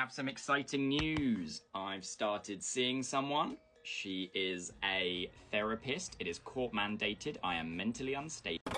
have 0.00 0.10
some 0.10 0.30
exciting 0.30 0.88
news. 0.88 1.60
I've 1.74 2.06
started 2.06 2.62
seeing 2.62 3.02
someone. 3.02 3.58
She 3.82 4.30
is 4.34 4.72
a 4.82 5.30
therapist. 5.52 6.16
It 6.18 6.26
is 6.26 6.38
court 6.38 6.72
mandated. 6.72 7.36
I 7.44 7.56
am 7.56 7.76
mentally 7.76 8.14
unstable. 8.14 8.72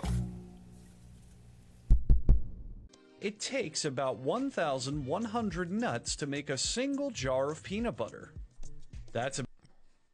It 3.21 3.39
takes 3.39 3.85
about 3.85 4.17
1,100 4.17 5.71
nuts 5.71 6.17
to 6.17 6.27
make 6.27 6.51
a 6.51 6.59
single 6.59 7.13
jar 7.13 7.53
of 7.53 7.63
peanut 7.63 7.97
butter. 7.97 8.33
That's 9.13 9.39
a- 9.39 9.45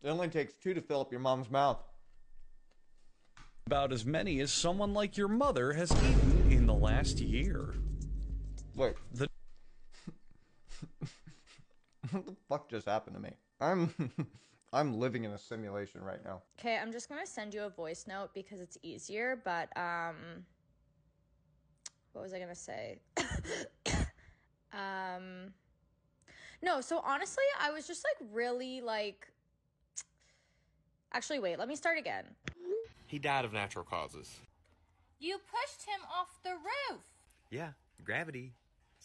It 0.03 0.09
only 0.11 0.29
takes 0.29 0.53
two 0.63 0.75
to 0.75 0.83
fill 0.83 1.01
up 1.01 1.11
your 1.11 1.21
mom's 1.21 1.51
mouth. 1.51 1.83
about 3.67 3.93
as 3.93 4.07
many 4.07 4.41
as 4.41 4.51
someone 4.51 4.95
like 4.95 5.19
your 5.19 5.29
mother 5.29 5.75
has 5.75 5.93
eaten 5.93 6.51
in 6.51 6.65
the 6.67 6.73
last 6.73 7.21
year. 7.21 7.75
Wait, 8.77 8.95
The 9.13 9.29
what 12.11 12.27
the 12.27 12.37
fuck 12.49 12.71
just 12.71 12.87
happened 12.87 13.17
to 13.17 13.23
me? 13.23 13.33
I'm 13.61 13.95
I'm 14.73 14.99
living 14.99 15.25
in 15.25 15.33
a 15.33 15.39
simulation 15.39 16.03
right 16.03 16.23
now. 16.25 16.43
Okay, 16.59 16.77
I'm 16.77 16.93
just 16.93 17.09
gonna 17.09 17.27
send 17.27 17.55
you 17.55 17.63
a 17.63 17.71
voice 17.71 18.07
note 18.07 18.31
because 18.35 18.61
it's 18.61 18.79
easier, 18.83 19.41
but 19.45 19.75
um 19.77 20.45
what 22.13 22.23
was 22.23 22.33
I 22.33 22.39
gonna 22.39 22.55
say? 22.55 23.01
um 24.73 25.53
no, 26.61 26.81
so 26.81 27.01
honestly, 27.05 27.45
I 27.61 27.71
was 27.71 27.87
just 27.87 28.05
like 28.05 28.29
really 28.33 28.81
like 28.81 29.29
Actually, 31.13 31.39
wait, 31.39 31.59
let 31.59 31.69
me 31.69 31.77
start 31.77 31.99
again. 31.99 32.25
He 33.07 33.19
died 33.19 33.45
of 33.47 33.53
natural 33.53 33.85
causes. 33.85 34.39
You 35.19 35.39
pushed 35.39 35.89
him 35.89 36.01
off 36.15 36.39
the 36.45 36.51
roof. 36.51 37.01
Yeah, 37.51 37.71
gravity. 38.05 38.53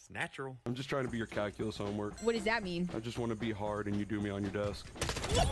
It's 0.04 0.10
natural. 0.10 0.58
I'm 0.66 0.74
just 0.74 0.90
trying 0.90 1.06
to 1.06 1.10
be 1.10 1.16
your 1.16 1.26
calculus 1.26 1.78
homework. 1.78 2.20
What 2.20 2.34
does 2.34 2.44
that 2.44 2.62
mean? 2.62 2.90
I 2.94 3.00
just 3.00 3.18
want 3.18 3.30
to 3.30 3.36
be 3.36 3.52
hard 3.52 3.86
and 3.86 3.96
you 3.96 4.04
do 4.04 4.20
me 4.20 4.28
on 4.28 4.42
your 4.42 4.52
desk. 4.52 4.86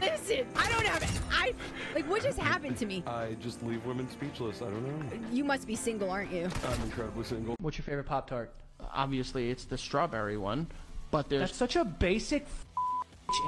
Listen, 0.00 0.44
I 0.56 0.68
don't 0.72 0.86
have 0.86 1.04
it. 1.04 1.10
I 1.30 1.54
like 1.94 2.10
what 2.10 2.20
just 2.24 2.40
happened 2.40 2.76
to 2.78 2.86
me? 2.86 3.04
I 3.06 3.36
just 3.38 3.62
leave 3.62 3.86
women 3.86 4.10
speechless. 4.10 4.60
I 4.60 4.64
don't 4.64 4.84
know. 4.84 5.18
You 5.30 5.44
must 5.44 5.68
be 5.68 5.76
single, 5.76 6.10
aren't 6.10 6.32
you? 6.32 6.48
I'm 6.66 6.82
incredibly 6.82 7.22
single. 7.22 7.54
What's 7.60 7.78
your 7.78 7.84
favorite 7.84 8.06
Pop 8.06 8.28
Tart? 8.28 8.52
Obviously, 8.92 9.48
it's 9.48 9.64
the 9.64 9.78
strawberry 9.78 10.36
one, 10.36 10.66
but 11.12 11.28
there's. 11.28 11.42
That's 11.42 11.56
such 11.56 11.76
a 11.76 11.84
basic 11.84 12.42
f- 12.42 12.66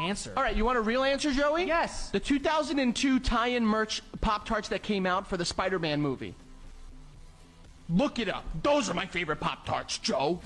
answer. 0.02 0.32
All 0.36 0.42
right, 0.44 0.54
you 0.54 0.64
want 0.64 0.78
a 0.78 0.82
real 0.82 1.02
answer, 1.02 1.32
Joey? 1.32 1.64
Yes. 1.64 2.10
The 2.10 2.20
2002 2.20 3.18
tie-in 3.18 3.66
merch 3.66 4.02
Pop 4.20 4.46
Tarts 4.46 4.68
that 4.68 4.84
came 4.84 5.04
out 5.04 5.26
for 5.26 5.36
the 5.36 5.44
Spider-Man 5.44 6.00
movie. 6.00 6.36
Look 7.94 8.18
it 8.18 8.28
up. 8.30 8.46
Those 8.62 8.88
are 8.88 8.94
my 8.94 9.04
favorite 9.04 9.38
Pop 9.38 9.66
Tarts, 9.66 9.98
Joe. 9.98 10.40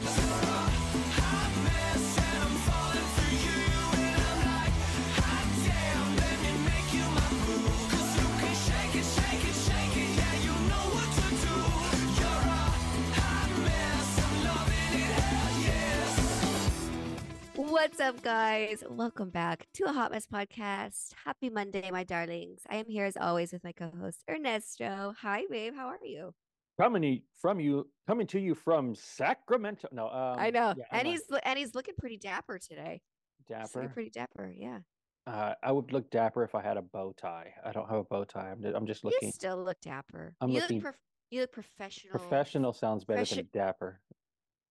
What's 17.55 18.00
up, 18.00 18.22
guys? 18.22 18.83
Welcome 18.91 19.30
back 19.30 19.69
to 19.74 19.84
a 19.84 19.92
Hot 19.92 20.11
Mess 20.11 20.27
podcast. 20.27 21.12
Happy 21.24 21.48
Monday, 21.50 21.89
my 21.92 22.02
darlings. 22.02 22.62
I 22.69 22.77
am 22.77 22.86
here 22.86 23.05
as 23.05 23.17
always 23.17 23.52
with 23.52 23.62
my 23.62 23.70
co-host 23.70 24.24
Ernesto. 24.28 25.14
Hi, 25.20 25.44
babe. 25.48 25.74
How 25.77 25.86
are 25.86 26.05
you? 26.05 26.34
Coming 26.80 27.22
from 27.41 27.60
you 27.60 27.88
coming 28.06 28.27
to 28.28 28.41
you 28.41 28.55
from 28.55 28.94
Sacramento. 28.94 29.88
No, 29.92 30.08
um, 30.08 30.36
I 30.38 30.50
know, 30.50 30.74
yeah, 30.77 30.84
and 30.91 31.06
he's 31.06 31.22
and 31.44 31.58
he's 31.58 31.74
looking 31.74 31.94
pretty 31.98 32.16
dapper 32.18 32.58
today. 32.58 33.00
Dapper. 33.48 33.88
pretty 33.94 34.10
dapper. 34.10 34.52
Yeah, 34.56 34.80
Uh, 35.27 35.55
I 35.62 35.70
would 35.72 35.92
look 35.92 36.10
dapper 36.10 36.42
if 36.42 36.55
I 36.55 36.62
had 36.62 36.77
a 36.77 36.83
bow 36.83 37.14
tie. 37.16 37.52
I 37.64 37.72
don't 37.72 37.88
have 37.88 37.98
a 37.98 38.05
bow 38.05 38.24
tie. 38.24 38.51
I'm 38.51 38.62
just, 38.62 38.74
I'm 38.74 38.86
just 38.86 39.05
looking 39.05 39.18
you 39.28 39.33
still 39.33 39.62
look 39.62 39.80
dapper. 39.80 40.34
I'm 40.40 40.51
you 40.51 40.61
looking- 40.61 40.78
look 40.78 40.84
prof- 40.84 41.01
you 41.30 41.40
look 41.42 41.52
professional. 41.52 42.12
professional. 42.18 42.73
Sounds 42.73 43.05
better 43.05 43.24
than 43.24 43.48
dapper. 43.52 44.01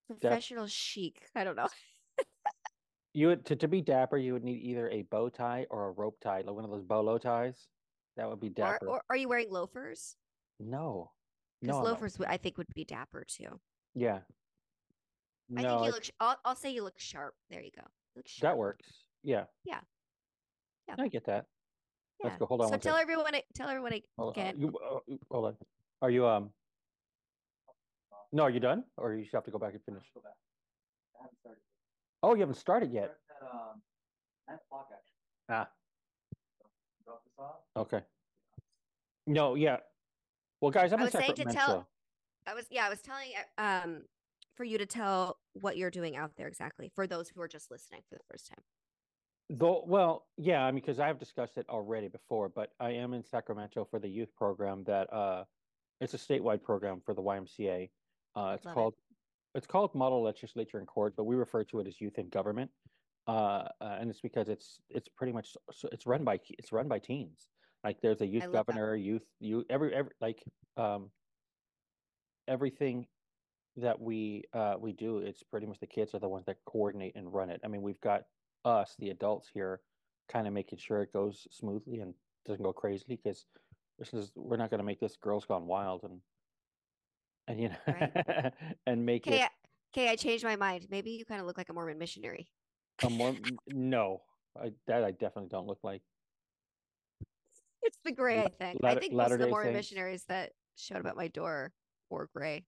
Professional 0.07 0.67
chic. 0.67 1.27
I 1.35 1.43
don't 1.43 1.55
know. 1.55 1.67
You 3.13 3.27
would 3.27 3.45
to, 3.45 3.55
to 3.55 3.69
be 3.69 3.79
dapper, 3.81 4.17
you 4.17 4.33
would 4.33 4.43
need 4.43 4.61
either 4.61 4.89
a 4.89 5.03
bow 5.03 5.29
tie 5.29 5.65
or 5.69 5.87
a 5.87 5.91
rope 5.91 6.17
tie, 6.21 6.41
like 6.45 6.53
one 6.53 6.65
of 6.65 6.69
those 6.69 6.83
bolo 6.83 7.17
ties. 7.17 7.69
That 8.17 8.27
would 8.29 8.41
be 8.41 8.47
Or, 8.47 8.51
dapper. 8.51 8.89
or 8.89 9.01
are 9.09 9.15
you 9.15 9.29
wearing 9.29 9.49
loafers? 9.49 10.17
no, 10.59 11.11
Because 11.61 11.77
no, 11.77 11.83
loafers, 11.83 12.17
I 12.27 12.37
think, 12.37 12.57
would 12.57 12.67
be 12.75 12.85
dapper 12.85 13.25
too. 13.27 13.59
Yeah. 13.93 14.19
I 15.55 15.61
think 15.61 15.61
you 15.61 15.67
I- 15.67 15.89
look. 15.89 16.03
I'll, 16.19 16.37
I'll 16.45 16.55
say 16.55 16.71
you 16.71 16.83
look 16.83 16.99
sharp. 16.99 17.33
There 17.49 17.61
you 17.61 17.71
go. 17.75 17.83
You 18.15 18.23
that 18.41 18.57
works. 18.57 18.87
Yeah. 19.23 19.45
Yeah. 19.63 19.79
Yeah. 20.87 20.95
I 20.97 21.07
get 21.07 21.25
that. 21.25 21.45
Let's 22.23 22.37
go. 22.37 22.45
Hold 22.45 22.61
on. 22.61 22.67
So 22.67 22.77
tell 22.77 22.93
second. 22.93 23.01
everyone. 23.01 23.35
I- 23.35 23.43
Tell 23.53 23.69
everyone 23.69 23.91
Hold 24.17 24.37
on, 24.37 24.43
again. 24.43 24.59
You, 24.59 24.67
uh, 24.69 25.15
hold 25.31 25.45
on. 25.45 25.57
Are 26.01 26.09
you 26.09 26.25
um? 26.27 26.49
No, 28.31 28.43
are 28.43 28.49
you 28.49 28.59
done, 28.59 28.83
or 28.97 29.13
you 29.13 29.23
should 29.23 29.33
have 29.33 29.45
to 29.45 29.51
go 29.51 29.59
back 29.59 29.73
and 29.73 29.83
finish? 29.83 30.03
Oh, 32.21 32.33
you 32.33 32.39
haven't 32.41 32.55
started 32.55 32.91
yet. 32.91 33.15
Ah. 35.49 35.69
Okay. 37.77 38.01
No, 39.27 39.55
yeah. 39.55 39.77
Well, 40.65 40.71
guys, 40.71 40.91
I'm 40.91 40.99
I 40.99 41.03
was 41.03 41.11
saying 41.11 41.35
to 41.35 41.45
tell. 41.45 41.87
I 42.47 42.55
was 42.55 42.65
yeah. 42.71 42.87
I 42.87 42.89
was 42.89 42.99
telling 42.99 43.27
uh, 43.59 43.61
um 43.61 44.01
for 44.55 44.63
you 44.63 44.79
to 44.79 44.87
tell 44.87 45.37
what 45.53 45.77
you're 45.77 45.91
doing 45.91 46.15
out 46.15 46.31
there 46.37 46.47
exactly 46.47 46.91
for 46.95 47.05
those 47.05 47.29
who 47.29 47.39
are 47.39 47.47
just 47.47 47.69
listening 47.69 48.01
for 48.09 48.15
the 48.15 48.23
first 48.31 48.47
time. 48.47 48.63
Though, 49.51 49.83
well, 49.85 50.25
yeah, 50.37 50.63
I 50.63 50.71
mean, 50.71 50.81
because 50.81 50.99
I 50.99 51.05
have 51.05 51.19
discussed 51.19 51.57
it 51.57 51.67
already 51.69 52.07
before, 52.07 52.49
but 52.49 52.71
I 52.79 52.93
am 52.93 53.13
in 53.13 53.23
Sacramento 53.23 53.87
for 53.91 53.99
the 53.99 54.07
youth 54.07 54.33
program 54.35 54.83
that 54.85 55.13
uh, 55.13 55.43
it's 56.01 56.15
a 56.15 56.17
statewide 56.17 56.63
program 56.63 56.99
for 57.05 57.13
the 57.13 57.21
YMCA. 57.21 57.91
Uh, 58.35 58.53
it's 58.55 58.65
Love 58.65 58.71
it. 58.71 58.73
called 58.73 58.93
it's 59.53 59.67
called 59.67 59.93
Model 59.93 60.23
Legislature 60.23 60.79
in 60.79 60.87
Court, 60.87 61.13
but 61.15 61.25
we 61.25 61.35
refer 61.35 61.63
to 61.65 61.79
it 61.79 61.85
as 61.85 62.01
Youth 62.01 62.17
in 62.17 62.27
Government, 62.29 62.71
uh, 63.27 63.67
uh, 63.79 63.97
and 63.99 64.09
it's 64.09 64.21
because 64.21 64.49
it's 64.49 64.81
it's 64.89 65.09
pretty 65.09 65.31
much 65.31 65.55
it's 65.91 66.07
run 66.07 66.23
by 66.23 66.39
it's 66.57 66.71
run 66.71 66.87
by 66.87 66.97
teens. 66.97 67.49
Like 67.85 68.01
there's 68.01 68.21
a 68.21 68.27
youth 68.27 68.45
love 68.47 68.65
that. 68.67 68.75
governor, 68.75 68.95
youth 68.95 69.23
you 69.39 69.65
every 69.69 69.95
every 69.95 70.13
like 70.21 70.43
um 70.77 71.11
everything 72.47 73.07
that 73.77 73.99
we 73.99 74.43
uh 74.53 74.75
we 74.79 74.93
do 74.93 75.19
it's 75.19 75.43
pretty 75.43 75.67
much 75.67 75.79
the 75.79 75.87
kids 75.87 76.15
are 76.15 76.19
the 76.19 76.29
ones 76.29 76.45
that 76.47 76.57
coordinate 76.65 77.15
and 77.15 77.33
run 77.33 77.49
it 77.49 77.61
i 77.65 77.67
mean 77.67 77.81
we've 77.83 78.01
got 78.01 78.23
us 78.65 78.95
the 78.99 79.09
adults 79.11 79.49
here 79.49 79.81
kind 80.29 80.47
of 80.47 80.53
making 80.53 80.79
sure 80.79 81.03
it 81.03 81.13
goes 81.13 81.47
smoothly 81.51 81.99
and 82.01 82.15
doesn't 82.45 82.63
go 82.63 82.73
crazy 82.73 83.05
because 83.07 83.47
this 83.99 84.13
is 84.13 84.31
we're 84.35 84.57
not 84.57 84.69
going 84.71 84.79
to 84.79 84.85
make 84.85 84.99
this 85.01 85.17
girls 85.17 85.45
gone 85.45 85.67
wild 85.67 86.03
and 86.03 86.21
and 87.47 87.61
you 87.61 87.69
know 87.69 88.51
and 88.87 89.05
make 89.05 89.27
Okay, 89.27 89.45
it 89.45 89.45
okay. 89.93 90.09
I 90.09 90.15
changed 90.15 90.43
my 90.43 90.55
mind. 90.55 90.89
Maybe 90.89 91.11
you 91.11 91.25
kind 91.25 91.41
of 91.41 91.47
look 91.47 91.57
like 91.57 91.69
a 91.69 91.73
Mormon 91.73 91.97
missionary. 91.97 92.49
a 93.03 93.09
more 93.09 93.35
no 93.67 94.23
I, 94.59 94.73
that 94.87 95.03
i 95.03 95.11
definitely 95.11 95.49
don't 95.49 95.67
look 95.67 95.83
like 95.83 96.01
It's 97.85 97.97
the 98.03 98.11
gray. 98.11 98.39
I 98.39 98.47
think. 98.49 98.83
I 98.83 98.95
think 98.95 99.13
most 99.13 99.31
of 99.31 99.39
the 99.39 99.47
Mormon 99.47 99.67
Saints. 99.73 99.77
missionaries 99.91 100.23
that 100.27 100.51
showed 100.75 100.97
up 100.97 101.05
at 101.05 101.15
my 101.15 101.27
door 101.27 101.71
wore 102.09 102.29
gray. 102.35 102.65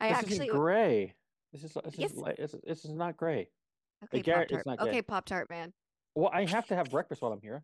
I 0.00 0.08
this 0.10 0.18
actually 0.18 0.48
gray 0.48 1.14
this 1.52 1.64
is 1.64 1.72
this 1.84 1.94
Yes. 1.98 2.12
is 2.12 2.22
this 2.38 2.54
is, 2.54 2.60
this 2.66 2.84
is 2.84 2.92
not 2.92 3.16
gray 3.16 3.48
okay. 4.04 4.20
Garrett, 4.20 4.50
Pop-Tart. 4.50 4.66
not 4.66 4.88
Okay. 4.88 5.00
Pop 5.00 5.24
Tart 5.24 5.48
man. 5.48 5.72
well 6.14 6.30
i 6.34 6.44
have 6.44 6.66
to 6.66 6.76
have 6.76 6.90
breakfast 6.90 7.22
while 7.22 7.32
i'm 7.32 7.40
here 7.40 7.62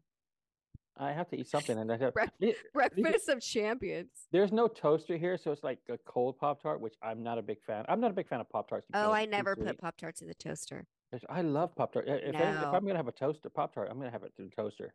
i 0.96 1.12
have 1.12 1.28
to 1.28 1.36
eat 1.38 1.46
something 1.46 1.76
and 1.78 1.92
i 1.92 1.98
have 1.98 2.14
It- 2.40 2.56
Breakfast 2.72 3.28
of 3.28 3.40
champions. 3.42 4.08
There's 4.30 4.50
no 4.50 4.66
toaster 4.66 5.18
here, 5.18 5.36
so 5.36 5.52
it's 5.52 5.62
like 5.62 5.78
a 5.90 5.98
cold 6.06 6.38
Pop 6.38 6.62
Tart, 6.62 6.80
which 6.80 6.94
I'm 7.02 7.22
not 7.22 7.36
a 7.38 7.42
big 7.42 7.62
fan. 7.66 7.84
I'm 7.88 8.00
not 8.00 8.10
a 8.10 8.14
big 8.14 8.28
fan 8.28 8.40
of 8.40 8.48
Pop 8.48 8.68
Tarts. 8.68 8.86
Oh, 8.94 9.12
I 9.12 9.26
never 9.26 9.54
put 9.54 9.78
Pop 9.78 9.96
Tarts 9.98 10.22
in 10.22 10.28
the 10.28 10.34
toaster. 10.34 10.86
I 11.28 11.42
love 11.42 11.74
Pop 11.76 11.92
Tart. 11.92 12.06
If, 12.08 12.14
I- 12.14 12.28
if 12.28 12.32
No. 12.34 12.72
I'm 12.72 12.86
gonna 12.86 12.96
have 12.96 13.08
a 13.08 13.12
toaster 13.12 13.50
Pop 13.50 13.74
Tart, 13.74 13.88
I'm 13.90 13.98
gonna 13.98 14.10
have 14.10 14.22
it 14.22 14.32
through 14.36 14.48
the 14.48 14.62
toaster. 14.62 14.94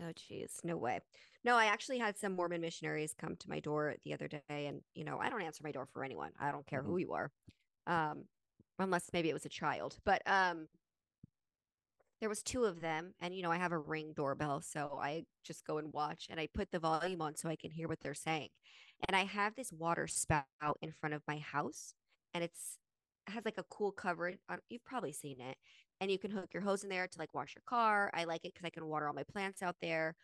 Oh, 0.00 0.12
jeez, 0.12 0.62
no 0.64 0.76
way. 0.76 1.00
No, 1.44 1.56
I 1.56 1.66
actually 1.66 1.98
had 1.98 2.16
some 2.18 2.34
Mormon 2.34 2.60
missionaries 2.60 3.14
come 3.14 3.36
to 3.36 3.48
my 3.48 3.58
door 3.60 3.96
the 4.04 4.12
other 4.14 4.28
day, 4.28 4.42
and 4.48 4.82
you 4.94 5.04
know, 5.04 5.18
I 5.18 5.28
don't 5.28 5.42
answer 5.42 5.64
my 5.64 5.72
door 5.72 5.86
for 5.86 6.04
anyone. 6.04 6.32
I 6.38 6.52
don't 6.52 6.66
care 6.66 6.82
who 6.82 6.96
Mhm. 6.96 6.98
you 6.98 7.12
are, 7.14 7.32
um, 7.86 8.24
unless 8.78 9.12
maybe 9.12 9.30
it 9.30 9.34
was 9.34 9.46
a 9.46 9.50
child. 9.50 9.98
But 10.04 10.22
um, 10.28 10.68
there 12.20 12.28
was 12.28 12.42
two 12.42 12.64
of 12.64 12.80
them, 12.80 13.14
and 13.20 13.34
you 13.34 13.42
know, 13.42 13.50
I 13.52 13.58
have 13.58 13.72
a 13.72 13.78
ring 13.78 14.12
doorbell, 14.12 14.60
so 14.60 14.98
I 15.00 15.24
just 15.44 15.64
go 15.64 15.78
and 15.78 15.92
watch, 15.92 16.26
and 16.28 16.40
I 16.40 16.48
put 16.52 16.70
the 16.72 16.80
volume 16.80 17.22
on 17.22 17.36
so 17.36 17.48
I 17.48 17.56
can 17.56 17.70
hear 17.70 17.86
what 17.88 18.00
they're 18.00 18.14
saying. 18.14 18.48
And 19.08 19.14
I 19.16 19.24
have 19.24 19.54
this 19.54 19.72
water 19.72 20.08
spout 20.08 20.46
in 20.82 20.92
front 20.92 21.14
of 21.14 21.22
my 21.28 21.38
house, 21.38 21.94
and 22.34 22.42
it's 22.42 22.78
has 23.28 23.44
like 23.44 23.58
a 23.58 23.64
cool 23.64 23.92
cover. 23.92 24.34
You've 24.68 24.84
probably 24.84 25.12
seen 25.12 25.40
it, 25.40 25.58
and 26.00 26.10
you 26.10 26.18
can 26.18 26.30
hook 26.30 26.52
your 26.54 26.62
hose 26.62 26.82
in 26.84 26.88
there 26.90 27.06
to 27.08 27.18
like 27.18 27.34
wash 27.34 27.54
your 27.54 27.62
car. 27.66 28.10
I 28.14 28.24
like 28.24 28.44
it 28.44 28.54
because 28.54 28.66
I 28.66 28.70
can 28.70 28.86
water 28.86 29.06
all 29.08 29.14
my 29.14 29.24
plants 29.24 29.62
out 29.62 29.76
there. 29.82 30.14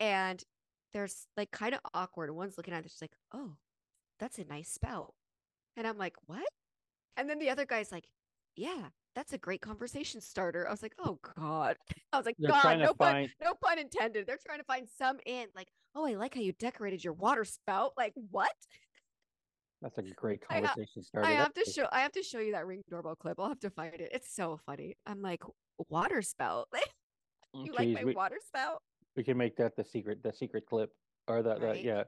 And 0.00 0.42
there's 0.92 1.26
like 1.36 1.50
kind 1.50 1.74
of 1.74 1.80
awkward. 1.94 2.30
One's 2.30 2.56
looking 2.56 2.74
at 2.74 2.86
it, 2.86 2.92
like, 3.00 3.16
"Oh, 3.32 3.56
that's 4.20 4.38
a 4.38 4.44
nice 4.44 4.70
spout," 4.70 5.14
and 5.76 5.86
I'm 5.86 5.98
like, 5.98 6.14
"What?" 6.26 6.46
And 7.16 7.28
then 7.30 7.38
the 7.38 7.50
other 7.50 7.66
guy's 7.66 7.92
like, 7.92 8.08
"Yeah, 8.56 8.90
that's 9.14 9.32
a 9.32 9.38
great 9.38 9.60
conversation 9.62 10.20
starter." 10.20 10.66
I 10.68 10.70
was 10.70 10.82
like, 10.82 10.94
"Oh 10.98 11.18
God!" 11.36 11.76
I 12.12 12.16
was 12.18 12.26
like, 12.26 12.36
They're 12.38 12.50
"God, 12.52 12.78
no 12.80 12.94
pun, 12.94 13.12
find- 13.14 13.34
no 13.42 13.54
pun 13.54 13.78
intended." 13.78 14.26
They're 14.26 14.38
trying 14.44 14.58
to 14.60 14.64
find 14.64 14.88
some 14.88 15.18
in, 15.26 15.48
like, 15.54 15.68
"Oh, 15.94 16.06
I 16.06 16.14
like 16.14 16.34
how 16.34 16.40
you 16.40 16.52
decorated 16.52 17.04
your 17.04 17.14
water 17.14 17.44
spout." 17.44 17.94
Like, 17.98 18.14
what? 18.30 18.52
That's 19.80 19.98
a 19.98 20.02
great 20.02 20.40
conversation 20.46 21.02
starter. 21.02 21.28
I 21.28 21.32
have 21.32 21.52
to 21.54 21.64
show. 21.70 21.86
I 21.92 22.00
have 22.00 22.12
to 22.12 22.22
show 22.22 22.40
you 22.40 22.52
that 22.52 22.66
ring 22.66 22.82
doorbell 22.90 23.14
clip. 23.16 23.38
I'll 23.38 23.48
have 23.48 23.60
to 23.60 23.70
find 23.70 23.94
it. 23.94 24.10
It's 24.12 24.34
so 24.34 24.58
funny. 24.66 24.96
I'm 25.06 25.22
like, 25.22 25.42
water 25.88 26.20
spout. 26.22 26.68
you 27.54 27.72
like 27.72 27.88
Jeez, 27.88 27.94
my 27.94 28.04
we- 28.04 28.14
water 28.14 28.38
spout? 28.44 28.82
We 29.16 29.24
can 29.24 29.36
make 29.36 29.56
that 29.56 29.76
the 29.76 29.84
secret, 29.84 30.22
the 30.22 30.32
secret 30.32 30.64
clip, 30.66 30.90
or 31.26 31.42
the, 31.42 31.54
the 31.58 31.80
yeah, 31.80 32.04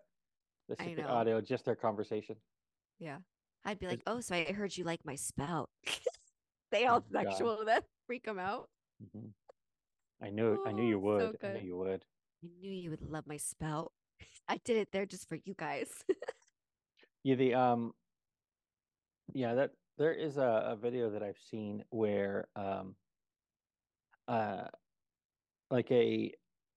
the 0.69 0.76
secret 0.76 1.06
audio, 1.06 1.40
just 1.40 1.64
their 1.64 1.75
conversation. 1.76 2.37
Yeah. 2.99 3.19
I'd 3.64 3.78
be 3.78 3.87
like, 3.88 4.00
oh, 4.06 4.20
so 4.20 4.34
I 4.34 4.44
heard 4.44 4.76
you 4.76 4.84
like 4.84 5.00
my 5.05 5.17
spout. 5.17 5.69
they 6.72 6.87
all 6.87 6.99
Oh, 6.99 7.05
God. 7.12 7.25
sexual. 7.28 7.64
That 7.67 7.84
freak 8.06 8.25
them 8.25 8.38
out. 8.38 8.69
hmm 9.12 9.26
I 10.22 10.28
knew, 10.31 10.62
I 10.67 10.72
knew 10.72 10.87
you 10.87 10.99
Oh, 11.08 11.19
so 11.19 11.26
would. 11.32 11.44
I 11.44 11.52
knew 11.61 11.67
you 11.67 11.76
would. 11.78 12.05
I 12.44 12.49
knew 12.61 12.70
you 12.72 12.90
would 12.90 13.02
love 13.02 13.26
my 13.26 13.38
spout. 13.38 13.90
I 14.49 14.58
did 14.64 14.76
it 14.76 14.88
there 14.93 15.06
just 15.06 15.28
for 15.28 15.38
you 15.44 15.55
guys. 15.56 15.88
Yeah, 17.22 17.34
the 17.34 17.55
um, 17.55 17.94
yeah, 19.34 19.55
that 19.55 19.72
there 19.99 20.12
is 20.12 20.37
a, 20.38 20.62
a 20.72 20.76
video 20.76 21.11
that 21.11 21.22
I've 21.22 21.38
seen 21.38 21.84
where 21.90 22.49
um, 22.56 22.96
uh, 24.26 24.69
like 25.70 25.90
a 25.90 26.34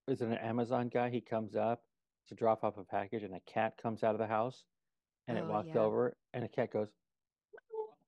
is 0.08 0.22
it 0.22 0.28
an 0.28 0.34
Amazon 0.34 0.90
guy? 0.90 1.10
He 1.10 1.22
comes 1.22 1.56
up 1.56 1.86
to 2.28 2.36
drop 2.36 2.64
off 2.64 2.78
a 2.78 2.84
package, 2.84 3.24
and 3.24 3.36
a 3.36 3.40
cat 3.40 3.78
comes 3.78 4.04
out 4.04 4.16
of 4.16 4.20
the 4.20 4.28
house, 4.28 4.66
and 5.28 5.38
it 5.38 5.46
Oh, 5.46 5.50
walks 5.50 5.70
yeah. 5.70 5.80
over, 5.80 6.18
and 6.34 6.44
the 6.44 6.50
cat 6.50 6.72
goes, 6.72 6.90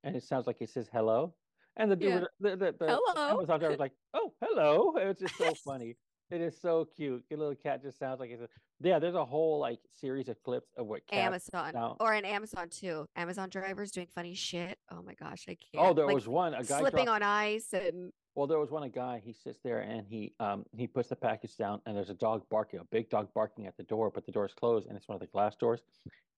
and 0.04 0.16
it 0.16 0.24
sounds 0.24 0.46
like 0.46 0.58
he 0.60 0.66
says 0.66 0.90
hello, 0.92 1.38
and 1.78 1.90
the 1.90 1.96
dude, 1.96 2.12
Yeah. 2.14 2.26
the 2.40 2.58
the, 2.58 2.72
the 2.74 2.86
Hello. 2.88 3.30
Amazon 3.32 3.60
driver 3.60 3.72
was 3.72 3.80
like, 3.80 3.94
oh, 4.14 4.36
hello. 4.42 4.98
It's 4.98 5.22
just 5.22 5.38
so 5.38 5.56
funny. 5.64 5.98
It 6.32 6.42
is 6.42 6.60
so 6.60 6.88
cute. 6.96 7.24
The 7.30 7.36
little 7.38 7.56
cat 7.56 7.84
just 7.84 8.00
sounds 8.00 8.20
like 8.20 8.32
it's 8.32 8.42
a, 8.42 8.48
yeah. 8.82 8.98
There's 9.00 9.14
a 9.16 9.24
whole 9.26 9.60
like 9.60 9.80
series 9.92 10.28
of 10.28 10.42
clips 10.44 10.72
of 10.76 10.88
what 10.88 11.02
Amazon 11.12 11.72
sound. 11.74 11.98
or 12.00 12.14
an 12.14 12.26
Amazon 12.26 12.68
too. 12.70 13.06
Amazon 13.16 13.50
drivers 13.50 13.92
doing 13.92 14.08
funny 14.14 14.34
shit. 14.34 14.80
Oh 14.92 15.02
my 15.04 15.14
gosh, 15.14 15.46
I 15.48 15.56
can't. 15.56 15.86
Oh, 15.88 15.94
there 15.94 16.06
Like, 16.08 16.16
was 16.16 16.28
one 16.28 16.54
a 16.56 16.64
guy 16.64 16.80
slipping 16.80 17.06
dropped- 17.06 17.22
on 17.22 17.24
ice 17.24 17.74
and 17.74 18.12
Well, 18.34 18.48
there 18.48 18.58
was 18.60 18.72
one 18.72 18.82
a 18.84 18.90
guy. 18.90 19.22
He 19.24 19.34
sits 19.34 19.60
there 19.64 19.82
and 19.82 20.08
he 20.08 20.34
um 20.40 20.66
he 20.76 20.88
puts 20.88 21.10
the 21.10 21.16
package 21.16 21.56
down, 21.58 21.80
and 21.86 21.96
there's 21.96 22.10
a 22.10 22.16
dog 22.16 22.44
barking, 22.50 22.80
a 22.80 22.86
big 22.86 23.10
dog 23.12 23.30
barking 23.36 23.68
at 23.68 23.78
the 23.78 23.84
door, 23.84 24.10
but 24.14 24.26
the 24.26 24.32
door's 24.32 24.54
closed, 24.54 24.88
and 24.88 24.98
it's 24.98 25.08
one 25.08 25.16
of 25.16 25.22
the 25.22 25.28
glass 25.28 25.56
doors. 25.56 25.82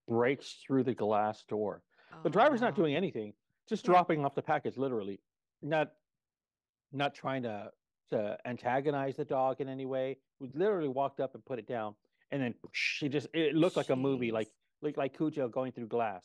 Breaks 0.07 0.59
through 0.65 0.83
the 0.83 0.93
glass 0.93 1.43
door. 1.47 1.81
the 2.23 2.29
Oh, 2.29 2.31
driver's 2.31 2.61
not 2.61 2.75
doing 2.75 2.95
anything, 2.95 3.33
just 3.69 3.85
Yeah. 3.85 3.91
dropping 3.93 4.23
off 4.25 4.35
the 4.35 4.41
package, 4.41 4.77
literally, 4.77 5.19
not 5.61 5.93
not 6.91 7.13
trying 7.15 7.43
to 7.43 7.71
to 8.11 8.37
antagonize 8.45 9.15
the 9.15 9.25
dog 9.25 9.61
in 9.61 9.69
any 9.69 9.85
way. 9.85 10.17
We 10.39 10.49
literally 10.53 10.87
walked 10.87 11.19
up 11.19 11.33
and 11.35 11.43
put 11.45 11.59
it 11.59 11.67
down, 11.67 11.95
and 12.31 12.41
then 12.41 12.53
she 12.71 13.09
just 13.09 13.27
it 13.33 13.55
looked 13.55 13.77
like 13.77 13.89
a 13.89 13.95
movie, 13.95 14.31
like 14.31 14.47
Jeez. 14.47 14.51
like 14.81 14.97
like 14.97 15.17
Cujo 15.17 15.47
going 15.49 15.71
through 15.71 15.87
glass. 15.87 16.23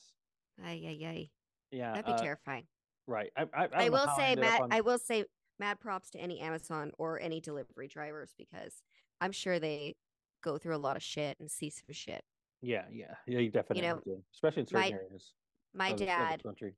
Ay, 0.65 0.83
ay, 0.87 1.07
ay. 1.07 1.31
Yeah, 1.71 1.93
That'd 1.93 2.07
be 2.07 2.13
uh, 2.13 2.19
terrifying. 2.19 2.65
Right. 3.07 3.31
I, 3.37 3.43
I, 3.43 3.65
I, 3.65 3.69
I, 3.87 3.89
will 3.89 4.07
say, 4.17 4.37
Matt. 4.37 4.61
on- 4.61 4.73
I 4.73 4.83
will 4.83 4.99
say, 4.99 5.25
mad 5.59 5.81
props 5.81 6.11
to 6.11 6.19
any 6.19 6.41
Amazon 6.41 6.93
or 6.99 7.19
any 7.21 7.41
delivery 7.41 7.89
drivers 7.89 8.33
because 8.37 8.83
I'm 9.21 9.33
sure 9.33 9.59
they 9.59 9.97
go 10.43 10.59
through 10.59 10.77
a 10.77 10.79
lot 10.79 10.97
of 10.97 11.03
shit 11.03 11.37
and 11.41 11.51
see 11.51 11.71
some 11.71 11.87
shit. 11.93 12.23
Yeah, 12.61 12.85
yeah, 12.93 13.15
yeah. 13.27 13.39
You 13.39 13.51
definitely 13.51 13.89
know, 13.89 14.01
do, 14.05 14.23
especially 14.35 14.61
in 14.61 14.67
certain 14.67 14.91
my- 14.91 14.97
areas. 14.97 15.33
My 15.75 15.89
of 15.89 15.97
the- 15.99 16.05
of 16.05 16.07
the 16.07 16.07
dad, 16.07 16.43
country. 16.43 16.75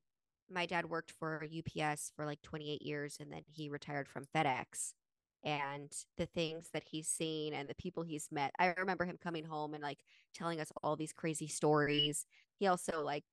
My 0.50 0.66
dad 0.66 0.86
worked 0.86 1.10
for 1.10 1.44
UPS 1.44 2.12
for 2.14 2.26
like 2.26 2.42
28 2.42 2.82
years 2.82 3.16
and 3.20 3.32
then 3.32 3.42
he 3.46 3.68
retired 3.68 4.08
from 4.08 4.26
FedEx. 4.34 4.92
And 5.44 5.92
the 6.16 6.26
things 6.26 6.70
that 6.72 6.84
he's 6.84 7.06
seen 7.06 7.52
and 7.52 7.68
the 7.68 7.74
people 7.74 8.02
he's 8.02 8.28
met, 8.32 8.52
I 8.58 8.74
remember 8.78 9.04
him 9.04 9.18
coming 9.22 9.44
home 9.44 9.74
and 9.74 9.82
like 9.82 9.98
telling 10.34 10.58
us 10.58 10.72
all 10.82 10.96
these 10.96 11.12
crazy 11.12 11.48
stories. 11.48 12.24
He 12.58 12.66
also 12.66 13.02
like 13.02 13.24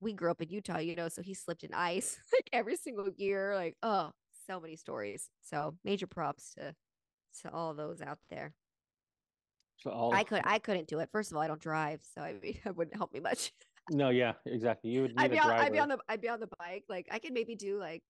we 0.00 0.12
grew 0.12 0.30
up 0.30 0.40
in 0.40 0.48
Utah, 0.48 0.78
you 0.78 0.96
know, 0.96 1.08
so 1.08 1.22
he 1.22 1.34
slipped 1.34 1.64
in 1.64 1.74
ice 1.74 2.18
like 2.32 2.48
every 2.52 2.76
single 2.76 3.10
year. 3.16 3.54
Like, 3.54 3.76
oh, 3.82 4.12
so 4.46 4.60
many 4.60 4.76
stories. 4.76 5.28
So 5.42 5.76
major 5.84 6.06
props 6.06 6.54
to 6.54 6.74
to 7.42 7.52
all 7.52 7.74
those 7.74 8.00
out 8.00 8.18
there. 8.30 8.54
So 9.78 9.90
all 9.90 10.14
I 10.14 10.24
could 10.24 10.42
I 10.44 10.58
couldn't 10.58 10.88
do 10.88 11.00
it. 11.00 11.10
First 11.12 11.30
of 11.30 11.36
all, 11.36 11.42
I 11.42 11.48
don't 11.48 11.60
drive, 11.60 12.00
so 12.14 12.22
I 12.22 12.32
mean 12.32 12.58
it 12.64 12.76
wouldn't 12.76 12.96
help 12.96 13.12
me 13.12 13.20
much. 13.20 13.52
No, 13.90 14.10
yeah, 14.10 14.32
exactly. 14.44 14.90
You 14.90 15.02
would 15.02 15.16
need 15.16 15.24
I'd 15.24 15.30
be 15.30 15.36
a 15.36 15.42
on. 15.42 15.50
I'd 15.52 15.72
be 15.72 15.78
on 15.78 15.88
the 15.88 15.98
I'd 16.08 16.20
be 16.20 16.28
on 16.28 16.40
the 16.40 16.48
bike. 16.58 16.84
Like 16.88 17.08
I 17.10 17.18
could 17.18 17.32
maybe 17.32 17.54
do 17.54 17.78
like 17.78 18.02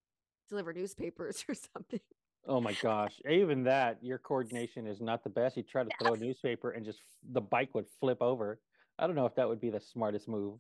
deliver 0.49 0.73
newspapers 0.73 1.45
or 1.49 1.55
something. 1.55 2.01
Oh 2.49 2.61
my 2.61 2.75
gosh! 2.81 3.21
Even 3.29 3.65
that, 3.65 3.99
your 4.03 4.19
coordination 4.19 4.87
is 4.87 5.01
not 5.01 5.25
the 5.25 5.31
best. 5.31 5.57
You 5.57 5.65
try 5.65 5.83
to 5.83 5.91
throw 6.01 6.15
a 6.15 6.17
newspaper 6.17 6.71
and 6.71 6.85
just 6.85 7.01
the 7.33 7.41
bike 7.41 7.75
would 7.75 7.87
flip 8.01 8.23
over. 8.23 8.61
I 8.99 9.07
don't 9.07 9.17
know 9.17 9.27
if 9.27 9.35
that 9.35 9.49
would 9.49 9.61
be 9.61 9.71
the 9.71 9.81
smartest 9.81 10.29
move. 10.29 10.59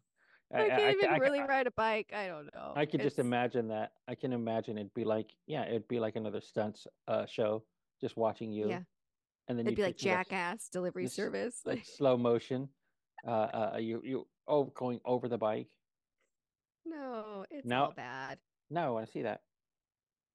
I 0.54 0.68
can't 0.68 0.96
even 0.96 1.10
I- 1.10 1.16
really 1.16 1.40
ride 1.40 1.66
a 1.66 1.70
bike. 1.70 2.12
I 2.14 2.28
don't 2.28 2.52
know. 2.54 2.72
I 2.76 2.86
could 2.86 3.00
just 3.00 3.18
imagine 3.18 3.68
that. 3.68 3.92
I 4.06 4.14
can 4.14 4.32
imagine 4.32 4.78
it'd 4.78 4.94
be 4.94 5.04
like, 5.04 5.30
yeah, 5.46 5.64
it'd 5.64 5.88
be 5.88 5.98
like 5.98 6.16
another 6.16 6.40
stunts 6.40 6.86
uh, 7.08 7.26
show, 7.26 7.64
just 8.00 8.16
watching 8.16 8.52
you. 8.52 8.68
Yeah. 8.68 8.80
And 9.48 9.58
then 9.58 9.66
It'd 9.66 9.76
be 9.76 9.82
like 9.82 9.96
Jackass 9.96 10.68
delivery 10.68 11.06
service. 11.08 11.60
like 11.64 11.76
Like, 11.76 11.86
slow 11.86 12.16
motion. 12.16 12.68
Uh, 13.26 13.30
uh, 13.74 13.76
you 13.78 14.00
you 14.04 14.26
oh 14.48 14.64
going 14.64 15.00
over 15.04 15.28
the 15.28 15.38
bike. 15.38 15.68
no, 16.84 17.44
it's 17.50 17.66
Now- 17.66 17.86
all 17.86 17.92
bad. 17.92 18.38
No, 18.70 18.80
I 18.86 18.90
want 18.90 19.06
to 19.06 19.12
see 19.12 19.22
that. 19.22 19.42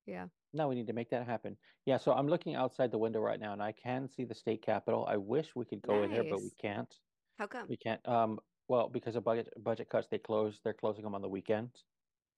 Yeah. 0.06 0.28
No, 0.54 0.68
we 0.68 0.76
need 0.76 0.88
to 0.88 0.94
make 0.94 1.10
that 1.12 1.26
happen. 1.26 1.58
Yeah, 1.86 1.98
so 1.98 2.14
I'm 2.14 2.28
looking 2.28 2.56
outside 2.56 2.92
the 2.92 2.98
window 2.98 3.20
right 3.20 3.40
now, 3.40 3.54
and 3.54 3.62
I 3.62 3.72
can 3.74 4.08
see 4.10 4.24
the 4.26 4.36
state 4.36 4.62
capitol. 4.62 5.06
I 5.08 5.18
wish 5.18 5.56
we 5.56 5.66
could 5.66 5.82
go 5.82 6.04
in 6.04 6.12
there, 6.12 6.24
but 6.24 6.42
we 6.42 6.52
can't. 6.62 6.94
How 7.38 7.48
come? 7.48 7.68
We 7.70 7.78
can't. 7.78 8.06
Um, 8.08 8.40
well, 8.68 8.90
because 8.90 9.16
of 9.16 9.24
budget 9.24 9.50
budget 9.64 9.90
cuts, 9.90 10.08
they 10.10 10.18
close. 10.18 10.60
They're 10.64 10.74
closing 10.74 11.04
them 11.04 11.16
on 11.16 11.22
the 11.22 11.30
weekends, 11.30 11.86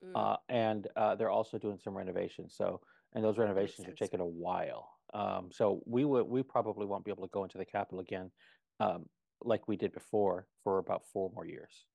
Mm, 0.03 0.11
uh, 0.15 0.37
and 0.49 0.87
uh, 0.95 1.15
they're 1.15 1.29
also 1.29 1.57
doing 1.57 1.79
some 1.79 1.95
renovations. 1.97 2.55
So, 2.55 2.81
and 3.13 3.23
those 3.23 3.37
renovations 3.37 3.87
are 3.87 3.93
taking 3.93 4.19
a 4.19 4.25
while. 4.25 4.89
Um, 5.13 5.49
so 5.51 5.81
we 5.85 6.05
would 6.05 6.27
we 6.27 6.43
probably 6.43 6.85
won't 6.85 7.05
be 7.05 7.11
able 7.11 7.23
to 7.27 7.31
go 7.31 7.43
into 7.43 7.57
the 7.57 7.65
capitol 7.65 7.99
again, 7.99 8.31
um, 8.79 9.05
like 9.43 9.67
we 9.67 9.77
did 9.77 9.93
before 9.93 10.47
for 10.63 10.77
about 10.79 11.03
four 11.11 11.31
more 11.33 11.45
years. 11.45 11.85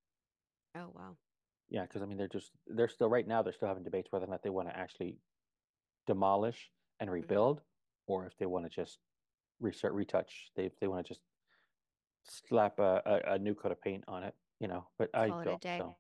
oh 0.76 0.90
wow. 0.94 1.16
Yeah, 1.70 1.82
because 1.82 2.00
I 2.02 2.06
mean, 2.06 2.16
they're 2.16 2.28
just 2.28 2.52
they're 2.66 2.88
still 2.88 3.08
right 3.10 3.26
now 3.26 3.42
they're 3.42 3.52
still 3.52 3.68
having 3.68 3.84
debates 3.84 4.10
whether 4.10 4.24
or 4.24 4.28
not 4.30 4.42
they 4.42 4.50
want 4.50 4.68
to 4.68 4.76
actually 4.76 5.19
demolish 6.06 6.70
and 7.00 7.10
rebuild, 7.10 7.60
or 8.06 8.26
if 8.26 8.36
they 8.38 8.46
want 8.46 8.64
to 8.64 8.70
just 8.70 8.98
restart, 9.60 9.93
retouch. 9.93 10.50
They 10.56 10.70
they 10.81 10.86
want 10.88 11.05
to 11.06 11.08
just 11.14 11.20
slap 12.24 12.78
a, 12.78 13.02
a, 13.06 13.34
a 13.34 13.38
new 13.38 13.55
coat 13.55 13.72
of 13.72 13.81
paint 13.82 14.05
on 14.08 14.22
it, 14.24 14.34
you 14.60 14.69
know. 14.69 14.88
But 14.98 15.10
I 15.14 15.28
Call 15.28 15.40
it 15.40 15.44
don't. 15.44 15.60
day. 15.60 15.78
So 15.78 15.96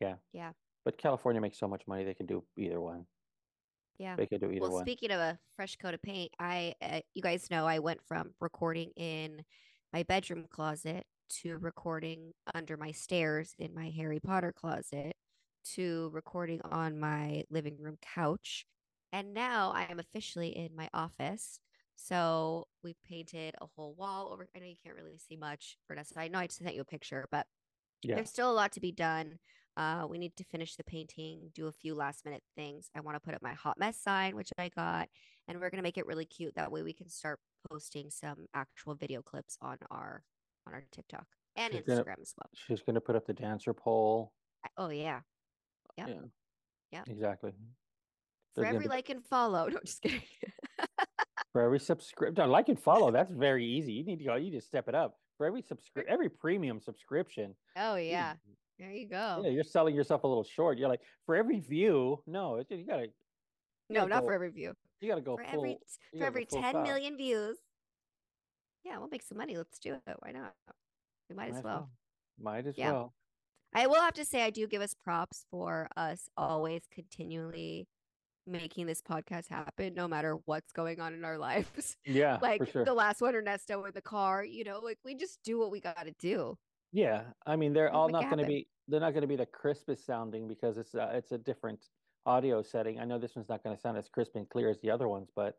yeah, 0.00 0.14
Yeah. 0.32 0.52
but 0.84 0.96
California 0.96 1.40
makes 1.40 1.58
so 1.58 1.68
much 1.68 1.82
money 1.86 2.04
they 2.04 2.14
can 2.14 2.26
do 2.26 2.44
either 2.56 2.80
one. 2.80 3.06
Yeah. 3.98 4.16
They 4.16 4.26
could 4.26 4.40
do 4.40 4.50
either 4.50 4.60
Well, 4.62 4.72
one. 4.72 4.84
speaking 4.84 5.10
of 5.10 5.18
a 5.20 5.38
fresh 5.56 5.76
coat 5.76 5.92
of 5.94 6.00
paint, 6.02 6.32
I 6.38 6.74
uh, 6.80 7.00
you 7.14 7.20
guys 7.22 7.50
know 7.50 7.66
I 7.66 7.80
went 7.80 8.00
from 8.06 8.30
recording 8.40 8.90
in 8.96 9.44
my 9.92 10.02
bedroom 10.02 10.46
closet 10.50 11.04
to 11.42 11.56
recording 11.58 12.32
under 12.54 12.76
my 12.76 12.92
stairs 12.92 13.54
in 13.58 13.74
my 13.74 13.90
Harry 13.90 14.20
Potter 14.20 14.52
closet 14.52 15.16
to 15.74 16.10
recording 16.12 16.60
on 16.64 16.98
my 16.98 17.44
living 17.50 17.76
room 17.78 17.98
couch. 18.00 18.64
And 19.12 19.34
now 19.34 19.72
I 19.72 19.86
am 19.90 19.98
officially 19.98 20.56
in 20.56 20.74
my 20.76 20.88
office. 20.94 21.60
So 21.96 22.66
we 22.82 22.96
painted 23.06 23.54
a 23.60 23.66
whole 23.76 23.94
wall 23.94 24.30
over. 24.32 24.48
I 24.54 24.58
know 24.58 24.66
you 24.66 24.76
can't 24.82 24.96
really 24.96 25.18
see 25.18 25.36
much, 25.36 25.76
Vanessa. 25.88 26.18
I 26.18 26.28
know 26.28 26.38
I 26.38 26.46
just 26.46 26.58
sent 26.58 26.74
you 26.74 26.80
a 26.80 26.84
picture, 26.84 27.26
but 27.30 27.46
Yeah. 28.02 28.14
there's 28.16 28.30
still 28.30 28.50
a 28.50 28.54
lot 28.54 28.72
to 28.72 28.80
be 28.80 28.92
done. 28.92 29.38
Uh, 29.76 30.06
we 30.08 30.18
need 30.18 30.34
to 30.36 30.44
finish 30.44 30.76
the 30.76 30.84
painting, 30.84 31.50
do 31.54 31.66
a 31.66 31.72
few 31.72 31.94
last 31.94 32.24
minute 32.24 32.42
things. 32.56 32.90
I 32.94 33.00
want 33.00 33.16
to 33.16 33.20
put 33.20 33.34
up 33.34 33.42
my 33.42 33.54
hot 33.54 33.78
mess 33.78 33.98
sign, 33.98 34.34
which 34.34 34.50
I 34.58 34.68
got, 34.68 35.08
and 35.46 35.60
we're 35.60 35.70
gonna 35.70 35.82
make 35.82 35.98
it 35.98 36.06
really 36.06 36.24
cute. 36.24 36.54
That 36.54 36.72
way 36.72 36.82
we 36.82 36.92
can 36.92 37.08
start 37.08 37.38
posting 37.70 38.10
some 38.10 38.46
actual 38.54 38.94
video 38.94 39.22
clips 39.22 39.56
on 39.60 39.78
our 39.90 40.22
on 40.66 40.74
our 40.74 40.84
TikTok 40.92 41.26
and 41.56 41.72
She's 41.72 41.82
gonna- 41.82 42.02
Instagram 42.04 42.20
as 42.20 42.34
well. 42.36 42.50
She's 42.54 42.82
going 42.82 42.94
to 42.94 43.00
put 43.00 43.16
up 43.16 43.26
the 43.26 43.32
dancer 43.32 43.72
poll. 43.74 44.32
Oh 44.76 44.90
yeah, 44.90 45.20
Yep. 45.96 46.08
Yeah. 46.08 46.14
Yep. 46.92 47.08
Exactly. 47.08 47.50
for 47.52 47.56
There's 48.56 48.64
gonna 48.66 48.76
every 48.76 48.84
be- 48.86 48.90
like 48.90 49.08
and 49.10 49.24
follow. 49.24 49.68
No, 49.70 49.78
just 49.84 50.02
kidding. 50.02 50.22
For 51.52 51.62
every 51.62 51.80
subscription, 51.80 52.48
like 52.48 52.68
and 52.68 52.78
follow. 52.78 53.10
That's 53.10 53.32
very 53.32 53.66
easy. 53.66 53.92
You 53.94 54.04
need 54.04 54.20
to 54.20 54.24
go. 54.24 54.36
You 54.36 54.52
just 54.52 54.68
step 54.68 54.88
it 54.88 54.94
up. 54.94 55.16
For 55.36 55.46
every 55.46 55.62
subscri- 55.62 56.04
every 56.06 56.28
premium 56.28 56.80
subscription. 56.80 57.56
oh 57.76 57.96
yeah, 57.96 58.34
there 58.78 58.92
you 58.92 59.08
go. 59.08 59.40
Yeah, 59.42 59.50
you're 59.50 59.64
selling 59.64 59.96
yourself 59.96 60.22
a 60.22 60.28
little 60.28 60.44
short. 60.44 60.78
You're 60.78 60.88
like, 60.88 61.00
for 61.26 61.34
every 61.34 61.58
view, 61.58 62.22
no, 62.28 62.56
it's, 62.56 62.70
you 62.70 62.86
gotta. 62.86 63.06
you 63.06 63.10
no, 63.88 64.00
gotta 64.02 64.10
not 64.10 64.20
go- 64.20 64.26
for 64.28 64.32
every 64.34 64.50
view. 64.50 64.74
You 65.00 65.08
gotta 65.08 65.20
go 65.22 65.36
For 65.36 65.44
full. 65.44 65.60
every 65.60 65.78
for 66.18 66.24
every 66.24 66.44
10 66.44 66.62
stop. 66.62 66.84
million 66.86 67.16
views. 67.16 67.58
Yeah, 68.84 68.98
we'll 68.98 69.08
make 69.08 69.22
some 69.22 69.38
money. 69.38 69.56
Let's 69.56 69.78
do 69.78 69.94
it. 69.94 70.16
Why 70.20 70.32
not? 70.32 70.54
We 71.28 71.36
might 71.36 71.52
as 71.54 71.62
well. 71.62 71.90
Might 72.38 72.66
as 72.66 72.76
Yeah. 72.76 72.92
well. 72.92 73.14
I 73.72 73.86
will 73.86 74.00
have 74.00 74.14
to 74.14 74.24
say 74.24 74.42
I 74.42 74.50
do 74.50 74.66
give 74.66 74.82
us 74.82 74.94
props 74.94 75.46
for 75.50 75.88
us 75.96 76.28
always 76.36 76.82
continually 76.92 77.86
making 78.46 78.86
this 78.86 79.00
podcast 79.00 79.48
happen 79.48 79.94
no 79.94 80.08
matter 80.08 80.38
what's 80.46 80.72
going 80.72 81.00
on 81.00 81.14
in 81.14 81.24
our 81.24 81.38
lives. 81.86 81.96
Yeah, 82.04 82.38
like 82.42 82.68
sure. 82.70 82.84
the 82.84 82.94
last 82.94 83.20
one 83.20 83.34
Ernesto 83.34 83.84
in 83.84 83.92
the 83.94 84.02
car, 84.02 84.44
you 84.44 84.64
know, 84.64 84.80
like 84.80 84.98
we 85.04 85.14
just 85.14 85.38
do 85.44 85.58
what 85.58 85.70
we 85.70 85.80
got 85.80 86.04
to 86.04 86.12
do. 86.18 86.58
Yeah, 86.92 87.22
I 87.46 87.54
mean 87.56 87.72
they're 87.72 87.92
all 87.92 88.08
not 88.08 88.28
to 88.38 88.46
be 88.46 88.66
they're 88.88 88.98
not 89.00 89.12
going 89.12 89.22
to 89.22 89.28
be 89.28 89.36
the 89.36 89.46
crispest 89.46 90.04
sounding 90.04 90.48
because 90.48 90.76
it's 90.76 90.94
uh, 90.94 91.10
it's 91.14 91.30
a 91.30 91.38
different 91.38 91.86
audio 92.26 92.62
setting. 92.62 92.98
I 92.98 93.04
know 93.04 93.18
this 93.18 93.34
one's 93.36 93.48
not 93.48 93.62
going 93.62 93.74
to 93.74 93.80
sound 93.80 93.96
as 93.98 94.08
crisp 94.08 94.36
and 94.36 94.48
clear 94.48 94.70
as 94.70 94.80
the 94.80 94.90
other 94.90 95.08
ones, 95.08 95.28
but 95.34 95.54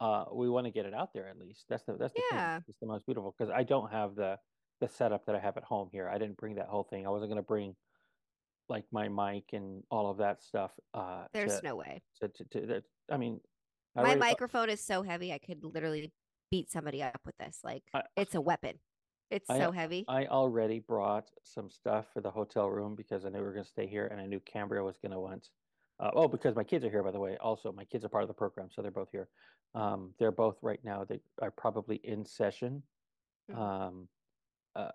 uh, 0.00 0.24
we 0.32 0.48
want 0.48 0.66
to 0.66 0.70
get 0.70 0.86
it 0.86 0.94
out 0.94 1.12
there 1.14 1.28
at 1.28 1.38
least. 1.38 1.66
That's 1.68 1.84
the 1.84 1.96
that's 1.96 2.14
the 2.14 2.22
Yeah. 2.32 2.56
thing. 2.58 2.64
It's 2.68 2.80
the 2.80 2.86
most 2.86 3.06
beautiful 3.06 3.34
because 3.36 3.52
I 3.54 3.62
don't 3.62 3.90
have 3.90 4.14
the 4.14 4.38
the 4.80 4.88
setup 4.88 5.26
that 5.26 5.34
I 5.34 5.40
have 5.40 5.56
at 5.58 5.64
home 5.64 5.90
here. 5.92 6.08
I 6.08 6.16
didn't 6.18 6.38
bring 6.38 6.54
that 6.54 6.68
whole 6.68 6.84
thing. 6.84 7.06
I 7.06 7.10
wasn't 7.10 7.30
going 7.30 7.42
to 7.42 7.46
bring 7.46 7.76
like 8.68 8.84
my 8.92 9.08
mic 9.08 9.44
and 9.52 9.82
all 9.90 10.10
of 10.10 10.18
that 10.18 10.42
stuff. 10.42 10.70
Uh, 10.94 11.24
There's 11.34 11.60
to, 11.60 11.66
no 11.66 11.76
way. 11.76 12.00
To, 12.22 12.28
to, 12.28 12.44
to, 12.66 12.82
I 13.10 13.16
mean, 13.16 13.40
I 13.96 14.02
My 14.02 14.14
microphone 14.14 14.70
is 14.70 14.80
so 14.80 15.02
heavy 15.02 15.32
I 15.32 15.38
could 15.38 15.62
literally 15.64 16.12
beat 16.50 16.70
somebody 16.70 17.02
up 17.02 17.20
with 17.26 17.36
this. 17.38 17.58
Like 17.62 17.82
I- 17.92 18.04
it's 18.16 18.34
a 18.34 18.40
weapon. 18.40 18.78
It's 19.30 19.50
I- 19.50 19.58
so 19.58 19.70
heavy. 19.70 20.04
I 20.08 20.26
already 20.26 20.78
brought 20.78 21.28
some 21.44 21.68
stuff 21.68 22.06
for 22.14 22.20
the 22.22 22.30
hotel 22.30 22.68
room 22.70 22.94
because 22.94 23.26
I 23.26 23.28
knew 23.28 23.38
we 23.38 23.44
were 23.44 23.52
going 23.52 23.64
to 23.64 23.70
stay 23.70 23.86
here, 23.86 24.06
and 24.06 24.20
I 24.20 24.26
knew 24.26 24.40
Cambria 24.40 24.82
was 24.82 24.96
going 24.98 25.12
to 25.12 25.20
want. 25.20 25.48
Uh, 26.00 26.10
oh, 26.14 26.28
because 26.28 26.56
my 26.56 26.64
kids 26.64 26.84
are 26.84 26.90
here, 26.90 27.02
by 27.02 27.10
the 27.10 27.20
way. 27.20 27.36
Also, 27.40 27.70
my 27.72 27.84
kids 27.84 28.04
are 28.04 28.08
part 28.08 28.22
of 28.22 28.28
the 28.28 28.34
program, 28.34 28.68
so 28.70 28.80
they're 28.80 28.90
both 28.90 29.10
here. 29.12 29.28
Um, 29.74 30.14
they're 30.18 30.32
both 30.32 30.56
right 30.62 30.80
now. 30.82 31.04
They 31.04 31.20
are 31.42 31.50
probably 31.50 31.96
in 32.02 32.24
session, 32.24 32.82
Mhm. 33.50 33.56
um, 33.56 34.08
uh, 34.74 34.92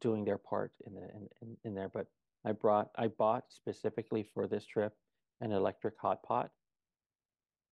doing 0.00 0.24
their 0.24 0.38
part 0.38 0.72
in 0.86 0.94
the 0.94 1.02
in, 1.10 1.28
in, 1.40 1.56
in 1.64 1.74
there. 1.74 1.88
But 1.88 2.06
I 2.44 2.52
brought, 2.52 2.90
I 2.96 3.08
bought 3.08 3.44
specifically 3.50 4.22
for 4.34 4.46
this 4.46 4.66
trip 4.66 4.94
an 5.40 5.50
electric 5.50 5.98
hot 5.98 6.22
pot, 6.22 6.50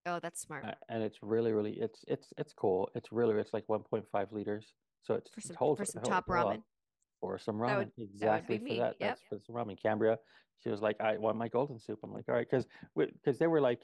oh, 0.07 0.19
that's 0.19 0.41
smart. 0.41 0.64
uh, 0.64 0.75
and 0.88 1.02
it's 1.02 1.23
really, 1.23 1.52
really, 1.52 1.73
it's 1.79 2.05
it's 2.09 2.33
it's 2.38 2.55
cool. 2.55 2.91
It's 2.95 3.12
really, 3.12 3.38
it's 3.38 3.52
like 3.52 3.67
1.5 3.67 4.33
liters, 4.33 4.73
so 5.02 5.14
it's 5.14 5.31
For 5.31 5.41
it 5.41 5.45
some- 5.45 5.57
holds 5.57 5.79
for 5.79 5.83
it 5.85 5.95
holds 5.95 6.09
top 6.09 6.26
ramen. 6.26 6.64
For 7.23 7.38
some 7.38 7.57
That 7.59 7.64
ramen. 7.69 7.79
would- 7.79 7.93
that 7.97 8.02
exactly 8.02 8.59
for 8.59 8.64
me, 8.64 8.79
that. 8.81 8.97
yep. 8.99 9.17
That's 9.17 9.23
for 9.23 9.38
some 9.47 9.55
ramen. 9.55 9.81
Cambria, 9.81 10.19
she 10.59 10.69
was 10.71 10.83
like, 10.83 11.00
I 11.00 11.17
want 11.19 11.38
my 11.38 11.49
golden 11.49 11.79
soup. 11.79 12.00
I'm 12.02 12.12
like, 12.12 12.25
all 12.29 12.35
right, 12.35 12.47
because 12.50 12.67
because 12.97 13.38
they 13.38 13.47
were 13.47 13.61
like, 13.61 13.81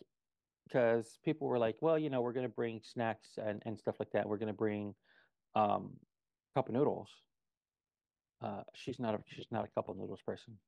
because 0.67 1.19
people 1.25 1.47
were 1.47 1.59
like, 1.59 1.77
well, 1.81 1.97
you 1.99 2.11
know, 2.11 2.21
we're 2.21 2.33
gonna 2.33 2.49
bring 2.49 2.81
snacks 2.83 3.39
and 3.39 3.63
and 3.65 3.79
stuff 3.79 3.95
like 4.01 4.11
that. 4.11 4.29
We're 4.29 4.39
gonna 4.39 4.53
bring 4.53 4.95
um 5.55 5.93
cup 6.55 6.69
of 6.69 6.75
noodles. 6.75 7.09
Uh, 8.43 8.63
she's 8.75 8.99
not 8.99 9.15
a 9.15 9.19
she's 9.27 9.47
not 9.53 9.65
a 9.65 9.69
cup 9.69 9.89
of 9.89 9.97
noodles 9.97 10.21
person. 10.27 10.59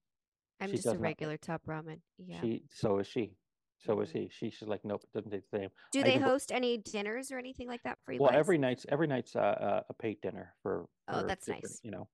I'm 0.61 0.71
she 0.71 0.77
just 0.77 0.87
a 0.87 0.91
does 0.91 1.01
not- 1.01 1.03
regular 1.03 1.37
top 1.37 1.63
ramen. 1.67 2.01
Yeah. 2.19 2.41
She 2.41 2.63
so 2.71 2.99
is 3.01 3.09
she. 3.09 3.35
So 3.79 3.99
is 4.03 4.11
Mhm. 4.11 4.13
he. 4.13 4.29
She, 4.29 4.51
she's 4.51 4.69
like, 4.69 4.85
nope, 4.85 5.03
it 5.05 5.13
doesn't 5.17 5.31
taste 5.31 5.47
the 5.51 5.59
same. 5.59 5.71
Do 5.91 6.01
I 6.01 6.03
they 6.03 6.19
br- 6.19 6.25
host 6.25 6.53
any 6.53 6.77
dinners 6.77 7.33
or 7.33 7.39
anything 7.39 7.67
like 7.67 7.83
that 7.85 7.99
for 8.05 8.13
you 8.13 8.21
Well, 8.21 8.29
guys? 8.31 8.39
every 8.39 8.59
night's 8.59 8.85
every 8.91 9.07
night's 9.07 9.35
uh, 9.35 9.83
a 9.89 9.95
paid 9.95 10.21
dinner 10.21 10.55
for. 10.63 10.87
Oh, 11.09 11.21
for 11.23 11.27
that's 11.27 11.47
different, 11.47 11.65
nice. 11.65 11.81
You 11.83 11.91
know, 11.93 12.09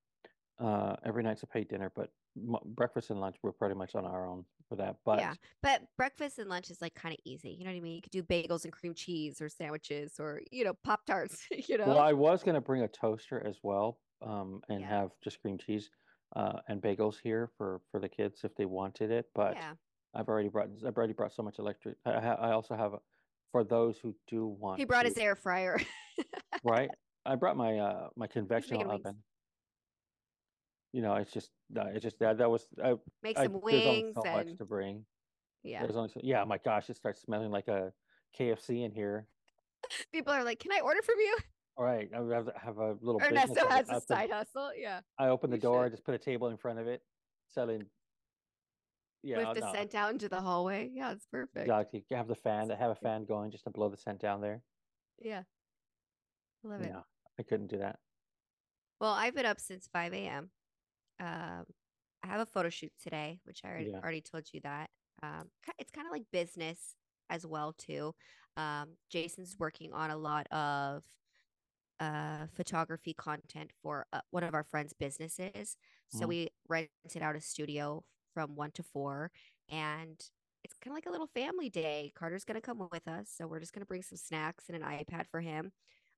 uh, 0.59 0.97
every 1.05 1.23
night's 1.23 1.43
a 1.43 1.47
paid 1.47 1.69
dinner, 1.69 1.93
but 1.95 2.11
m- 2.37 2.57
breakfast 2.65 3.11
and 3.11 3.21
lunch 3.21 3.37
we're 3.43 3.53
pretty 3.53 3.75
much 3.75 3.95
on 3.95 4.05
our 4.05 4.27
own 4.27 4.45
for 4.69 4.77
that. 4.77 4.97
But 5.05 5.19
yeah, 5.19 5.35
but 5.63 5.83
breakfast 5.97 6.39
and 6.39 6.49
lunch 6.49 6.71
is 6.71 6.81
like 6.81 6.95
kind 6.95 7.13
of 7.13 7.19
easy. 7.25 7.51
You 7.51 7.65
know 7.65 7.71
what 7.71 7.77
I 7.77 7.81
mean? 7.81 7.97
You 7.97 8.03
could 8.03 8.13
do 8.13 8.23
bagels 8.23 8.65
and 8.65 8.73
cream 8.73 8.95
cheese 8.95 9.41
or 9.41 9.49
sandwiches 9.49 10.15
or 10.19 10.41
you 10.51 10.65
know 10.65 10.75
pop 10.85 11.05
tarts. 11.07 11.47
you 11.69 11.79
know. 11.79 11.87
well, 11.87 11.99
I 11.99 12.13
was 12.13 12.43
gonna 12.43 12.61
bring 12.61 12.83
a 12.83 12.89
toaster 12.89 13.45
as 13.47 13.57
well, 13.63 13.99
um, 14.23 14.61
and 14.69 14.81
Yeah. 14.81 14.89
have 14.89 15.11
just 15.23 15.41
cream 15.41 15.59
cheese, 15.59 15.91
uh, 16.35 16.61
and 16.69 16.81
bagels 16.81 17.17
here 17.23 17.51
for 17.59 17.81
for 17.91 18.01
the 18.01 18.09
kids 18.09 18.41
if 18.45 18.55
they 18.57 18.65
wanted 18.65 19.11
it. 19.11 19.27
But 19.35 19.55
yeah. 19.55 19.75
I've 20.15 20.29
already 20.29 20.49
brought 20.49 20.69
I've 20.87 20.97
already 20.97 21.13
brought 21.13 21.35
so 21.35 21.43
much 21.43 21.59
electric. 21.59 21.97
I, 22.07 22.21
ha- 22.21 22.39
I 22.41 22.53
also 22.53 22.75
have 22.75 22.95
a, 22.95 22.99
for 23.53 23.63
those 23.63 23.99
who 23.99 24.15
do 24.27 24.47
want. 24.47 24.79
He 24.79 24.87
brought 24.87 25.03
to, 25.03 25.09
his 25.09 25.19
air 25.19 25.37
fryer. 25.37 25.81
right. 26.65 26.89
I 27.27 27.35
brought 27.35 27.57
my 27.57 27.79
uh 27.79 28.09
my 28.17 28.27
convectional 28.27 28.85
oven. 28.85 29.03
wings. 29.05 29.17
You 30.97 31.03
know, 31.03 31.15
it's 31.17 31.31
just 31.31 31.51
no, 31.69 31.83
it's 31.93 32.03
just 32.03 32.19
that 32.21 32.39
that 32.39 32.51
was 32.51 32.67
I, 32.83 32.95
Make 33.23 33.39
I- 33.39 33.43
some 33.43 33.57
only 33.57 33.75
wings 33.85 34.15
so 34.17 34.33
much 34.33 34.57
to 34.57 34.65
bring. 34.65 35.05
yeah. 35.63 35.83
There's 35.83 35.95
only 35.95 36.09
so, 36.09 36.21
yeah. 36.23 36.43
My 36.45 36.57
gosh, 36.57 36.89
it 36.89 36.97
starts 36.97 37.21
smelling 37.21 37.51
like 37.51 37.69
a 37.69 37.93
KFC 38.39 38.83
in 38.83 38.93
here. 38.93 39.27
People 40.11 40.33
are 40.33 40.43
like, 40.43 40.59
"Can 40.59 40.73
I 40.73 40.81
order 40.81 41.03
from 41.03 41.17
you?" 41.19 41.37
All 41.77 41.85
right, 41.85 42.09
I 42.15 42.35
have, 42.35 42.49
have 42.57 42.79
a 42.79 42.97
little. 43.03 43.21
Ernesto 43.23 43.69
has 43.69 43.91
I 43.91 43.97
a 43.97 44.01
side 44.01 44.31
hustle. 44.31 44.71
Yeah. 44.75 45.01
I 45.19 45.29
open 45.29 45.51
the 45.51 45.59
You 45.59 45.61
door, 45.69 45.85
should. 45.85 45.93
just 45.93 46.05
put 46.07 46.15
a 46.15 46.19
table 46.19 46.49
in 46.49 46.57
front 46.57 46.79
of 46.79 46.87
it, 46.87 47.03
selling. 47.47 47.83
Yeah, 49.23 49.49
With 49.49 49.59
the 49.61 49.67
no, 49.67 49.73
scent 49.75 49.95
out 49.95 50.13
into 50.13 50.31
the 50.31 50.41
hallway. 50.41 50.89
Yeah, 50.95 51.13
it's 51.13 51.27
perfect. 51.31 51.59
exactly. 51.59 52.07
You 52.09 52.17
have 52.17 52.29
the 52.29 52.35
fan. 52.37 52.73
I 52.73 52.77
have 52.77 52.93
a 52.93 52.95
fan 52.95 53.27
going 53.27 53.51
just 53.51 53.65
to 53.65 53.71
blow 53.71 53.91
the 53.91 53.99
scent 53.99 54.19
down 54.19 54.41
there. 54.41 54.63
Yeah. 55.21 55.43
I 56.65 56.69
love 56.69 56.81
it. 56.81 56.89
Yeah, 56.91 57.01
I 57.39 57.43
couldn't 57.43 57.67
do 57.67 57.77
that. 57.81 57.99
Well, 58.99 59.13
I've 59.13 59.35
been 59.35 59.45
up 59.45 59.61
since 59.61 59.87
5 59.93 60.15
a.m. 60.15 60.49
Um, 61.21 61.67
I 62.23 62.29
have 62.29 62.41
a 62.41 62.47
photo 62.47 62.69
shoot 62.71 62.93
today, 63.03 63.41
which 63.45 63.65
I 63.65 63.69
already, 63.69 63.89
Yeah. 63.89 64.03
already 64.03 64.21
told 64.23 64.49
you 64.53 64.61
that. 64.63 64.91
Um, 65.23 65.51
it's 65.79 65.91
kind 65.91 66.07
of 66.07 66.13
like 66.13 66.25
business 66.33 66.97
as 67.31 67.47
well 67.47 67.73
too. 67.73 68.15
Um, 68.57 68.97
Jason's 69.11 69.59
working 69.59 69.93
on 69.93 70.11
a 70.11 70.17
lot 70.17 70.47
of 70.53 71.05
uh 72.01 72.47
photography 72.49 73.15
content 73.15 73.73
for 73.83 74.07
uh, 74.13 74.21
one 74.31 74.45
of 74.45 74.55
our 74.55 74.65
friends' 74.65 74.93
businesses. 74.93 75.77
So 76.09 76.27
Mhm. 76.27 76.37
we 76.37 76.51
rented 76.69 77.23
out 77.23 77.37
a 77.37 77.41
studio 77.41 78.05
from 78.35 78.55
one 78.57 78.71
to 78.73 78.83
four, 78.83 79.33
and 79.69 80.21
it's 80.65 80.77
kind 80.81 80.93
of 80.93 80.97
like 80.97 81.07
a 81.07 81.11
little 81.11 81.27
family 81.29 81.71
day. 81.71 82.13
Carter's 82.15 82.45
gonna 82.45 82.61
come 82.61 82.89
with 82.93 83.09
us, 83.09 83.31
so 83.31 83.47
we're 83.47 83.61
just 83.61 83.73
gonna 83.73 83.87
bring 83.87 84.03
some 84.03 84.19
snacks 84.19 84.69
and 84.69 84.77
an 84.83 84.83
iPad 84.89 85.27
for 85.31 85.41
him. 85.41 85.73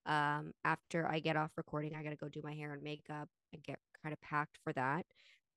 Um, 0.07 0.55
after 0.64 1.07
I 1.07 1.21
get 1.21 1.37
off 1.37 1.52
recording, 1.57 1.95
I 1.95 2.02
gotta 2.02 2.17
go 2.17 2.28
do 2.28 2.43
my 2.43 2.55
hair 2.55 2.73
and 2.73 2.83
makeup 2.83 3.28
and 3.52 3.62
get 3.62 3.78
kind 4.02 4.12
of 4.12 4.21
packed 4.21 4.59
for 4.64 4.73
that. 4.75 5.05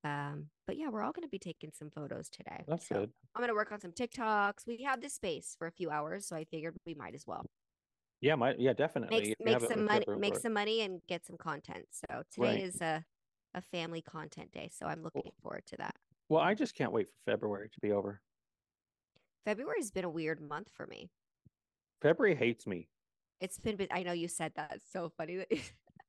Um, 0.04 0.50
but 0.68 0.78
yeah, 0.78 0.90
we're 0.90 1.04
all 1.04 1.12
gonna 1.12 1.28
be 1.28 1.40
taking 1.40 1.72
some 1.74 1.90
photos 1.92 2.30
today. 2.30 2.64
That's 2.68 2.88
so 2.88 2.96
good. 3.02 3.12
I'm 3.36 3.42
gonna 3.42 3.54
work 3.54 3.72
on 3.72 3.80
some 3.80 3.92
TikToks. 3.92 4.66
We 4.68 4.84
have 4.84 5.02
this 5.02 5.14
space 5.14 5.56
for 5.58 5.68
a 5.68 5.72
few 5.72 5.90
hours, 5.90 6.28
so 6.28 6.36
I 6.36 6.46
figured 6.46 6.76
we 6.86 6.96
might 6.96 7.14
as 7.16 7.26
well 7.28 7.46
Yeah, 8.22 8.36
my 8.36 8.56
yeah, 8.58 8.74
definitely. 8.74 9.36
make 9.40 9.40
make 9.40 9.62
some 9.62 9.86
money, 9.86 10.06
make 10.18 10.36
some 10.38 10.54
money, 10.54 10.82
and 10.82 11.02
get 11.08 11.26
some 11.26 11.38
content. 11.38 11.86
So 11.92 12.24
today 12.32 12.56
Right. 12.56 12.64
is 12.64 12.82
a 12.82 13.06
a 13.54 13.62
family 13.62 14.02
content 14.02 14.52
day, 14.52 14.70
so 14.72 14.86
I'm 14.86 15.04
looking 15.04 15.32
forward 15.42 15.64
to 15.68 15.78
that. 15.78 15.96
Well, 16.30 16.42
I 16.42 16.54
just 16.54 16.74
can't 16.74 16.94
wait 16.94 17.08
for 17.10 17.32
February 17.32 17.70
to 17.70 17.80
be 17.82 17.92
over. 17.92 18.22
February's 19.46 19.92
been 19.92 20.06
a 20.06 20.10
weird 20.10 20.40
month 20.40 20.70
for 20.72 20.88
me. 20.88 21.10
February 22.02 22.36
hates 22.36 22.66
me. 22.66 22.88
It's 23.40 23.58
been, 23.60 23.76
been 23.76 23.88
I 23.92 24.04
know 24.04 24.14
you 24.14 24.28
said 24.28 24.54
that. 24.56 24.72
It's 24.76 24.92
so 24.92 25.10
funny 25.18 25.38
that 25.38 25.48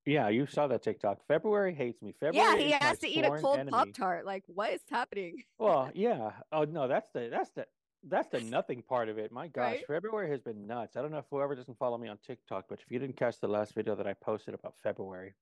Yeah, 0.05 0.29
you 0.29 0.47
saw 0.47 0.67
that 0.67 0.83
TikTok. 0.83 1.19
February 1.29 1.75
hates 1.75 2.03
me. 2.03 2.13
February. 2.19 2.59
yeah, 2.61 2.65
he 2.65 2.73
has 2.73 2.99
to 2.99 3.09
eat 3.09 3.25
a 3.25 3.31
cold 3.41 3.69
pop 3.69 3.89
tart. 3.93 4.27
Like, 4.27 4.45
what 4.49 4.73
is 4.73 4.81
happening? 4.91 5.45
Well, 5.59 5.91
yeah. 5.95 6.33
Oh 6.51 6.65
no, 6.65 6.89
that's 6.89 7.09
the 7.15 7.29
that's 7.31 7.51
the 7.51 7.67
that's 8.09 8.29
the 8.29 8.41
nothing 8.41 8.83
part 8.83 9.09
of 9.09 9.19
it. 9.19 9.31
My 9.31 9.47
gosh, 9.47 9.63
Right? 9.77 9.87
February 9.87 10.29
has 10.31 10.41
been 10.41 10.67
nuts. 10.67 10.97
I 10.97 11.03
don't 11.03 11.13
know 11.13 11.19
if 11.19 11.27
whoever 11.31 11.55
doesn't 11.55 11.79
follow 11.79 11.99
me 11.99 12.09
on 12.09 12.19
TikTok, 12.27 12.65
but 12.69 12.81
if 12.81 12.91
you 12.91 12.99
didn't 12.99 13.17
catch 13.17 13.39
the 13.41 13.47
last 13.47 13.75
video 13.75 13.95
that 13.95 14.07
I 14.09 14.15
posted 14.15 14.55
about 14.55 14.75
February, 14.83 15.35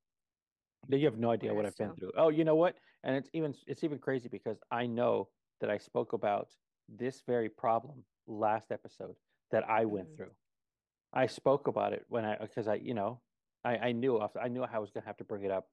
then 0.88 1.00
you 1.00 1.06
have 1.06 1.16
no 1.18 1.30
idea 1.30 1.54
what 1.54 1.64
I've 1.64 1.76
been 1.76 1.94
through. 1.94 2.12
Oh, 2.18 2.28
you 2.28 2.44
know 2.44 2.56
what? 2.56 2.76
And 3.02 3.16
it's 3.16 3.30
even 3.32 3.54
it's 3.66 3.82
even 3.82 3.98
crazy 3.98 4.28
because 4.28 4.58
I 4.70 4.84
know 4.86 5.28
that 5.62 5.70
I 5.70 5.78
spoke 5.78 6.12
about 6.12 6.48
this 6.86 7.22
very 7.26 7.48
problem 7.48 8.04
last 8.26 8.70
episode 8.70 9.14
that 9.52 9.66
I 9.68 9.86
went 9.86 10.10
Mhm. 10.12 10.16
through. 10.16 10.30
I 11.14 11.26
spoke 11.26 11.66
about 11.66 11.94
it 11.94 12.04
when 12.08 12.26
I 12.26 12.36
because 12.36 12.68
I 12.68 12.74
you 12.74 12.92
know 12.92 13.22
I 13.64 13.76
I 13.76 13.92
knew 13.92 14.20
I 14.20 14.48
knew 14.48 14.62
I 14.62 14.78
was 14.78 14.90
gonna 14.90 15.06
have 15.06 15.16
to 15.18 15.24
bring 15.24 15.44
it 15.44 15.50
up 15.50 15.68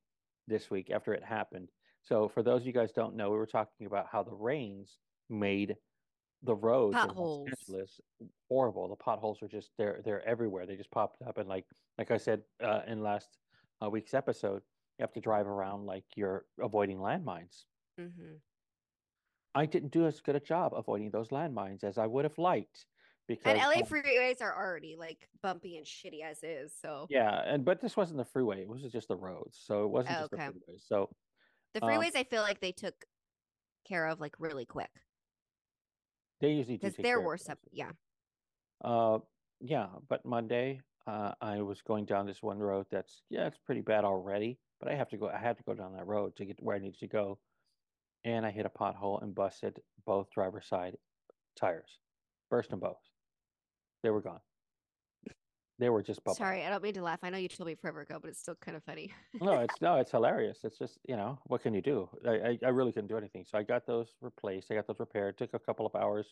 this 0.48 0.70
week 0.70 0.91
after 0.91 1.13
it 1.13 1.24
happened. 1.24 1.70
So 2.03 2.29
for 2.29 2.41
those 2.41 2.62
of 2.62 2.67
you 2.67 2.74
guys 2.74 2.91
don't 2.91 3.15
know, 3.15 3.29
we 3.29 3.38
were 3.38 3.46
talking 3.46 3.86
about 3.86 4.08
how 4.12 4.24
the 4.24 4.34
rains 4.34 4.98
made 5.29 5.75
the 6.44 6.56
roads 6.56 6.98
in 6.98 7.15
Los 7.15 7.48
Angeles 7.48 8.01
horrible. 8.48 8.88
The 8.88 8.96
potholes 8.96 9.41
are 9.41 9.48
just 9.48 9.72
they're 9.77 10.01
they're 10.06 10.27
everywhere. 10.27 10.65
They 10.65 10.75
just 10.75 10.91
popped 10.91 11.22
up 11.22 11.38
and 11.38 11.50
like 11.50 11.65
like 11.98 12.12
I 12.12 12.17
said 12.17 12.41
uh, 12.63 12.82
in 12.88 13.01
last 13.01 13.38
uh, 13.84 13.89
week's 13.89 14.13
episode, 14.13 14.62
you 14.98 15.03
have 15.03 15.13
to 15.13 15.22
drive 15.22 15.48
around 15.48 15.86
like 15.86 16.06
you're 16.15 16.46
avoiding 16.62 16.98
landmines. 16.98 17.65
Mm-hmm. 18.00 18.36
I 19.56 19.65
didn't 19.65 19.91
do 19.91 20.06
as 20.06 20.22
good 20.22 20.36
a 20.36 20.39
job 20.39 20.74
avoiding 20.75 21.10
those 21.10 21.29
landmines 21.29 21.84
as 21.84 21.98
I 21.98 22.06
would 22.06 22.25
have 22.25 22.38
liked 22.38 22.86
because 23.27 23.46
And 23.46 23.57
LA 23.57 23.81
freeways 23.86 24.41
are 24.41 24.55
already 24.55 24.96
like 24.98 25.27
bumpy 25.43 25.77
and 25.77 25.86
shitty 25.86 26.24
as 26.24 26.39
is. 26.43 26.74
So 26.81 27.07
yeah, 27.10 27.41
and 27.46 27.65
but 27.65 27.81
this 27.81 27.98
wasn't 27.98 28.17
the 28.17 28.25
freeway; 28.25 28.62
it 28.62 28.67
was 28.69 28.81
just 28.84 29.07
the 29.07 29.15
roads, 29.15 29.60
so 29.62 29.84
it 29.84 29.89
wasn't 29.89 30.15
Oh, 30.17 30.22
just 30.22 30.34
okay. 30.34 30.46
the 30.48 30.51
freeway. 30.51 30.79
So 30.79 31.10
the 31.74 31.84
um, 31.84 31.89
freeways, 31.89 32.15
I 32.15 32.24
feel 32.24 32.41
like 32.41 32.60
they 32.60 32.72
took 32.72 32.96
care 33.88 34.07
of 34.07 34.19
like 34.19 34.36
really 34.39 34.65
quick 34.65 34.89
they 36.41 36.51
usually 36.51 36.77
do 36.77 36.88
because 36.88 36.98
there 37.03 37.19
were 37.22 37.38
some. 37.38 37.57
Yeah. 37.72 37.91
Uh, 38.84 39.19
yeah, 39.60 39.88
but 40.07 40.24
Monday, 40.25 40.81
uh, 41.07 41.31
I 41.41 41.62
was 41.62 41.81
going 41.81 42.05
down 42.05 42.27
this 42.27 42.43
one 42.43 42.60
road 42.60 42.86
that's 42.91 43.24
yeah, 43.29 43.48
it's 43.48 43.57
pretty 43.65 43.81
bad 43.81 44.03
already. 44.05 44.60
But 44.79 44.91
I 44.91 44.96
have 44.96 45.10
to 45.10 45.17
go. 45.17 45.29
I 45.29 45.39
had 45.39 45.57
to 45.57 45.63
go 45.63 45.74
down 45.74 45.93
that 45.93 46.05
road 46.05 46.36
to 46.36 46.46
get 46.46 46.62
where 46.62 46.75
I 46.75 46.79
needed 46.79 47.00
to 47.00 47.07
go. 47.07 47.39
and 48.24 48.46
I 48.46 48.51
hit 48.51 48.65
a 48.65 48.69
pothole 48.69 49.22
and 49.24 49.34
busted 49.34 49.79
both 50.05 50.29
driver's 50.31 50.67
side 50.67 50.98
tires, 51.55 52.00
burst 52.51 52.69
them 52.69 52.79
both. 52.79 52.98
They 54.04 54.10
were 54.10 54.22
gone. 54.22 54.39
They 55.80 55.89
were 55.89 56.01
just 56.01 56.24
bubble. 56.24 56.36
Sorry, 56.36 56.66
I 56.66 56.70
don't 56.70 56.82
mean 56.82 56.96
to 56.96 57.04
laugh. 57.04 57.20
I 57.22 57.30
know 57.30 57.38
you 57.38 57.48
told 57.48 57.68
me 57.68 57.75
forever 57.75 58.01
ago, 58.01 58.18
but 58.20 58.30
it's 58.30 58.39
still 58.39 58.56
kind 58.56 58.75
of 58.75 58.84
funny. 58.84 59.12
no, 59.39 59.51
it's 59.62 59.80
no, 59.80 59.98
it's 59.98 60.12
hilarious. 60.12 60.60
It's 60.63 60.77
just 60.77 60.98
you 61.08 61.16
know 61.16 61.38
what 61.46 61.62
can 61.62 61.74
you 61.74 61.82
do? 61.82 62.10
I, 62.27 62.32
I 62.32 62.60
I 62.66 62.70
really 62.70 62.92
couldn't 62.92 63.10
do 63.10 63.18
anything. 63.18 63.46
So 63.48 63.58
I 63.58 63.63
got 63.63 63.86
those 63.86 64.08
replaced. 64.22 64.72
I 64.72 64.75
got 64.75 64.88
those 64.88 65.00
repaired. 65.00 65.38
Took 65.38 65.54
a 65.54 65.60
couple 65.60 65.86
of 65.86 65.96
hours 65.96 66.25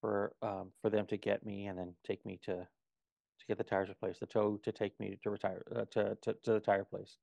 for 0.00 0.32
um 0.42 0.72
for 0.80 0.90
them 0.90 1.06
to 1.06 1.16
get 1.16 1.46
me 1.46 1.66
and 1.66 1.78
then 1.78 1.94
take 2.04 2.26
me 2.26 2.40
to 2.44 2.54
to 2.54 3.46
get 3.46 3.56
the 3.56 3.64
tires 3.64 3.88
replaced. 3.88 4.18
The 4.18 4.26
tow 4.26 4.58
to 4.64 4.72
take 4.72 4.98
me 4.98 5.16
to 5.22 5.30
retire 5.30 5.62
uh, 5.74 5.84
to, 5.92 6.18
to 6.22 6.34
to 6.42 6.52
the 6.52 6.60
tire 6.60 6.84
place. 6.84 7.18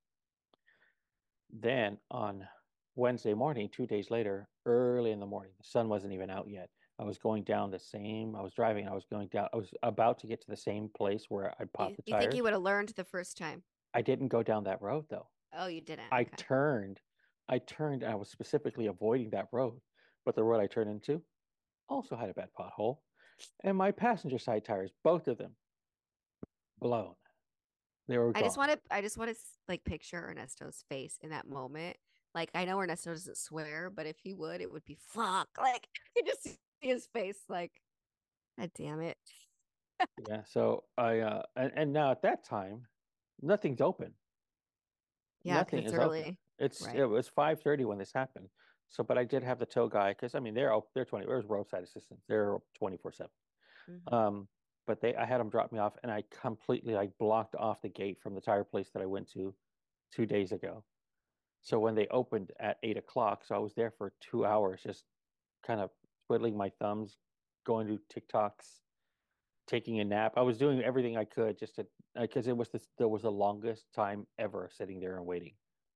Then 1.52 1.98
on 2.10 2.48
Wednesday 2.96 3.34
morning, 3.34 3.70
two 3.70 3.86
days 3.86 4.12
later, 4.12 4.48
early 4.66 5.12
in 5.12 5.20
the 5.20 5.26
morning, 5.26 5.52
the 5.58 5.68
sun 5.68 5.90
wasn't 5.90 6.14
even 6.14 6.30
out 6.30 6.48
yet. 6.50 6.70
I 7.00 7.04
was 7.04 7.18
going 7.18 7.44
down 7.44 7.72
the 7.72 7.80
same. 7.80 8.36
I 8.36 8.42
was 8.42 8.54
driving. 8.54 8.88
I 8.88 8.94
was 8.94 9.06
going 9.10 9.30
down. 9.30 9.48
I 9.54 9.58
was 9.58 9.72
about 9.84 10.20
to 10.20 10.28
get 10.28 10.42
to 10.42 10.48
the 10.50 10.58
same 10.58 10.90
place 10.90 11.26
where 11.30 11.54
I 11.58 11.64
popped 11.74 11.92
You, 11.92 11.96
the 11.98 12.04
you 12.12 12.18
think 12.18 12.36
you 12.36 12.44
would 12.44 12.54
have 12.54 12.62
learned 12.62 12.90
the 12.90 13.06
first 13.06 13.38
time? 13.38 13.64
I 13.94 14.02
didn't 14.02 14.28
go 14.28 14.44
down 14.44 14.66
that 14.66 14.82
road 14.82 15.06
though. 15.10 15.28
Oh, 15.54 15.68
you 15.68 15.80
didn't. 15.82 16.06
I 16.12 16.22
Okay. 16.22 16.36
turned. 16.36 17.00
I 17.48 17.60
turned. 17.60 18.04
I 18.04 18.16
was 18.16 18.30
specifically 18.30 18.88
avoiding 18.88 19.30
that 19.30 19.48
road, 19.54 19.80
but 20.26 20.36
the 20.36 20.44
road 20.44 20.60
I 20.60 20.68
turned 20.68 20.90
into 20.90 21.24
also 21.88 22.18
had 22.18 22.30
a 22.30 22.34
bad 22.34 22.50
pothole, 22.58 22.98
and 23.64 23.78
my 23.78 23.92
passenger 23.92 24.38
side 24.38 24.66
tires, 24.66 24.92
both 25.04 25.28
of 25.28 25.38
them, 25.38 25.56
blown. 26.80 27.16
They 28.10 28.18
were. 28.18 28.34
I 28.36 28.42
just 28.42 28.58
want 28.58 28.74
to. 28.74 28.80
I 28.92 29.02
just 29.02 29.18
want 29.18 29.32
to 29.32 29.38
like 29.70 29.86
picture 29.86 30.22
Ernesto's 30.30 30.84
face 30.90 31.18
in 31.22 31.30
that 31.30 31.48
moment. 31.48 31.96
Like 32.36 32.52
I 32.54 32.66
know 32.66 32.80
Ernesto 32.80 33.12
doesn't 33.12 33.38
swear, 33.38 33.90
but 33.90 34.06
if 34.06 34.18
he 34.20 34.34
would, 34.34 34.62
it 34.62 34.72
would 34.72 34.86
be 34.86 34.98
fuck. 35.00 35.48
Like 35.58 35.88
you 36.16 36.24
just 36.26 36.60
see 36.82 36.90
his 36.90 37.08
face. 37.14 37.38
Like, 37.48 37.72
God 38.58 38.72
damn 38.76 39.02
it. 39.02 39.18
Yeah. 40.28 40.44
So 40.46 40.86
I 40.98 41.20
uh 41.20 41.42
and, 41.56 41.72
and 41.76 41.94
now 41.94 42.12
at 42.12 42.22
that 42.22 42.44
time, 42.46 42.84
nothing's 43.42 43.82
open. 43.82 44.14
Yeah, 45.44 45.56
Nothing 45.56 45.80
it's 45.80 45.88
is 45.88 45.94
open. 45.94 46.06
early. 46.08 46.38
It's 46.58 46.86
Right. 46.86 46.96
it 46.98 47.06
was 47.06 47.28
five 47.28 47.62
thirty 47.62 47.86
when 47.86 47.98
this 47.98 48.12
happened. 48.14 48.48
So, 48.90 49.04
but 49.04 49.18
I 49.18 49.24
did 49.24 49.44
have 49.44 49.60
the 49.60 49.66
tow 49.66 49.88
guy 49.88 50.12
because 50.12 50.36
I 50.36 50.40
mean 50.40 50.54
they're 50.54 50.74
op- 50.74 50.90
they're 50.94 51.06
twenty. 51.06 51.26
There's 51.26 51.46
roadside 51.46 51.84
assistance. 51.84 52.22
They're 52.28 52.58
twenty 52.78 52.98
four 52.98 53.12
seven. 53.12 53.32
Mhm. 53.90 54.14
Um, 54.14 54.48
but 54.88 55.02
they 55.02 55.16
I 55.16 55.26
had 55.26 55.40
them 55.40 55.50
drop 55.50 55.72
me 55.72 55.80
off, 55.80 55.94
and 56.02 56.12
I 56.12 56.24
completely 56.42 56.94
like 56.94 57.12
blocked 57.18 57.56
off 57.56 57.82
the 57.82 57.90
gate 57.90 58.20
from 58.22 58.36
the 58.36 58.42
tire 58.42 58.64
place 58.64 58.90
that 58.94 59.02
I 59.02 59.06
went 59.06 59.30
to 59.34 59.54
two 60.14 60.26
days 60.26 60.52
ago. 60.52 60.84
So 61.62 61.78
when 61.80 61.94
they 61.96 62.08
opened 62.08 62.52
at 62.60 62.78
eight 62.84 62.98
o'clock, 62.98 63.44
so 63.46 63.54
I 63.56 63.60
was 63.60 63.74
there 63.76 63.92
for 63.92 64.14
two 64.22 64.46
hours, 64.46 64.82
just 64.82 65.04
kind 65.62 65.80
of 65.82 65.92
twiddling 66.30 66.56
my 66.56 66.70
thumbs, 66.80 67.18
going 67.66 67.88
to 67.88 68.00
TikToks, 68.14 68.82
taking 69.68 70.00
a 70.00 70.06
nap. 70.06 70.34
I 70.38 70.42
was 70.42 70.58
doing 70.60 70.82
everything 70.84 71.18
I 71.18 71.26
could 71.26 71.58
just 71.58 71.76
to 71.78 71.88
because 72.20 72.48
it 72.48 72.56
was 72.56 72.70
this 72.70 72.88
there 73.00 73.08
was 73.08 73.24
the 73.24 73.32
longest 73.32 73.86
time 73.96 74.28
ever 74.38 74.70
sitting 74.72 75.00
there 75.00 75.18
and 75.18 75.26
waiting. 75.26 75.54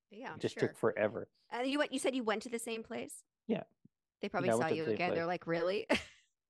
Yeah, 0.10 0.34
It 0.36 0.42
just 0.42 0.58
sure. 0.60 0.68
took 0.70 0.78
forever. 0.78 1.28
And 1.52 1.68
you 1.68 1.78
went. 1.80 1.94
You 1.94 2.00
said 2.00 2.16
you 2.16 2.24
went 2.24 2.42
to 2.44 2.50
the 2.50 2.60
same 2.60 2.82
place. 2.84 3.24
Yeah. 3.48 3.64
They 4.22 4.30
probably 4.30 4.50
I 4.50 4.54
saw 4.54 4.70
the 4.70 4.76
you 4.76 4.86
same 4.86 4.94
again. 4.96 5.14
They're 5.14 5.26
like, 5.26 5.46
really? 5.48 5.88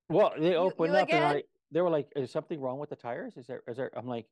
Well, 0.09 0.33
they 0.37 0.55
opened 0.55 0.91
you 0.93 0.99
up 0.99 1.07
and 1.09 1.17
again? 1.17 1.23
I, 1.37 1.43
they 1.71 1.81
were 1.81 1.89
like, 1.89 2.09
"Is 2.15 2.29
something 2.29 2.59
wrong 2.59 2.77
with 2.77 2.89
the 2.89 2.95
tires? 2.95 3.35
Is 3.37 3.47
there? 3.47 3.63
Is 3.67 3.77
there?" 3.77 3.89
I'm 3.97 4.05
like, 4.05 4.27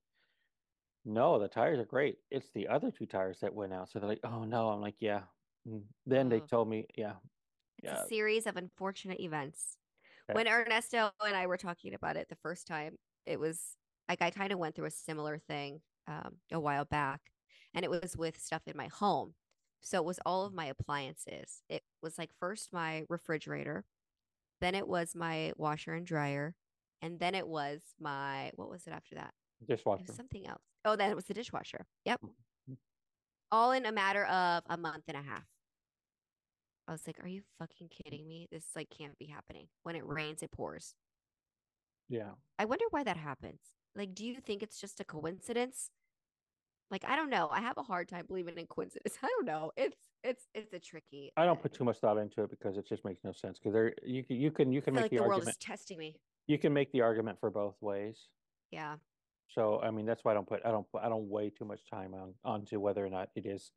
"No, 1.05 1.39
the 1.39 1.47
tires 1.47 1.79
are 1.79 1.85
great. 1.85 2.17
It's 2.29 2.51
the 2.53 2.67
other 2.67 2.91
two 2.91 3.05
tires 3.05 3.39
that 3.39 3.55
went 3.55 3.73
out." 3.73 3.89
So 3.89 3.97
they're 3.97 4.09
like, 4.09 4.19
"Oh 4.25 4.43
no." 4.43 4.67
I'm 4.69 4.81
like, 4.81 4.95
"Yeah." 4.99 5.21
Mm. 5.67 5.83
Then 6.05 6.27
they 6.27 6.41
Oh. 6.41 6.45
told 6.45 6.67
me, 6.67 6.85
"Yeah, 6.97 7.13
It's 7.81 7.91
yeah." 7.91 8.03
a 8.03 8.07
series 8.07 8.47
of 8.47 8.57
unfortunate 8.57 9.19
events. 9.19 9.77
Okay. 10.29 10.35
When 10.35 10.47
Ernesto 10.47 11.11
and 11.25 11.35
I 11.35 11.47
were 11.47 11.57
talking 11.57 11.93
about 11.93 12.15
it 12.15 12.27
the 12.29 12.35
first 12.35 12.67
time, 12.67 12.97
it 13.25 13.39
was 13.39 13.75
like 14.07 14.21
I 14.21 14.29
kind 14.29 14.51
of 14.51 14.59
went 14.59 14.75
through 14.75 14.85
a 14.85 14.91
similar 14.91 15.37
thing 15.37 15.81
um, 16.07 16.37
a 16.51 16.59
while 16.59 16.85
back, 16.85 17.21
and 17.73 17.83
it 17.83 17.91
was 17.91 18.15
with 18.17 18.39
stuff 18.39 18.63
in 18.67 18.77
my 18.77 18.87
home. 18.87 19.33
So 19.81 19.97
it 19.97 20.05
was 20.05 20.19
all 20.25 20.45
of 20.45 20.53
my 20.53 20.65
appliances. 20.65 21.63
It 21.69 21.83
was 22.01 22.17
like 22.17 22.29
first 22.39 22.71
my 22.71 23.05
refrigerator, 23.09 23.83
then 24.59 24.75
it 24.75 24.87
was 24.87 25.15
my 25.15 25.53
washer 25.57 25.93
and 25.93 26.05
dryer, 26.05 26.55
and 27.01 27.19
then 27.19 27.35
it 27.35 27.47
was 27.47 27.81
my 27.99 28.51
what 28.55 28.69
was 28.69 28.85
it 28.85 28.91
after 28.93 29.15
that? 29.15 29.33
Dishwasher. 29.67 30.03
was 30.07 30.15
something 30.15 30.47
else. 30.47 30.61
Oh, 30.85 30.95
then 30.95 31.11
it 31.11 31.15
was 31.15 31.25
the 31.25 31.33
dishwasher. 31.33 31.85
Yep. 32.05 32.21
Mhm. 32.69 32.77
All 33.51 33.71
in 33.71 33.85
a 33.85 33.91
matter 33.91 34.25
of 34.25 34.63
a 34.69 34.77
month 34.77 35.03
and 35.07 35.17
a 35.17 35.21
half. 35.21 35.45
I 36.87 36.91
was 36.91 37.01
like, 37.07 37.23
are 37.23 37.27
you 37.27 37.41
fucking 37.59 37.89
kidding 37.89 38.27
me? 38.27 38.47
This 38.51 38.65
like 38.75 38.89
can't 38.89 39.17
be 39.17 39.27
happening. 39.27 39.67
When 39.83 39.95
it 39.95 40.05
rains, 40.05 40.41
it 40.41 40.51
pours. 40.51 40.95
Yeah. 42.09 42.31
I 42.59 42.65
wonder 42.65 42.85
why 42.89 43.03
that 43.03 43.17
happens. 43.17 43.59
Like, 43.95 44.13
do 44.13 44.25
you 44.25 44.35
think 44.35 44.63
it's 44.63 44.79
just 44.79 44.99
a 44.99 45.03
coincidence? 45.03 45.89
Like, 46.89 47.05
I 47.07 47.15
don't 47.15 47.29
know. 47.29 47.47
I 47.49 47.61
have 47.61 47.77
a 47.77 47.83
hard 47.83 48.09
time 48.09 48.25
believing 48.27 48.57
in 48.57 48.67
coincidence. 48.67 49.17
I 49.23 49.27
don't 49.27 49.45
know. 49.45 49.71
It's 49.77 49.97
it's 50.23 50.47
it's 50.53 50.73
a 50.73 50.79
tricky. 50.79 51.31
I 51.37 51.45
don't 51.45 51.61
put 51.61 51.73
too 51.73 51.83
much 51.83 51.97
thought 51.97 52.17
into 52.17 52.43
it 52.43 52.49
because 52.49 52.77
it 52.77 52.87
just 52.87 53.05
makes 53.05 53.23
no 53.23 53.31
sense. 53.31 53.57
Because 53.57 53.73
there, 53.73 53.93
you 54.03 54.23
can 54.23 54.35
you 54.35 54.51
can 54.51 54.71
you 54.73 54.81
can 54.81 54.93
make 54.93 55.03
like 55.03 55.11
the, 55.11 55.17
the 55.17 55.23
world 55.23 55.33
argument. 55.33 55.57
is 55.57 55.65
testing 55.65 55.97
me. 55.97 56.15
You 56.47 56.57
can 56.57 56.73
make 56.73 56.91
the 56.91 57.01
argument 57.01 57.39
for 57.39 57.49
both 57.49 57.75
ways. 57.81 58.27
Yeah. 58.71 58.95
So 59.47 59.79
I 59.81 59.91
mean, 59.91 60.05
that's 60.05 60.23
why 60.23 60.31
I 60.31 60.33
don't 60.33 60.47
put 60.47 60.61
I 60.65 60.71
don't 60.71 60.85
I 61.01 61.09
don't 61.09 61.29
weigh 61.29 61.49
too 61.49 61.65
much 61.65 61.81
time 61.89 62.13
on 62.13 62.33
onto 62.43 62.79
whether 62.79 63.05
or 63.05 63.09
not 63.09 63.29
it 63.35 63.45
is 63.45 63.71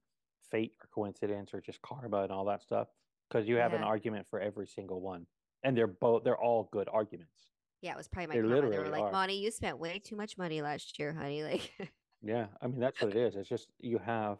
fate 0.50 0.72
or 0.82 0.88
coincidence 0.94 1.52
or 1.54 1.60
just 1.60 1.80
karma 1.82 2.22
and 2.22 2.32
all 2.32 2.44
that 2.46 2.62
stuff. 2.62 2.88
Because 3.28 3.48
you 3.48 3.56
have 3.56 3.72
an 3.72 3.82
argument 3.82 4.26
for 4.28 4.38
every 4.38 4.66
single 4.66 5.00
one, 5.00 5.26
and 5.62 5.76
they're 5.76 5.86
both 5.86 6.24
they're 6.24 6.40
all 6.40 6.68
good 6.72 6.88
arguments. 6.92 7.48
Yeah, 7.80 7.92
it 7.92 7.96
was 7.96 8.06
probably 8.06 8.36
my 8.36 8.42
They 8.42 8.48
karma. 8.48 8.70
They 8.70 8.78
were 8.78 8.88
like, 8.88 9.02
are. 9.02 9.12
Monty, 9.12 9.34
you 9.34 9.50
spent 9.50 9.78
way 9.78 9.98
too 9.98 10.14
much 10.14 10.38
money 10.38 10.62
last 10.62 10.98
year, 10.98 11.12
honey. 11.12 11.42
Like 11.80 11.92
Yeah, 12.22 12.46
I 12.62 12.66
mean 12.66 12.80
that's 12.80 13.00
what 13.00 13.10
it 13.10 13.16
is. 13.16 13.34
It's 13.34 13.48
just 13.48 13.68
you 13.80 13.98
have. 13.98 14.38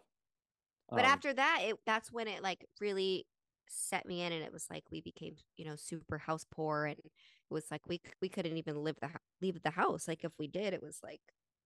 But 0.89 1.01
um, 1.01 1.05
after 1.05 1.33
that, 1.33 1.61
it 1.63 1.75
that's 1.85 2.11
when 2.11 2.27
it 2.27 2.41
like 2.41 2.65
really 2.79 3.25
set 3.67 4.05
me 4.05 4.21
in, 4.21 4.31
and 4.31 4.43
it 4.43 4.53
was 4.53 4.67
like 4.69 4.83
we 4.91 5.01
became, 5.01 5.35
you 5.57 5.65
know, 5.65 5.75
super 5.75 6.17
house 6.17 6.45
poor, 6.49 6.85
and 6.85 6.97
it 6.97 7.11
was 7.49 7.65
like 7.71 7.81
we 7.87 8.01
we 8.21 8.29
couldn't 8.29 8.57
even 8.57 8.83
live 8.83 8.97
the 9.01 9.09
leave 9.41 9.61
the 9.63 9.71
house. 9.71 10.07
Like 10.07 10.23
if 10.23 10.31
we 10.39 10.47
did, 10.47 10.73
it 10.73 10.81
was 10.81 10.99
like 11.03 11.21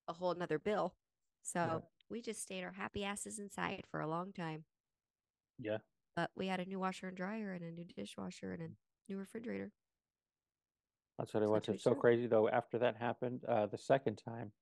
a 0.08 0.13
whole 0.13 0.34
nother 0.34 0.60
bill. 0.60 0.95
So 1.41 1.84
we 2.10 2.21
just 2.21 2.41
stayed 2.41 2.63
our 2.63 2.73
happy 2.73 3.04
asses 3.04 3.39
inside 3.39 3.86
for 3.88 3.99
a 3.99 4.08
long 4.08 4.34
time. 4.34 4.65
yeah, 5.60 5.80
But 6.15 6.30
we 6.36 6.45
had 6.47 6.60
a 6.60 6.65
new 6.65 6.78
washer 6.80 7.08
and 7.08 7.17
dryer, 7.17 7.52
and 7.52 7.63
a 7.63 7.71
new 7.71 7.84
dishwasher, 7.86 8.54
and 8.54 8.62
a 8.62 8.69
new 9.08 9.17
refrigerator. 9.17 9.73
That's 11.17 11.34
what 11.34 11.43
it 11.43 11.49
was. 11.49 11.67
It's 11.67 11.84
so 11.84 11.95
crazy 11.95 12.28
though. 12.28 12.47
After 12.49 12.80
that 12.80 12.95
happened, 12.97 13.43
uh, 13.45 13.67
the 13.67 13.78
second 13.78 14.17
time, 14.17 14.54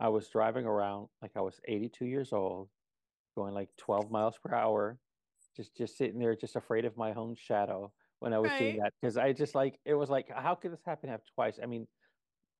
I 0.00 0.08
was 0.08 0.28
driving 0.28 0.66
around 0.66 1.08
like 1.22 1.32
I 1.36 1.40
was 1.40 1.60
82 1.66 2.06
years 2.06 2.32
old, 2.32 2.70
going 3.36 3.54
like 3.54 3.70
12 3.78 4.10
miles 4.10 4.38
per 4.38 4.54
hour, 4.54 5.00
just 5.56 5.76
just 5.76 5.96
sitting 5.98 6.18
there, 6.20 6.36
just 6.36 6.56
afraid 6.56 6.84
of 6.84 6.96
my 6.96 7.14
own 7.14 7.34
shadow 7.36 7.94
when 8.20 8.32
I 8.34 8.38
was 8.40 8.54
doing 8.54 8.76
that. 8.76 8.92
Because 9.00 9.16
I 9.16 9.32
just 9.32 9.54
like 9.54 9.80
it 9.84 9.94
was 9.94 10.10
like, 10.10 10.28
how 10.30 10.54
could 10.56 10.72
this 10.72 10.84
happen 10.84 11.10
have 11.10 11.22
twice? 11.34 11.58
I 11.62 11.66
mean, 11.66 11.88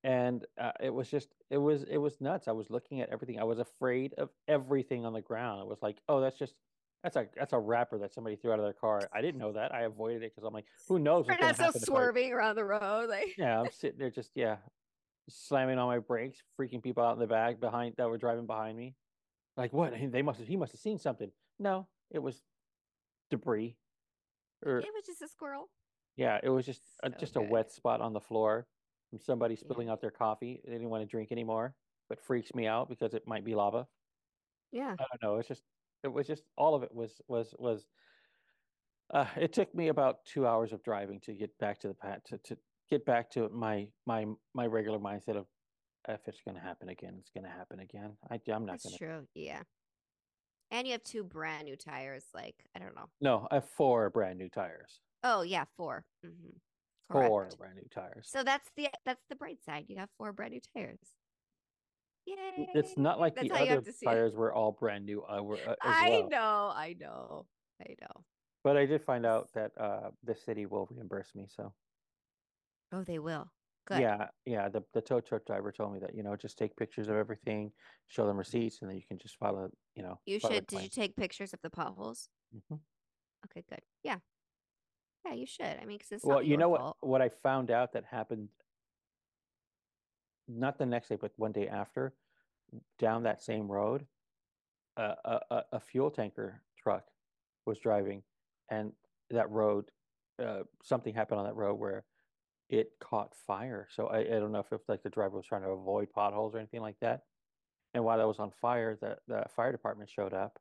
and 0.04 0.44
uh, 0.60 0.72
it 0.80 0.92
was 0.92 1.10
just 1.10 1.28
it 1.50 1.56
was 1.56 1.84
it 1.84 1.96
was 1.96 2.20
nuts. 2.20 2.46
I 2.46 2.52
was 2.52 2.70
looking 2.70 3.00
at 3.00 3.08
everything. 3.08 3.40
I 3.40 3.44
was 3.44 3.58
afraid 3.58 4.14
of 4.18 4.28
everything 4.46 5.04
on 5.04 5.14
the 5.14 5.22
ground. 5.22 5.62
It 5.62 5.66
was 5.66 5.82
like, 5.82 5.96
oh, 6.08 6.20
that's 6.20 6.38
just. 6.38 6.54
That's 7.02 7.16
a 7.16 7.26
that's 7.36 7.52
a 7.52 7.58
wrapper 7.58 7.98
that 7.98 8.14
somebody 8.14 8.34
threw 8.36 8.50
out 8.50 8.58
of 8.58 8.64
their 8.64 8.72
car. 8.72 9.02
I 9.12 9.20
didn't 9.20 9.38
know 9.38 9.52
that. 9.52 9.74
I 9.74 9.82
avoided 9.82 10.22
it 10.22 10.32
because 10.34 10.42
I'm 10.42 10.54
like, 10.54 10.64
who 10.88 10.98
knows 10.98 11.26
Ernesto 11.28 11.64
happen 11.64 11.72
if 11.76 11.82
swerving 11.82 12.32
around 12.32 12.56
the 12.56 12.64
road, 12.64 13.10
like 13.10 13.36
yeah, 13.36 13.60
I'm 13.60 13.70
sitting 13.72 13.98
there 13.98 14.08
just 14.08 14.30
yeah, 14.34 14.56
slamming 15.28 15.76
on 15.76 15.86
my 15.86 15.98
brakes, 15.98 16.38
freaking 16.58 16.82
people 16.82 17.04
out 17.04 17.12
in 17.12 17.18
the 17.18 17.26
back 17.26 17.60
behind 17.60 17.96
that 17.98 18.08
were 18.08 18.16
driving 18.16 18.46
behind 18.46 18.78
me. 18.78 18.94
Like 19.54 19.74
what? 19.74 19.92
Mm-hmm. 19.92 20.12
They 20.12 20.22
must 20.22 20.38
have 20.38 20.48
he 20.48 20.56
must 20.56 20.72
have 20.72 20.80
seen 20.80 20.98
something. 20.98 21.30
No, 21.58 21.88
it 22.10 22.20
was 22.20 22.42
debris. 23.30 23.76
Or 24.64 24.78
it 24.78 24.86
was 24.94 25.04
just 25.04 25.20
a 25.20 25.28
squirrel. 25.28 25.68
yeah, 26.16 26.40
it 26.42 26.48
was 26.48 26.64
just 26.64 26.80
a, 27.02 27.10
So 27.10 27.16
just 27.20 27.36
a 27.36 27.42
wet 27.42 27.70
spot 27.70 28.00
on 28.00 28.14
the 28.14 28.20
floor 28.20 28.66
from 29.14 29.20
somebody 29.24 29.54
spilling 29.54 29.88
out 29.88 30.00
their 30.00 30.10
coffee. 30.10 30.60
They 30.64 30.72
didn't 30.72 30.90
want 30.90 31.02
to 31.02 31.06
drink 31.06 31.30
anymore, 31.30 31.74
but 32.08 32.20
freaks 32.20 32.52
me 32.54 32.66
out 32.66 32.88
because 32.88 33.14
it 33.14 33.22
might 33.26 33.44
be 33.44 33.54
lava. 33.54 33.86
Yeah. 34.72 34.96
I 34.98 35.04
don't 35.12 35.22
know. 35.22 35.38
It's 35.38 35.46
just 35.46 35.62
it 36.02 36.12
was 36.12 36.26
just 36.26 36.42
all 36.58 36.74
of 36.74 36.82
it 36.82 36.92
was 36.92 37.20
was 37.28 37.54
was. 37.58 37.86
Uh, 39.12 39.26
it 39.36 39.52
took 39.52 39.72
me 39.74 39.88
about 39.88 40.24
two 40.24 40.46
hours 40.46 40.72
of 40.72 40.82
driving 40.82 41.20
to 41.20 41.32
get 41.32 41.56
back 41.58 41.78
to 41.80 41.88
the 41.88 41.94
pat 41.94 42.24
to, 42.26 42.38
to 42.38 42.56
get 42.90 43.06
back 43.06 43.30
to 43.30 43.48
my 43.50 43.86
my 44.06 44.26
my 44.52 44.66
regular 44.66 44.98
mindset 44.98 45.36
of 45.36 45.46
if 46.08 46.20
it's 46.26 46.40
going 46.44 46.56
to 46.56 46.60
happen 46.60 46.88
again, 46.88 47.14
it's 47.18 47.30
going 47.30 47.44
to 47.44 47.50
happen 47.50 47.78
again. 47.80 48.16
I 48.30 48.40
I'm 48.52 48.66
not 48.66 48.72
That's 48.72 48.84
going 48.84 48.98
to. 48.98 48.98
true. 48.98 49.26
Yeah. 49.34 49.62
And 50.70 50.88
you 50.88 50.92
have 50.92 51.04
two 51.04 51.22
brand 51.22 51.66
new 51.66 51.76
tires. 51.76 52.24
Like 52.34 52.56
I 52.74 52.80
don't 52.80 52.96
know. 52.96 53.08
No, 53.20 53.46
I 53.50 53.56
have 53.56 53.68
four 53.76 54.10
brand 54.10 54.38
new 54.38 54.48
tires. 54.48 54.98
Oh 55.22 55.42
yeah, 55.42 55.64
4 55.76 56.04
Mm-hmm. 56.26 56.56
Four 57.10 57.48
brand 57.56 57.76
new 57.76 57.88
tires. 57.90 58.28
So 58.28 58.42
that's 58.42 58.70
the 58.76 58.90
that's 59.04 59.24
the 59.28 59.36
bright 59.36 59.62
side. 59.62 59.86
You 59.88 59.96
have 59.98 60.10
four 60.18 60.32
brand 60.32 60.52
new 60.52 60.60
tires. 60.60 61.16
Yay! 62.26 62.68
It's 62.74 62.96
not 62.96 63.20
like 63.20 63.34
That's 63.34 63.48
the 63.48 63.52
how 63.52 63.58
you 63.60 63.74
have 63.74 63.84
other 63.84 63.92
see 63.92 64.06
it. 64.06 64.10
tires 64.10 64.34
were 64.34 64.52
all 64.52 64.72
brand 64.72 65.04
new. 65.06 65.22
Uh, 65.24 65.42
were, 65.42 65.56
uh, 65.68 65.76
I 65.80 66.06
well. 66.08 66.28
know, 66.28 66.72
I 66.74 66.94
know, 66.94 67.46
I 67.80 67.96
know. 68.00 68.24
But 68.64 68.76
I 68.76 68.84
did 68.86 69.04
find 69.04 69.24
out 69.24 69.52
that 69.52 69.76
uh, 69.78 70.10
the 70.24 70.34
city 70.34 70.66
will 70.66 70.86
reimburse 70.86 71.34
me. 71.36 71.46
So 71.48 71.74
Oh, 72.90 73.04
they 73.04 73.18
will. 73.18 73.52
Good. 73.84 74.00
yeah, 74.00 74.28
yeah. 74.44 74.68
The 74.68 74.82
the 74.92 75.00
tow 75.02 75.20
truck 75.20 75.44
driver 75.46 75.70
told 75.70 75.92
me 75.92 76.00
that 76.00 76.14
you 76.14 76.22
know 76.22 76.36
just 76.36 76.58
take 76.58 76.76
pictures 76.76 77.08
of 77.08 77.16
everything, 77.16 77.72
show 78.06 78.26
them 78.26 78.36
receipts, 78.38 78.80
and 78.80 78.90
then 78.90 78.96
you 78.96 79.04
can 79.06 79.18
just 79.18 79.36
file 79.38 79.56
a 79.58 79.70
you 79.94 80.02
know. 80.02 80.20
You 80.26 80.38
should. 80.40 80.66
Did 80.66 80.82
you 80.82 80.88
take 80.90 81.16
pictures 81.16 81.54
of 81.54 81.60
the 81.62 81.70
potholes? 81.70 82.28
Mhm. 82.52 82.80
Okay, 83.46 83.64
good. 83.68 83.82
Yeah. 84.02 84.18
Yeah, 85.24 85.34
you 85.34 85.46
should. 85.46 85.66
I 85.80 85.84
mean, 85.84 85.98
because 85.98 86.12
it's 86.12 86.24
Well, 86.24 86.42
you 86.42 86.56
know 86.56 86.76
fault. 86.76 86.96
what? 87.00 87.08
What 87.08 87.22
I 87.22 87.28
found 87.28 87.70
out 87.70 87.92
that 87.92 88.04
happened, 88.04 88.48
not 90.48 90.78
the 90.78 90.86
next 90.86 91.08
day, 91.08 91.16
but 91.16 91.32
one 91.36 91.52
day 91.52 91.68
after, 91.68 92.14
down 92.98 93.22
that 93.22 93.42
same 93.42 93.70
road, 93.70 94.06
uh, 94.96 95.14
a, 95.24 95.40
a 95.50 95.62
a 95.72 95.80
fuel 95.80 96.10
tanker 96.10 96.62
truck 96.76 97.04
was 97.66 97.78
driving, 97.78 98.22
and 98.70 98.92
that 99.30 99.50
road, 99.50 99.90
uh, 100.42 100.64
something 100.82 101.14
happened 101.14 101.40
on 101.40 101.46
that 101.46 101.56
road 101.56 101.74
where 101.74 102.04
it 102.68 102.92
caught 103.00 103.34
fire. 103.46 103.88
So 103.90 104.06
I, 104.08 104.18
I 104.20 104.38
don't 104.38 104.52
know 104.52 104.60
if, 104.60 104.72
if 104.72 104.80
like 104.88 105.02
the 105.02 105.10
driver 105.10 105.36
was 105.36 105.46
trying 105.46 105.62
to 105.62 105.68
avoid 105.70 106.12
potholes 106.12 106.54
or 106.54 106.58
anything 106.58 106.80
like 106.80 106.98
that. 107.00 107.22
And 107.94 108.04
while 108.04 108.18
that 108.18 108.26
was 108.26 108.38
on 108.38 108.50
fire, 108.50 108.96
the 109.00 109.16
the 109.28 109.44
fire 109.54 109.72
department 109.72 110.10
showed 110.10 110.34
up, 110.34 110.58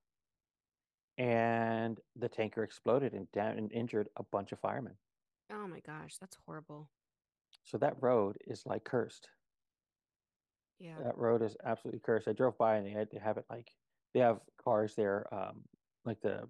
and 1.17 1.99
the 2.15 2.30
tanker 2.30 2.63
exploded 2.63 3.13
and 3.13 3.32
down 3.32 3.58
and 3.58 3.71
injured 3.71 4.10
a 4.17 4.23
bunch 4.23 4.52
of 4.52 4.60
firemen. 4.60 4.93
Oh 5.52 5.67
my 5.67 5.80
gosh, 5.82 6.15
that's 6.19 6.38
horrible. 6.45 6.89
So 7.63 7.78
that 7.78 8.02
road 8.02 8.38
is 8.47 8.63
like 8.65 8.84
cursed. 8.84 9.30
Yeah. 10.80 10.95
That 11.04 11.17
road 11.17 11.41
is 11.41 11.56
absolutely 11.63 12.02
cursed. 12.04 12.28
I 12.28 12.34
drove 12.34 12.58
by 12.58 12.78
and 12.78 12.86
they 12.86 12.91
had 12.91 13.10
they 13.12 13.19
have 13.19 13.38
it 13.38 13.45
like 13.49 13.69
they 14.13 14.19
have 14.19 14.39
cars 14.63 14.95
there, 14.95 15.28
um, 15.34 15.62
like 16.06 16.19
the 16.21 16.49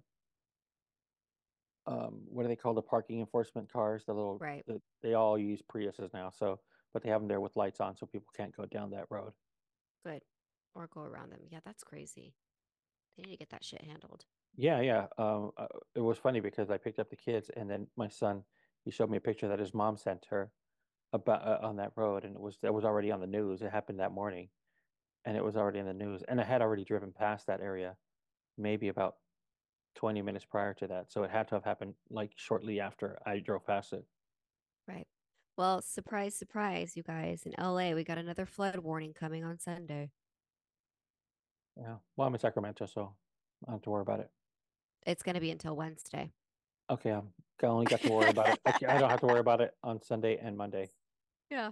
um, 1.86 2.22
what 2.28 2.42
do 2.42 2.48
they 2.48 2.56
call 2.56 2.72
the 2.72 2.82
parking 2.82 3.20
enforcement 3.20 3.70
cars? 3.70 4.04
The 4.06 4.14
little 4.14 4.38
Right. 4.38 4.64
the, 4.66 4.80
they 5.02 5.14
all 5.14 5.38
use 5.38 5.60
Priuses 5.62 6.12
now. 6.14 6.30
So, 6.30 6.60
but 6.94 7.02
they 7.02 7.10
have 7.10 7.20
them 7.20 7.28
there 7.28 7.40
with 7.40 7.56
lights 7.56 7.80
on, 7.80 7.94
so 7.96 8.06
people 8.06 8.28
can't 8.34 8.56
go 8.56 8.64
down 8.64 8.90
that 8.90 9.04
road. 9.10 9.32
Good. 10.06 10.22
Or 10.74 10.86
go 10.86 11.02
around 11.02 11.30
them. 11.30 11.40
Yeah, 11.50 11.60
that's 11.64 11.84
crazy. 11.84 12.34
They 13.16 13.24
need 13.24 13.32
to 13.32 13.36
get 13.38 13.50
that 13.50 13.64
shit 13.64 13.82
handled. 13.82 14.24
Yeah, 14.56 14.80
yeah. 14.80 15.06
Um, 15.18 15.52
uh, 15.56 15.66
it 15.94 16.00
was 16.00 16.18
funny 16.18 16.40
because 16.40 16.70
I 16.70 16.78
picked 16.78 16.98
up 16.98 17.10
the 17.10 17.16
kids, 17.16 17.50
and 17.50 17.68
then 17.70 17.88
my 17.96 18.08
son 18.08 18.44
he 18.84 18.90
showed 18.90 19.10
me 19.10 19.16
a 19.16 19.20
picture 19.20 19.48
that 19.48 19.58
his 19.58 19.74
mom 19.74 19.96
sent 19.96 20.26
her 20.26 20.52
about 21.12 21.46
uh, 21.46 21.66
on 21.66 21.76
that 21.76 21.92
road, 21.96 22.24
and 22.24 22.36
it 22.36 22.40
was 22.42 22.58
it 22.62 22.74
was 22.74 22.84
already 22.84 23.10
on 23.12 23.20
the 23.20 23.26
news. 23.26 23.62
It 23.62 23.70
happened 23.72 24.00
that 24.00 24.12
morning, 24.12 24.50
and 25.24 25.36
it 25.36 25.44
was 25.44 25.56
already 25.56 25.80
in 25.80 25.86
the 25.86 25.94
news. 25.94 26.22
And 26.24 26.40
I 26.40 26.44
had 26.44 26.62
already 26.62 26.84
driven 26.84 27.12
past 27.12 27.46
that 27.48 27.60
area, 27.62 27.96
maybe 28.58 28.88
about 28.88 29.16
twenty 29.96 30.22
minutes 30.22 30.44
prior 30.46 30.74
to 30.74 30.88
that, 30.88 31.12
so 31.12 31.24
it 31.24 31.30
had 31.30 31.48
to 31.48 31.56
have 31.56 31.64
happened 31.64 31.96
like 32.10 32.32
shortly 32.36 32.80
after 32.80 33.18
I 33.26 33.40
drove 33.40 33.66
past 33.66 33.92
it. 33.94 34.06
Right. 34.86 35.06
Well, 35.56 35.82
surprise, 35.82 36.34
surprise, 36.36 36.96
you 36.96 37.02
guys. 37.02 37.46
In 37.46 37.54
LA, 37.58 37.94
we 37.94 38.04
got 38.04 38.18
another 38.18 38.46
flood 38.46 38.78
warning 38.78 39.14
coming 39.14 39.44
on 39.44 39.58
Sunday. 39.58 40.12
Yeah. 41.76 41.98
Well, 42.16 42.26
I'm 42.28 42.34
in 42.34 42.40
Sacramento, 42.40 42.86
so 42.86 43.16
I 43.62 43.66
don't 43.66 43.74
have 43.76 43.82
to 43.82 43.90
worry 43.90 44.02
about 44.02 44.20
it. 44.20 44.30
It's 45.06 45.22
going 45.22 45.34
to 45.34 45.40
be 45.40 45.50
until 45.50 45.76
Wednesday. 45.76 46.32
Okay, 46.90 47.12
I'm, 47.12 47.32
I 47.62 47.66
only 47.66 47.86
got 47.86 48.00
to 48.02 48.12
worry 48.12 48.30
about 48.30 48.48
it. 48.50 48.60
I, 48.66 48.72
I 48.88 48.98
don't 48.98 49.10
have 49.10 49.20
to 49.20 49.26
worry 49.26 49.40
about 49.40 49.60
it 49.60 49.72
on 49.82 50.02
Sunday 50.02 50.38
and 50.42 50.56
Monday. 50.56 50.90
Yeah. 51.50 51.70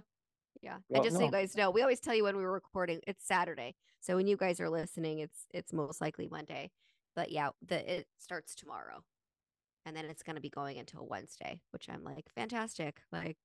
Yeah. 0.61 0.77
Well, 0.89 1.01
and 1.01 1.03
just 1.03 1.17
so 1.17 1.25
you 1.25 1.31
guys 1.31 1.55
know, 1.55 1.71
we 1.71 1.81
always 1.81 1.99
tell 1.99 2.15
you 2.15 2.23
when 2.23 2.37
we 2.37 2.43
were 2.43 2.51
recording, 2.51 3.01
it's 3.05 3.25
Saturday. 3.25 3.75
So 3.99 4.15
when 4.15 4.27
you 4.27 4.37
guys 4.37 4.59
are 4.59 4.69
listening, 4.69 5.19
it's 5.19 5.45
it's 5.53 5.73
most 5.73 5.99
likely 6.01 6.27
Monday. 6.29 6.71
But 7.15 7.31
yeah, 7.31 7.49
the 7.67 7.99
it 7.99 8.07
starts 8.17 8.55
tomorrow. 8.55 9.03
And 9.85 9.95
then 9.95 10.05
it's 10.05 10.23
going 10.23 10.35
to 10.35 10.41
be 10.41 10.49
going 10.49 10.79
until 10.79 11.05
Wednesday, 11.05 11.59
which 11.71 11.89
I'm 11.89 12.03
like, 12.03 12.25
fantastic. 12.33 13.01
Like 13.11 13.37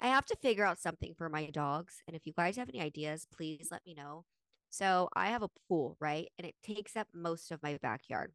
I 0.00 0.08
have 0.08 0.26
to 0.26 0.36
figure 0.36 0.64
out 0.64 0.78
something 0.78 1.14
for 1.16 1.28
my 1.28 1.46
dogs, 1.46 2.02
and 2.06 2.16
if 2.16 2.26
you 2.26 2.32
guys 2.36 2.56
have 2.56 2.68
any 2.68 2.80
ideas, 2.80 3.26
please 3.34 3.68
let 3.70 3.84
me 3.86 3.94
know. 3.94 4.24
So 4.70 5.08
I 5.14 5.28
have 5.28 5.42
a 5.42 5.50
pool, 5.68 5.96
right? 6.00 6.28
And 6.38 6.46
it 6.46 6.54
takes 6.62 6.96
up 6.96 7.08
most 7.14 7.50
of 7.50 7.62
my 7.62 7.78
backyard. 7.82 8.32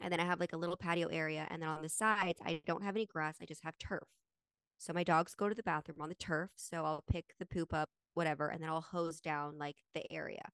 And 0.00 0.12
then 0.12 0.20
I 0.20 0.24
have 0.24 0.40
like 0.40 0.52
a 0.52 0.56
little 0.56 0.76
patio 0.76 1.08
area. 1.08 1.46
And 1.50 1.62
then 1.62 1.68
on 1.68 1.82
the 1.82 1.88
sides, 1.88 2.40
I 2.44 2.62
don't 2.66 2.82
have 2.82 2.96
any 2.96 3.06
grass. 3.06 3.36
I 3.40 3.44
just 3.44 3.64
have 3.64 3.78
turf. 3.78 4.08
So 4.78 4.94
my 4.94 5.04
dogs 5.04 5.34
go 5.34 5.48
to 5.48 5.54
the 5.54 5.62
bathroom 5.62 6.00
on 6.00 6.08
the 6.08 6.14
turf. 6.14 6.50
So 6.56 6.84
I'll 6.84 7.04
pick 7.10 7.34
the 7.38 7.46
poop 7.46 7.74
up, 7.74 7.90
whatever, 8.14 8.48
and 8.48 8.62
then 8.62 8.70
I'll 8.70 8.80
hose 8.80 9.20
down 9.20 9.58
like 9.58 9.76
the 9.94 10.10
area. 10.10 10.48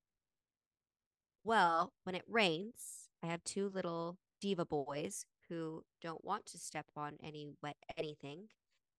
Well, 1.45 1.93
when 2.03 2.17
it 2.17 2.25
rains, 2.29 3.09
I 3.23 3.29
have 3.29 3.45
two 3.45 3.71
little 3.73 4.19
diva 4.41 4.65
boys 4.65 5.27
who 5.49 5.85
don't 6.03 6.25
want 6.25 6.47
to 6.47 6.59
step 6.59 6.87
on 6.97 7.19
any 7.23 7.51
wet 7.63 7.77
anything. 7.97 8.49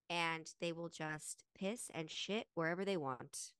And 0.10 0.50
they 0.62 0.72
will 0.72 0.88
just 0.88 1.44
piss 1.60 1.92
and 1.94 2.10
shit 2.10 2.48
wherever 2.54 2.86
they 2.86 2.96
want. 2.96 3.52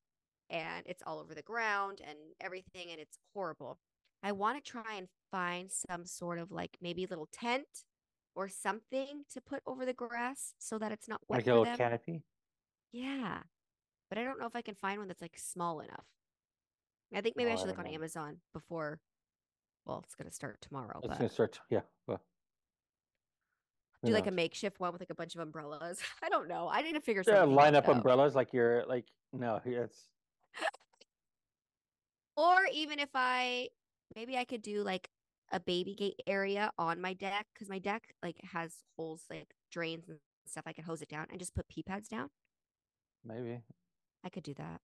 And 0.50 0.84
it's 0.86 1.02
all 1.06 1.18
over 1.18 1.34
the 1.34 1.42
ground 1.42 2.00
and 2.06 2.16
everything. 2.40 2.90
And 2.90 3.00
it's 3.00 3.18
horrible. 3.34 3.78
I 4.22 4.32
want 4.32 4.62
to 4.62 4.70
try 4.70 4.94
and 4.96 5.08
find 5.30 5.70
some 5.70 6.06
sort 6.06 6.38
of 6.38 6.50
like 6.50 6.76
maybe 6.80 7.06
little 7.06 7.28
tent 7.30 7.84
or 8.34 8.48
something 8.48 9.24
to 9.32 9.40
put 9.40 9.62
over 9.66 9.84
the 9.84 9.92
grass 9.92 10.54
so 10.58 10.78
that 10.78 10.90
it's 10.92 11.08
not 11.08 11.20
wet 11.28 11.38
Like 11.40 11.46
a 11.46 11.50
little 11.50 11.64
them. 11.64 11.76
canopy. 11.76 12.22
Yeah. 12.92 13.42
But 14.08 14.18
I 14.18 14.24
don't 14.24 14.40
know 14.40 14.46
if 14.46 14.56
I 14.56 14.62
can 14.62 14.74
find 14.74 14.98
one 14.98 15.08
that's 15.08 15.20
like 15.20 15.36
small 15.38 15.80
enough. 15.80 16.06
I 17.14 17.20
think 17.20 17.36
maybe 17.36 17.48
Oh, 17.48 17.52
I 17.52 17.54
I 17.54 17.58
should 17.58 17.66
look 17.68 17.76
don't 17.76 17.86
on. 17.86 17.92
Amazon 17.94 18.36
before 18.52 19.00
well, 19.86 20.00
it's 20.04 20.14
gonna 20.14 20.30
start 20.32 20.60
tomorrow, 20.60 20.98
It's 20.98 21.08
but 21.08 21.18
gonna 21.18 21.30
start. 21.30 21.58
Yeah. 21.70 21.80
Well, 22.06 22.20
do 24.04 24.12
like 24.12 24.26
a 24.26 24.30
makeshift 24.30 24.78
one 24.80 24.92
with 24.92 25.00
like 25.00 25.10
a 25.10 25.14
bunch 25.14 25.34
of 25.34 25.40
umbrellas. 25.40 26.00
I 26.22 26.28
don't 26.28 26.46
know. 26.48 26.68
I 26.70 26.82
need 26.82 26.92
to 26.94 27.00
figure 27.00 27.22
Yeah, 27.26 27.36
something 27.40 27.54
line 27.54 27.74
out, 27.74 27.84
up 27.84 27.88
umbrellas 27.96 28.34
like 28.34 28.52
you're 28.52 28.84
like 28.86 29.06
no, 29.32 29.60
it's 29.64 30.08
Or 32.36 32.60
even 32.72 32.98
if 33.00 33.08
I 33.14 33.68
maybe 34.14 34.36
I 34.36 34.44
could 34.44 34.62
do 34.62 34.82
like 34.82 35.08
a 35.50 35.58
baby 35.58 35.94
gate 35.94 36.20
area 36.26 36.70
on 36.78 37.00
my 37.00 37.12
deck 37.14 37.46
because 37.52 37.68
my 37.68 37.78
deck 37.78 38.14
like 38.22 38.36
has 38.52 38.74
holes 38.96 39.22
like 39.30 39.48
drains 39.72 40.08
and 40.08 40.18
stuff. 40.46 40.64
I 40.66 40.72
could 40.72 40.84
hose 40.84 41.02
it 41.02 41.08
down 41.08 41.26
and 41.30 41.38
just 41.38 41.54
put 41.54 41.68
pee 41.68 41.82
pads 41.82 42.08
down. 42.08 42.28
maybe 43.24 43.60
I 44.24 44.28
could 44.28 44.44
do 44.44 44.54
that. 44.54 44.80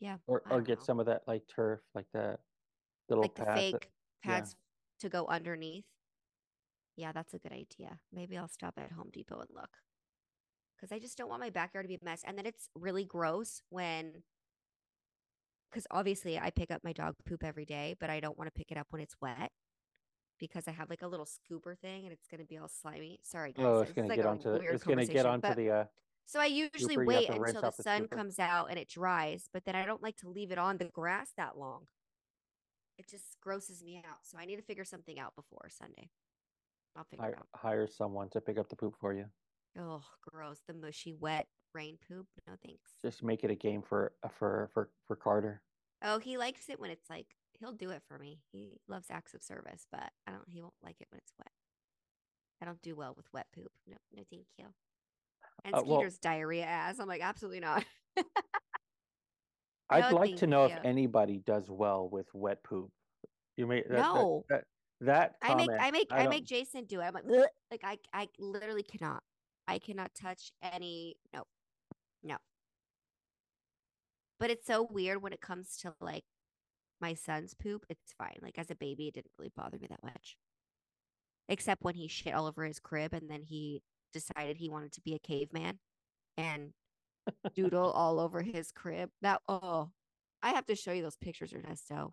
Yeah. 0.00 0.16
or 0.26 0.42
or 0.50 0.62
get 0.62 0.78
know. 0.78 0.84
some 0.84 0.98
of 1.00 1.06
that 1.06 1.22
like 1.26 1.42
turf, 1.54 1.80
like 1.94 2.06
the 2.12 2.38
little 3.08 3.22
like 3.22 3.34
the 3.34 3.44
pads 3.44 3.54
that- 3.54 3.60
fake 3.60 3.90
yeah. 4.24 4.30
pads 4.30 4.56
to 5.00 5.08
go 5.08 5.26
underneath. 5.26 5.84
Yeah, 6.96 7.12
that's 7.12 7.34
a 7.34 7.38
good 7.38 7.52
idea. 7.52 7.98
Maybe 8.12 8.36
I'll 8.36 8.48
stop 8.48 8.74
at 8.76 8.92
Home 8.92 9.10
Depot 9.12 9.40
and 9.40 9.48
look. 9.54 9.70
Because 10.80 10.94
I 10.94 10.98
just 10.98 11.18
don't 11.18 11.28
want 11.28 11.42
my 11.42 11.50
backyard 11.50 11.84
to 11.84 11.88
be 11.88 11.96
a 11.96 12.04
mess. 12.04 12.22
And 12.26 12.38
then 12.38 12.46
it's 12.46 12.68
really 12.74 13.04
gross 13.04 13.62
when, 13.68 14.22
because 15.70 15.86
obviously 15.90 16.38
I 16.38 16.50
pick 16.50 16.70
up 16.70 16.82
my 16.82 16.92
dog 16.92 17.16
poop 17.28 17.44
every 17.44 17.66
day, 17.66 17.96
but 18.00 18.08
I 18.08 18.20
don't 18.20 18.38
want 18.38 18.48
to 18.48 18.58
pick 18.58 18.70
it 18.70 18.78
up 18.78 18.86
when 18.90 19.02
it's 19.02 19.16
wet 19.20 19.52
because 20.38 20.66
I 20.66 20.70
have 20.70 20.88
like 20.88 21.02
a 21.02 21.06
little 21.06 21.26
scooper 21.26 21.78
thing 21.78 22.04
and 22.04 22.12
it's 22.12 22.26
going 22.26 22.40
to 22.40 22.46
be 22.46 22.56
all 22.56 22.68
slimy. 22.68 23.20
Sorry, 23.22 23.52
guys. 23.52 23.64
Oh, 23.66 23.80
it's 23.80 23.92
gonna 23.92 24.08
like, 24.08 24.16
get 24.16 24.24
a 24.24 24.30
onto 24.30 24.52
the, 24.52 24.60
it's 24.60 24.82
gonna 24.82 25.04
get 25.04 25.24
conversation, 25.24 25.26
onto 25.26 25.48
but- 25.48 25.56
the 25.56 25.70
uh 25.70 25.84
so 26.26 26.38
I 26.38 26.46
usually 26.46 26.96
scooper, 26.96 27.06
wait 27.06 27.28
until 27.28 27.60
the 27.60 27.72
the 27.76 27.82
sun 27.82 28.06
comes 28.06 28.38
out 28.38 28.70
and 28.70 28.78
it 28.78 28.88
dries, 28.88 29.48
but 29.52 29.64
then 29.64 29.74
I 29.74 29.84
don't 29.84 30.00
like 30.00 30.16
to 30.18 30.28
leave 30.28 30.52
it 30.52 30.58
on 30.58 30.78
the 30.78 30.84
grass 30.84 31.32
that 31.36 31.58
long. 31.58 31.88
It 32.98 33.08
just 33.08 33.36
grosses 33.42 33.82
me 33.82 34.00
out. 34.08 34.18
So 34.22 34.38
I 34.38 34.44
need 34.44 34.54
to 34.54 34.62
figure 34.62 34.84
something 34.84 35.18
out 35.18 35.34
before 35.34 35.68
Sunday. 35.70 36.08
I'll 36.94 37.02
figure 37.02 37.24
hire, 37.24 37.36
out. 37.36 37.46
hire 37.56 37.88
someone 37.88 38.28
to 38.30 38.40
pick 38.40 38.58
up 38.58 38.68
the 38.68 38.76
poop 38.76 38.94
for 39.00 39.12
you. 39.12 39.24
Oh, 39.78 40.02
gross. 40.28 40.58
The 40.66 40.74
mushy, 40.74 41.14
wet 41.14 41.46
rain 41.74 41.98
poop. 42.08 42.26
No 42.46 42.54
thanks. 42.64 42.90
Just 43.02 43.22
make 43.22 43.44
it 43.44 43.50
a 43.50 43.54
game 43.54 43.82
for 43.82 44.12
uh, 44.22 44.28
for 44.28 44.70
for 44.74 44.90
for 45.06 45.16
Carter. 45.16 45.62
Oh, 46.02 46.18
he 46.18 46.36
likes 46.38 46.68
it 46.68 46.80
when 46.80 46.90
it's 46.90 47.08
like 47.10 47.26
he'll 47.52 47.72
do 47.72 47.90
it 47.90 48.02
for 48.08 48.18
me. 48.18 48.40
He 48.52 48.78
loves 48.88 49.06
acts 49.10 49.34
of 49.34 49.42
service, 49.42 49.86
but 49.92 50.10
I 50.26 50.32
don't 50.32 50.44
he 50.48 50.60
won't 50.60 50.74
like 50.82 50.96
it 51.00 51.06
when 51.10 51.18
it's 51.18 51.32
wet. 51.38 51.52
I 52.62 52.66
don't 52.66 52.82
do 52.82 52.94
well 52.94 53.14
with 53.16 53.26
wet 53.32 53.46
poop. 53.54 53.70
No, 53.86 53.96
no 54.14 54.22
thank 54.30 54.46
you. 54.58 54.66
And 55.64 55.74
Uh, 55.74 55.82
well- 55.84 55.98
Skeeter's 56.00 56.18
diarrhea 56.18 56.64
ass. 56.64 56.98
I'm 56.98 57.08
like, 57.08 57.22
absolutely 57.22 57.60
not. 57.60 57.84
I'd 59.90 60.12
like 60.12 60.36
to 60.36 60.46
know 60.46 60.66
you. 60.66 60.74
if 60.74 60.84
anybody 60.84 61.38
does 61.44 61.68
well 61.68 62.08
with 62.08 62.26
wet 62.32 62.62
poop. 62.62 62.90
You 63.56 63.66
may 63.66 63.82
that, 63.82 63.88
that- 63.90 63.98
No. 63.98 64.44
that, 64.48 64.64
that, 65.02 65.34
I 65.42 65.54
make 65.54 65.70
I 65.78 65.90
make 65.90 66.08
I, 66.10 66.22
don't- 66.22 66.30
make 66.30 66.44
Jason 66.46 66.84
do 66.84 67.00
it. 67.00 67.04
I'm 67.04 67.14
like, 67.14 67.24
"Bleh." 67.24 67.46
like 67.70 67.80
I 67.84 67.98
I 68.12 68.28
literally 68.38 68.82
cannot. 68.82 69.22
I 69.70 69.78
cannot 69.78 70.10
touch 70.20 70.50
any 70.60 71.14
no. 71.32 71.44
No. 72.24 72.36
But 74.40 74.50
it's 74.50 74.66
so 74.66 74.82
weird 74.90 75.22
when 75.22 75.32
it 75.32 75.40
comes 75.40 75.76
to 75.82 75.94
like 76.00 76.24
my 77.00 77.14
son's 77.14 77.54
poop. 77.54 77.86
It's 77.88 78.12
fine. 78.18 78.38
Like 78.42 78.58
as 78.58 78.72
a 78.72 78.74
baby, 78.74 79.06
it 79.06 79.14
didn't 79.14 79.30
really 79.38 79.52
bother 79.56 79.78
me 79.78 79.86
that 79.88 80.02
much. 80.02 80.36
Except 81.48 81.82
when 81.82 81.94
he 81.94 82.08
shit 82.08 82.34
all 82.34 82.46
over 82.46 82.64
his 82.64 82.80
crib 82.80 83.14
and 83.14 83.30
then 83.30 83.42
he 83.42 83.80
decided 84.12 84.56
he 84.56 84.68
wanted 84.68 84.90
to 84.92 85.02
be 85.02 85.14
a 85.14 85.20
caveman 85.20 85.78
and 86.36 86.72
doodle 87.54 87.92
all 87.92 88.18
over 88.18 88.42
his 88.42 88.72
crib. 88.72 89.10
That 89.22 89.40
oh 89.48 89.90
I 90.42 90.50
have 90.50 90.66
to 90.66 90.74
show 90.74 90.90
you 90.90 91.02
those 91.02 91.16
pictures, 91.16 91.54
Ernesto. 91.54 92.12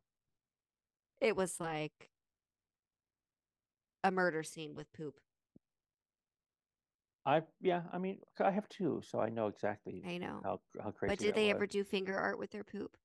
It 1.19 1.35
was 1.35 1.59
like 1.59 2.11
a 4.03 4.11
murder 4.11 4.43
scene 4.43 4.75
with 4.75 4.93
poop. 4.93 5.15
I 7.27 7.43
yeah, 7.61 7.83
I 7.91 7.97
mean, 7.99 8.21
I 8.39 8.51
have 8.51 8.69
two, 8.69 9.01
so 9.03 9.19
I 9.19 9.29
know 9.29 9.47
exactly 9.47 10.01
I 10.07 10.17
know. 10.17 10.41
how 10.43 10.61
how 10.81 10.91
crazy. 10.91 11.11
But 11.11 11.19
did 11.19 11.35
they 11.35 11.45
was. 11.47 11.55
ever 11.55 11.67
do 11.67 11.83
finger 11.83 12.17
art 12.17 12.39
with 12.39 12.51
their 12.51 12.63
poop? 12.63 12.97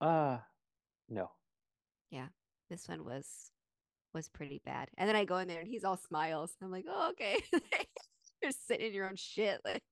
Uh 0.00 0.38
no. 1.08 1.30
Yeah, 2.10 2.28
this 2.70 2.88
one 2.88 3.04
was 3.04 3.50
was 4.14 4.28
pretty 4.28 4.60
bad. 4.64 4.90
And 4.96 5.08
then 5.08 5.16
I 5.16 5.24
go 5.24 5.38
in 5.38 5.48
there 5.48 5.60
and 5.60 5.68
he's 5.68 5.84
all 5.84 5.96
smiles. 5.96 6.56
I'm 6.62 6.70
like, 6.70 6.86
oh 6.88 7.10
okay, 7.12 7.42
you're 8.42 8.52
sitting 8.52 8.88
in 8.88 8.94
your 8.94 9.08
own 9.08 9.16
shit. 9.16 9.60
Like, 9.64 9.82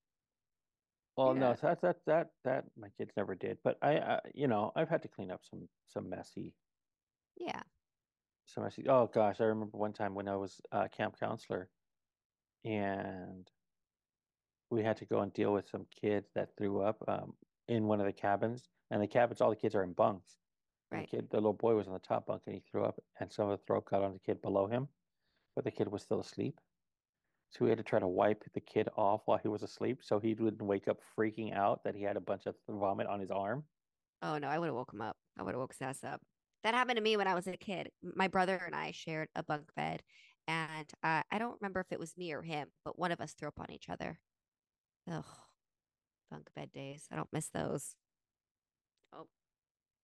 Well, 1.17 1.35
Yeah. 1.35 1.41
no, 1.41 1.55
that 1.63 1.81
that 1.83 2.05
that 2.07 2.31
that 2.45 2.65
my 2.77 2.91
kids 2.91 3.13
never 3.17 3.35
did. 3.35 3.59
But 3.63 3.79
I, 3.83 3.99
I, 3.99 4.21
you 4.35 4.47
know, 4.49 4.73
I've 4.77 4.89
had 4.89 5.03
to 5.03 5.09
clean 5.09 5.31
up 5.31 5.45
some 5.45 5.69
some 5.87 6.09
messy, 6.09 6.55
yeah, 7.37 7.63
some 8.47 8.65
messy. 8.65 8.89
Oh 8.89 9.07
gosh, 9.07 9.41
I 9.41 9.45
remember 9.45 9.77
one 9.79 9.93
time 9.93 10.15
when 10.15 10.29
I 10.29 10.37
was 10.37 10.61
uh, 10.73 10.89
camp 10.89 11.19
counselor, 11.19 11.71
and 12.65 13.51
we 14.71 14.83
had 14.83 14.97
to 14.99 15.05
go 15.05 15.21
and 15.21 15.33
deal 15.33 15.53
with 15.53 15.69
some 15.69 15.87
kids 16.01 16.31
that 16.35 16.51
threw 16.57 16.81
up 16.81 17.03
um, 17.09 17.35
in 17.69 17.87
one 17.87 18.01
of 18.01 18.07
the 18.07 18.13
cabins. 18.13 18.69
And 18.91 19.03
the 19.03 19.07
cabins, 19.07 19.41
all 19.41 19.51
the 19.51 19.57
kids 19.57 19.75
are 19.75 19.83
in 19.83 19.93
bunks. 19.93 20.37
Right. 20.91 21.11
The 21.11 21.17
kid, 21.17 21.29
the 21.31 21.39
little 21.39 21.53
boy, 21.53 21.75
was 21.75 21.87
on 21.87 21.95
the 21.95 21.99
top 21.99 22.27
bunk 22.27 22.43
and 22.47 22.55
he 22.55 22.63
threw 22.71 22.85
up, 22.85 22.99
and 23.21 23.33
some 23.33 23.49
of 23.49 23.59
the 23.59 23.65
throw 23.67 23.81
got 23.81 24.03
on 24.03 24.13
the 24.13 24.19
kid 24.19 24.43
below 24.43 24.67
him, 24.67 24.89
but 25.55 25.65
the 25.65 25.71
kid 25.71 25.89
was 25.89 26.03
still 26.03 26.21
asleep. 26.21 26.61
So 27.51 27.65
we 27.65 27.71
had 27.71 27.79
to 27.79 27.85
try 27.85 27.99
to 27.99 28.09
wipe 28.09 28.45
the 28.55 28.61
kid 28.61 28.89
off 28.97 29.23
while 29.27 29.39
he 29.39 29.49
was 29.49 29.63
asleep, 29.63 29.99
so 30.03 30.19
he 30.19 30.35
wouldn't 30.35 30.63
wake 30.63 30.89
up 30.89 31.01
freaking 31.19 31.55
out 31.55 31.85
that 31.85 31.95
he 31.95 32.03
had 32.03 32.17
a 32.17 32.21
bunch 32.21 32.47
of 32.47 32.55
vomit 32.69 33.07
on 33.07 33.21
his 33.21 33.31
arm. 33.31 33.65
Oh 34.23 34.39
no, 34.39 34.49
I 34.49 34.59
would 34.59 34.67
have 34.67 34.75
woke 34.75 34.93
him 34.93 35.03
up. 35.03 35.17
I 35.39 35.43
would 35.43 35.53
have 35.53 35.61
woke 35.61 35.73
his 35.73 35.83
ass 35.83 36.05
up. 36.05 36.21
That 36.63 36.75
happened 36.75 36.97
to 36.97 37.03
me 37.03 37.17
when 37.17 37.27
I 37.27 37.35
was 37.35 37.47
a 37.47 37.57
kid. 37.57 37.91
My 38.03 38.29
brother 38.29 38.61
and 38.65 38.75
I 38.75 38.93
shared 38.93 39.29
a 39.35 39.43
bunk 39.43 39.75
bed, 39.75 40.03
and 40.53 40.87
uh, 41.03 41.23
I 41.31 41.39
don't 41.39 41.57
remember 41.61 41.81
if 41.81 41.91
it 41.91 41.99
was 42.01 42.17
me 42.17 42.33
or 42.33 42.43
him, 42.43 42.69
but 42.85 42.99
one 42.99 43.13
of 43.13 43.21
us 43.21 43.33
threw 43.33 43.49
up 43.49 43.61
on 43.61 43.71
each 43.71 43.89
other. 43.89 44.19
Ugh, 45.11 45.25
bunk 46.31 46.49
bed 46.55 46.71
days. 46.73 47.07
I 47.11 47.17
don't 47.17 47.33
miss 47.33 47.49
those. 47.49 47.97
Oh, 49.13 49.27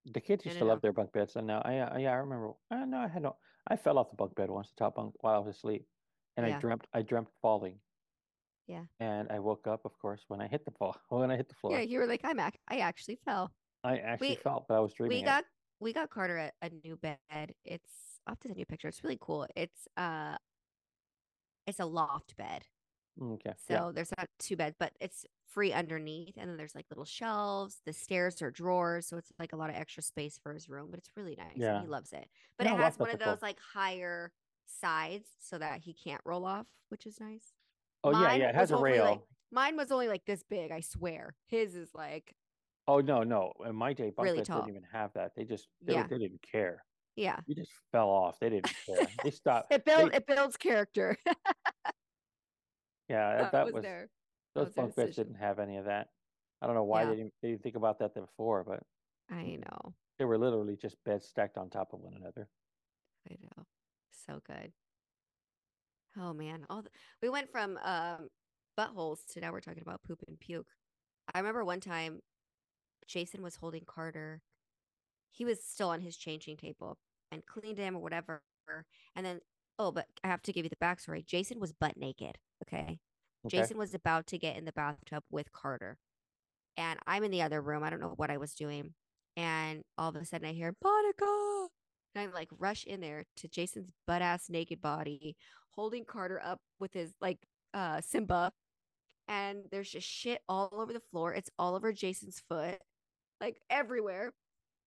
The 0.06 0.20
kids 0.20 0.44
used 0.46 0.56
no, 0.56 0.60
to 0.60 0.68
love 0.68 0.78
no. 0.78 0.80
their 0.82 0.92
bunk 0.92 1.12
beds, 1.12 1.36
and 1.36 1.46
now 1.46 1.60
I, 1.64 1.78
uh, 1.78 1.98
yeah, 1.98 2.12
I 2.12 2.16
remember. 2.16 2.52
Uh, 2.70 2.84
no, 2.84 2.98
I 2.98 3.08
had 3.08 3.22
no. 3.22 3.36
I 3.68 3.76
fell 3.76 3.98
off 3.98 4.10
the 4.10 4.16
bunk 4.16 4.34
bed 4.34 4.50
once, 4.50 4.68
the 4.70 4.84
top 4.84 4.96
bunk, 4.96 5.14
while 5.20 5.34
I 5.34 5.38
was 5.38 5.54
asleep, 5.56 5.84
and 6.36 6.46
Yeah. 6.46 6.56
I 6.56 6.60
dreamt, 6.60 6.86
I 6.94 7.02
dreamt 7.02 7.28
falling, 7.42 7.78
yeah. 8.66 8.84
and 9.00 9.30
I 9.30 9.38
woke 9.40 9.66
up, 9.66 9.84
of 9.84 9.92
course, 9.98 10.22
when 10.28 10.40
I 10.40 10.46
hit 10.48 10.64
the 10.64 10.72
fall, 10.72 10.96
when 11.10 11.30
I 11.30 11.36
hit 11.36 11.48
the 11.48 11.54
floor. 11.54 11.74
Yeah, 11.74 11.80
you 11.82 11.98
were 11.98 12.06
like, 12.06 12.22
I'm 12.24 12.40
ac- 12.40 12.58
I 12.68 12.78
actually 12.78 13.18
fell. 13.24 13.52
I 13.84 13.98
actually 13.98 14.30
we- 14.30 14.36
felt, 14.36 14.66
but 14.68 14.74
I 14.76 14.80
was 14.80 14.92
dreaming. 14.94 15.18
We 15.18 15.22
it. 15.22 15.26
got 15.26 15.44
we 15.80 15.92
got 15.92 16.10
Carter 16.10 16.38
a, 16.38 16.52
a 16.62 16.70
new 16.84 16.96
bed. 16.96 17.54
It's 17.64 18.17
I'll 18.28 18.32
have 18.32 18.40
to 18.40 18.48
send 18.48 18.58
you 18.58 18.62
a 18.64 18.66
picture. 18.66 18.88
It's 18.88 19.02
really 19.02 19.18
cool. 19.20 19.46
It's 19.56 19.88
uh 19.96 20.36
it's 21.66 21.80
a 21.80 21.86
loft 21.86 22.36
bed. 22.36 22.62
Mm, 23.20 23.34
Okay. 23.34 23.52
So 23.68 23.74
yeah. 23.74 23.90
there's 23.94 24.12
not 24.16 24.28
two 24.38 24.56
beds, 24.56 24.76
but 24.78 24.92
it's 25.00 25.24
free 25.46 25.72
underneath. 25.72 26.34
And 26.36 26.48
then 26.48 26.56
there's 26.58 26.74
like 26.74 26.86
little 26.90 27.04
shelves. 27.06 27.78
The 27.86 27.92
stairs 27.92 28.40
are 28.42 28.50
drawers. 28.50 29.06
So 29.06 29.16
it's 29.16 29.32
like 29.38 29.52
a 29.52 29.56
lot 29.56 29.70
of 29.70 29.76
extra 29.76 30.02
space 30.02 30.38
for 30.42 30.52
his 30.52 30.68
room, 30.68 30.88
but 30.90 30.98
it's 30.98 31.10
really 31.16 31.36
nice. 31.36 31.56
Yeah. 31.56 31.80
He 31.80 31.86
loves 31.88 32.12
it. 32.12 32.28
But 32.58 32.66
Yeah, 32.66 32.74
it 32.74 32.80
has 32.80 32.98
one 32.98 33.10
of 33.10 33.18
those 33.18 33.40
like 33.42 33.58
higher 33.74 34.30
sides 34.66 35.28
so 35.40 35.56
that 35.58 35.80
he 35.80 35.94
can't 35.94 36.20
roll 36.24 36.44
off, 36.44 36.66
which 36.90 37.06
is 37.06 37.18
nice. 37.18 37.54
Oh 38.04 38.10
yeah, 38.12 38.18
Mine 38.18 38.40
yeah. 38.40 38.48
It 38.50 38.54
has 38.54 38.70
a 38.70 38.76
rail. 38.76 39.04
like- 39.04 39.20
mine 39.50 39.76
was 39.76 39.90
only 39.90 40.08
like 40.08 40.24
this 40.26 40.42
big, 40.42 40.70
I 40.70 40.80
swear. 40.80 41.34
His 41.46 41.74
is 41.74 41.88
like, 41.94 42.34
Oh 42.86 43.00
no, 43.00 43.22
no. 43.22 43.52
In 43.66 43.74
my 43.74 43.92
day, 43.92 44.10
bunk 44.10 44.24
Really 44.26 44.38
beds 44.38 44.48
tall. 44.48 44.60
didn't 44.60 44.76
even 44.76 44.88
have 44.92 45.12
that. 45.14 45.32
They 45.36 45.44
just 45.44 45.68
they, 45.82 45.94
Yeah. 45.94 46.06
they 46.06 46.18
didn't 46.18 46.40
care. 46.42 46.84
Yeah. 47.18 47.40
You 47.46 47.54
just 47.54 47.72
fell 47.92 48.08
off. 48.08 48.38
They 48.40 48.48
didn't 48.50 48.72
care. 48.86 49.06
they 49.24 49.30
stopped. 49.42 49.72
It 49.72 49.84
builds 49.84 50.14
it 50.14 50.26
builds 50.26 50.56
character. 50.56 51.16
yeah, 53.08 53.36
that, 53.36 53.38
that 53.38 53.52
that 53.52 53.64
was 53.66 53.84
was 53.84 54.08
those 54.54 54.74
bunk 54.74 54.94
beds 54.96 55.16
didn't 55.16 55.34
have 55.36 55.58
any 55.58 55.76
of 55.76 55.86
that. 55.86 56.08
I 56.62 56.66
don't 56.66 56.74
know 56.74 56.84
why 56.84 57.02
Yeah. 57.02 57.10
they 57.10 57.16
didn't 57.16 57.32
they 57.42 57.50
didn't 57.50 57.62
think 57.62 57.76
about 57.76 57.98
that 58.00 58.14
before, 58.14 58.64
but 58.64 58.82
I 59.30 59.56
know. 59.56 59.94
they 60.18 60.24
were 60.24 60.38
literally 60.38 60.76
just 60.76 60.96
beds 61.04 61.26
stacked 61.26 61.58
on 61.58 61.70
top 61.70 61.92
of 61.92 62.00
one 62.00 62.14
another. 62.14 62.48
I 63.30 63.36
know. 63.42 63.64
So 64.26 64.40
good. 64.46 64.72
Oh 66.18 66.32
man. 66.32 66.66
All 66.70 66.82
the, 66.82 66.90
we 67.22 67.28
went 67.28 67.50
from 67.50 67.78
um 67.78 68.28
buttholes 68.78 69.18
to 69.32 69.40
now 69.40 69.52
we're 69.52 69.60
talking 69.60 69.82
about 69.82 70.02
poop 70.02 70.20
and 70.28 70.38
puke. 70.38 70.68
I 71.34 71.38
remember 71.38 71.64
one 71.64 71.80
time 71.80 72.20
Jason 73.06 73.42
was 73.42 73.56
holding 73.56 73.84
Carter. 73.86 74.40
He 75.30 75.44
was 75.44 75.62
still 75.64 75.90
on 75.90 76.00
his 76.00 76.16
changing 76.16 76.56
table 76.56 76.98
and 77.30 77.44
cleaned 77.46 77.78
him 77.78 77.96
or 77.96 78.00
whatever. 78.00 78.42
And 79.16 79.24
then 79.24 79.40
oh, 79.78 79.92
but 79.92 80.06
I 80.24 80.28
have 80.28 80.42
to 80.42 80.52
give 80.52 80.64
you 80.64 80.70
the 80.70 80.84
backstory. 80.84 81.24
Jason 81.24 81.60
was 81.60 81.72
butt 81.72 81.96
naked. 81.96 82.36
Okay. 82.64 82.98
Okay. 83.46 83.56
Jason 83.58 83.78
was 83.78 83.94
about 83.94 84.26
to 84.28 84.38
get 84.38 84.56
in 84.56 84.64
the 84.64 84.72
bathtub 84.72 85.22
with 85.30 85.52
Carter. 85.52 85.96
And 86.76 86.98
I'm 87.06 87.24
in 87.24 87.30
the 87.30 87.42
other 87.42 87.60
room. 87.60 87.82
I 87.82 87.90
don't 87.90 88.00
know 88.00 88.14
what 88.16 88.30
I 88.30 88.36
was 88.36 88.54
doing. 88.54 88.94
And 89.36 89.82
all 89.96 90.08
of 90.08 90.16
a 90.16 90.24
sudden 90.24 90.48
I 90.48 90.52
hear, 90.52 90.74
Monica. 90.82 91.68
And 92.14 92.28
I 92.28 92.32
like 92.34 92.48
rush 92.58 92.84
in 92.84 93.00
there 93.00 93.24
to 93.36 93.48
Jason's 93.48 93.90
butt 94.06 94.22
ass 94.22 94.46
naked 94.48 94.80
body, 94.80 95.36
holding 95.70 96.04
Carter 96.04 96.40
up 96.44 96.60
with 96.80 96.92
his 96.92 97.12
like 97.20 97.38
uh 97.74 98.00
Simba. 98.00 98.52
And 99.28 99.64
there's 99.70 99.90
just 99.90 100.08
shit 100.08 100.40
all 100.48 100.70
over 100.72 100.92
the 100.92 101.02
floor. 101.12 101.34
It's 101.34 101.50
all 101.58 101.74
over 101.74 101.92
Jason's 101.92 102.42
foot, 102.48 102.78
like 103.40 103.60
everywhere. 103.70 104.32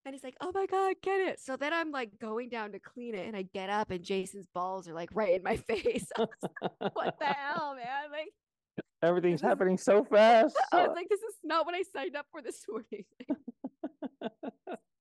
And 0.06 0.16
he's 0.16 0.24
like, 0.24 0.36
oh 0.42 0.52
my 0.54 0.66
God, 0.66 0.96
get 1.04 1.20
it. 1.20 1.40
So 1.40 1.56
then 1.56 1.74
I'm 1.74 1.92
like 1.92 2.18
going 2.20 2.50
down 2.50 2.72
to 2.72 2.80
clean 2.80 3.14
it 3.14 3.28
and 3.28 3.36
I 3.36 3.44
get 3.44 3.70
up 3.70 3.92
and 3.92 4.04
Jason's 4.04 4.48
balls 4.54 4.88
are 4.88 4.94
like 4.94 5.10
right 5.14 5.36
in 5.36 5.44
my 5.44 5.58
face. 5.70 6.08
Like, 6.18 6.30
what 6.94 7.20
the 7.20 7.26
hell, 7.28 7.76
man? 7.76 8.12
Like, 8.12 8.30
Everything's 9.04 9.42
This 9.42 9.46
is- 9.46 9.50
happening 9.50 9.78
so 9.78 10.04
fast. 10.04 10.56
I 10.72 10.88
was 10.88 10.96
like, 10.96 11.10
this 11.10 11.20
is 11.22 11.36
not 11.44 11.66
what 11.66 11.76
I 11.76 11.84
signed 11.94 12.16
up 12.16 12.26
for 12.32 12.42
this 12.42 12.64
morning. 12.70 13.06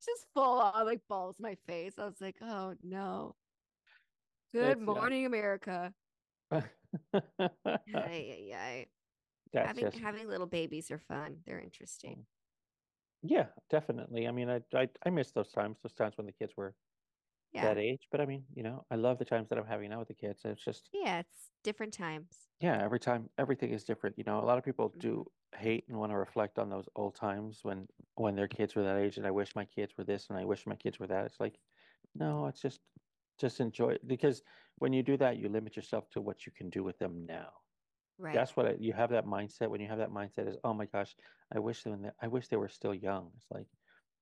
Just 0.02 0.26
full 0.34 0.58
on 0.60 0.86
like 0.86 1.00
balls 1.08 1.36
in 1.38 1.42
my 1.44 1.56
face. 1.66 1.94
I 1.98 2.04
was 2.04 2.20
like, 2.20 2.36
oh 2.42 2.74
no. 2.82 3.34
Good 4.54 4.78
uh, 4.78 4.80
morning, 4.80 5.26
America. 5.26 5.92
Ay, 6.50 6.62
ay, 7.94 8.52
ay. 8.54 8.86
Having 9.54 9.92
having 10.02 10.28
little 10.28 10.46
babies 10.46 10.90
are 10.90 10.98
fun. 10.98 11.36
They're 11.46 11.60
interesting. 11.60 12.24
Yeah, 13.22 13.48
definitely. 13.68 14.26
I 14.28 14.32
mean, 14.32 14.48
I, 14.48 14.62
I 14.74 14.88
I 15.04 15.10
miss 15.10 15.32
those 15.32 15.52
times, 15.52 15.78
those 15.82 15.92
times 15.94 16.16
when 16.16 16.26
the 16.26 16.32
kids 16.32 16.56
were 16.56 16.76
Yeah. 17.52 17.74
that 17.74 17.78
age. 17.78 18.08
But 18.12 18.20
I 18.22 18.26
mean, 18.26 18.46
you 18.54 18.62
know, 18.64 18.86
I 18.90 18.96
love 18.96 19.18
the 19.18 19.26
times 19.26 19.50
that 19.50 19.58
I'm 19.58 19.66
having 19.66 19.90
now 19.90 20.00
with 20.00 20.08
the 20.08 20.14
kids. 20.14 20.42
It's 20.46 20.64
just 20.64 20.90
Yeah, 20.92 21.20
it's 21.20 21.50
different 21.62 21.94
times. 21.94 22.48
yeah, 22.60 22.82
every 22.82 23.00
time 23.00 23.30
everything 23.38 23.70
is 23.72 23.84
different. 23.84 24.18
You 24.18 24.24
know, 24.24 24.40
a 24.40 24.44
lot 24.44 24.58
of 24.58 24.64
people 24.64 24.94
Mm-hmm. 24.96 25.00
do 25.00 25.30
hate 25.56 25.84
and 25.88 25.98
want 25.98 26.12
to 26.12 26.16
reflect 26.16 26.58
on 26.58 26.68
those 26.68 26.88
old 26.96 27.14
times 27.14 27.64
when 27.64 27.88
when 28.16 28.34
their 28.36 28.48
kids 28.48 28.74
were 28.74 28.82
that 28.84 28.98
age, 28.98 29.16
and 29.16 29.26
I 29.26 29.30
wish 29.30 29.54
my 29.54 29.64
kids 29.64 29.96
were 29.96 30.04
this, 30.04 30.28
and 30.28 30.38
I 30.38 30.44
wish 30.44 30.66
my 30.66 30.76
kids 30.76 30.98
were 30.98 31.06
that. 31.08 31.26
It's 31.26 31.40
like, 31.40 31.58
no, 32.14 32.46
it's 32.46 32.60
just 32.60 32.80
just 33.38 33.60
enjoy 33.60 33.90
it 33.92 34.06
because 34.06 34.42
when 34.78 34.92
you 34.92 35.02
do 35.02 35.16
that, 35.18 35.38
you 35.38 35.48
limit 35.48 35.76
yourself 35.76 36.10
to 36.10 36.20
what 36.20 36.46
you 36.46 36.52
can 36.52 36.70
do 36.70 36.84
with 36.84 36.98
them 36.98 37.24
now. 37.26 37.52
Right. 38.20 38.32
That's 38.34 38.56
what 38.56 38.66
I, 38.66 38.72
you 38.74 38.92
have 38.92 39.10
that 39.10 39.24
mindset. 39.26 39.70
When 39.70 39.80
you 39.80 39.88
have 39.88 39.98
that 39.98 40.10
mindset, 40.10 40.48
is 40.48 40.56
oh 40.64 40.74
my 40.74 40.86
gosh, 40.86 41.16
I 41.52 41.58
wish 41.58 41.82
them. 41.82 42.10
I 42.20 42.28
wish 42.28 42.48
they 42.48 42.56
were 42.56 42.68
still 42.68 42.94
young. 42.94 43.32
It's 43.36 43.50
like, 43.50 43.68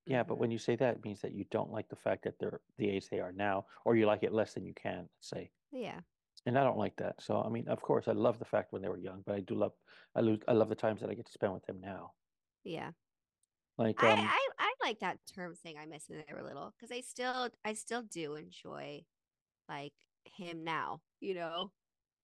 yeah, 0.06 0.24
but 0.24 0.36
Mhm. 0.36 0.40
when 0.40 0.50
you 0.50 0.58
say 0.58 0.76
that, 0.76 0.96
it 0.96 1.04
means 1.04 1.22
that 1.22 1.32
you 1.34 1.44
don't 1.44 1.70
like 1.72 1.88
the 1.88 1.96
fact 1.96 2.24
that 2.24 2.38
they're 2.38 2.62
the 2.78 2.90
age 2.90 3.08
they 3.10 3.20
are 3.20 3.32
now, 3.32 3.66
or 3.84 3.96
you 3.96 4.06
like 4.06 4.22
it 4.24 4.32
less 4.32 4.54
than 4.54 4.64
you 4.66 4.74
can. 4.74 5.10
Let's 5.16 5.28
say, 5.30 5.52
Yeah. 5.70 6.02
and 6.46 6.58
I 6.58 6.64
don't 6.64 6.78
like 6.78 6.96
that. 6.98 7.22
So 7.22 7.42
I 7.42 7.48
mean, 7.50 7.68
of 7.68 7.82
course, 7.82 8.08
I 8.08 8.12
love 8.12 8.38
the 8.38 8.44
fact 8.46 8.72
when 8.72 8.82
they 8.82 8.88
were 8.88 8.98
young, 8.98 9.22
but 9.22 9.34
I 9.36 9.40
do 9.40 9.54
love, 9.54 9.74
I 10.14 10.20
lose, 10.22 10.40
I 10.48 10.52
love 10.54 10.68
the 10.70 10.76
times 10.76 11.00
that 11.02 11.10
I 11.10 11.14
get 11.14 11.26
to 11.26 11.32
spend 11.32 11.54
with 11.54 11.64
them 11.66 11.80
now. 11.80 12.14
Yeah. 12.64 12.92
Like, 13.78 14.02
I, 14.02 14.12
um, 14.12 14.34
I 14.38 14.48
I 14.58 14.74
like 14.82 15.00
that 15.00 15.26
term 15.26 15.54
saying 15.54 15.76
I 15.78 15.86
miss 15.86 16.08
when 16.08 16.24
they 16.26 16.32
were 16.34 16.42
little 16.42 16.70
because 16.70 16.90
I 16.92 17.00
still 17.00 17.50
I 17.64 17.72
still 17.74 18.02
do 18.02 18.34
enjoy 18.36 19.06
like 19.68 19.94
him 20.24 20.64
now, 20.64 21.02
you 21.20 21.34
know, 21.34 21.74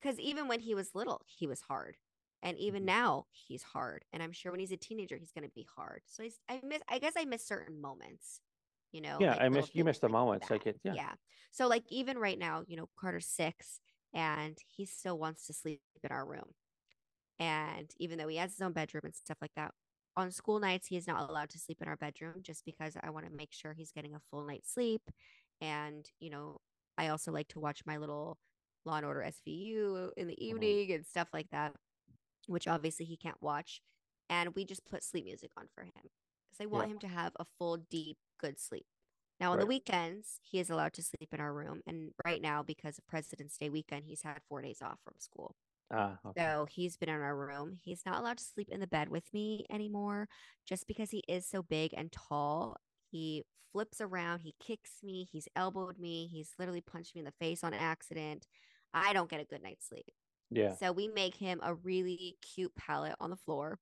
because 0.05 0.21
even 0.21 0.49
when 0.49 0.61
he 0.61 0.77
was 0.77 0.95
little, 0.95 1.23
he 1.29 1.49
was 1.49 1.63
hard, 1.63 1.99
and 2.43 2.59
even 2.59 2.85
Mhm. 2.85 2.87
now 2.87 3.27
he's 3.33 3.65
hard, 3.65 4.07
and 4.13 4.23
I'm 4.23 4.33
sure 4.33 4.53
when 4.53 4.61
he's 4.61 4.73
a 4.73 4.79
teenager, 4.79 5.19
he's 5.19 5.33
gonna 5.33 5.51
be 5.51 5.67
hard. 5.77 6.03
So 6.07 6.23
he's, 6.25 6.41
I 6.51 6.61
miss 6.65 6.83
I 6.89 7.01
guess 7.01 7.15
I 7.19 7.27
miss 7.27 7.47
certain 7.47 7.81
moments, 7.81 8.43
you 8.93 9.03
know. 9.03 9.27
yeah, 9.27 9.35
like 9.35 9.41
I 9.41 9.49
miss 9.49 9.75
you 9.75 9.85
miss 9.85 9.99
the 9.99 10.09
moments. 10.09 10.51
Like 10.51 10.67
it, 10.67 10.81
yeah, 10.85 10.97
Yeah. 10.97 11.15
So 11.51 11.67
like 11.69 11.85
even 11.89 12.19
right 12.19 12.39
now, 12.39 12.65
you 12.67 12.77
know, 12.77 12.89
Carter's 12.99 13.27
six 13.27 13.81
and 14.13 14.59
he 14.69 14.85
still 14.87 15.19
wants 15.19 15.47
to 15.47 15.53
sleep 15.53 15.83
in 16.03 16.13
our 16.13 16.27
room. 16.27 16.55
And 17.39 17.93
even 17.99 18.19
though 18.19 18.29
he 18.29 18.37
has 18.37 18.53
his 18.53 18.63
own 18.63 18.73
bedroom 18.73 19.03
and 19.05 19.15
stuff 19.15 19.39
like 19.43 19.55
that, 19.57 19.75
on 20.17 20.31
school 20.33 20.61
nights 20.61 20.89
he 20.89 20.97
is 20.97 21.07
not 21.09 21.29
allowed 21.31 21.51
to 21.51 21.59
sleep 21.59 21.83
in 21.83 21.89
our 21.89 21.97
bedroom 21.97 22.43
just 22.43 22.65
because 22.65 22.97
I 23.03 23.11
want 23.11 23.27
to 23.27 23.33
make 23.33 23.53
sure 23.53 23.75
he's 23.75 23.93
getting 23.93 24.15
a 24.15 24.21
full 24.21 24.47
night's 24.47 24.73
sleep. 24.73 25.03
And, 25.61 26.09
you 26.21 26.31
know, 26.31 26.61
I 26.99 27.09
also 27.09 27.33
like 27.33 27.49
to 27.49 27.61
watch 27.61 27.83
my 27.87 27.97
little 27.99 28.39
Law 28.85 28.97
and 28.97 29.07
Order 29.07 29.23
SVU 29.23 30.11
in 30.17 30.27
the 30.27 30.45
evening 30.45 30.93
and 30.93 31.07
stuff 31.07 31.29
like 31.33 31.51
that, 31.51 31.75
which 32.47 32.69
obviously 32.69 33.07
he 33.07 33.17
can't 33.17 33.43
watch. 33.43 33.81
And 34.29 34.55
we 34.55 34.65
just 34.65 34.85
put 34.85 35.05
sleep 35.05 35.25
music 35.25 35.51
on 35.57 35.69
for 35.75 35.85
him 35.85 35.93
because 35.95 36.61
I 36.61 36.67
want 36.67 36.89
Yeah. 36.89 36.93
him 36.93 36.99
to 37.01 37.09
have 37.09 37.33
a 37.39 37.45
full, 37.59 37.77
deep, 37.77 38.19
good 38.39 38.59
sleep. 38.59 38.87
Now 39.41 39.53
on 39.53 39.59
the 39.59 39.67
weekends, 39.67 40.39
he 40.43 40.61
is 40.61 40.71
allowed 40.71 40.93
to 40.95 41.03
sleep 41.03 41.33
in 41.33 41.41
our 41.41 41.53
room, 41.53 41.83
and 41.87 42.13
right 42.25 42.41
now 42.41 42.63
because 42.63 42.99
of 42.99 43.07
President's 43.07 43.59
Day 43.59 43.69
weekend, 43.69 44.05
he's 44.07 44.23
had 44.23 44.41
4 44.49 44.63
days 44.63 44.81
off 44.81 45.01
from 45.05 45.15
school. 45.19 45.57
Ah, 45.91 46.19
okay. 46.25 46.41
So 46.41 46.67
he's 46.71 46.97
been 46.97 47.09
in 47.09 47.21
our 47.21 47.37
room. 47.37 47.79
He's 47.83 48.07
not 48.07 48.19
allowed 48.19 48.39
to 48.39 48.45
sleep 48.45 48.69
in 48.71 48.81
the 48.81 48.87
bed 48.87 49.09
with 49.09 49.33
me 49.33 49.67
anymore 49.71 50.29
just 50.67 50.87
because 50.87 51.11
he 51.11 51.23
is 51.29 51.47
so 51.47 51.63
big 51.63 51.93
and 51.97 52.11
tall. 52.11 52.77
He 53.11 53.45
flips 53.73 54.01
around, 54.01 54.41
he 54.41 54.55
kicks 54.61 55.03
me, 55.03 55.29
he's 55.31 55.49
elbowed 55.57 55.99
me, 55.99 56.29
he's 56.29 56.55
literally 56.59 56.81
punched 56.81 57.15
me 57.15 57.21
in 57.21 57.25
the 57.25 57.33
face 57.33 57.65
on 57.65 57.75
accident. 57.75 58.47
I 58.95 59.13
don't 59.13 59.29
get 59.29 59.41
a 59.41 59.45
good 59.45 59.63
night's 59.63 59.87
sleep. 59.89 60.07
Yeah. 60.51 60.75
So 60.77 60.93
we 60.93 61.09
make 61.09 61.35
him 61.37 61.61
a 61.63 61.75
really 61.75 62.37
cute 62.55 62.75
pallet 62.77 63.15
on 63.21 63.31
the 63.31 63.37
floor 63.37 63.79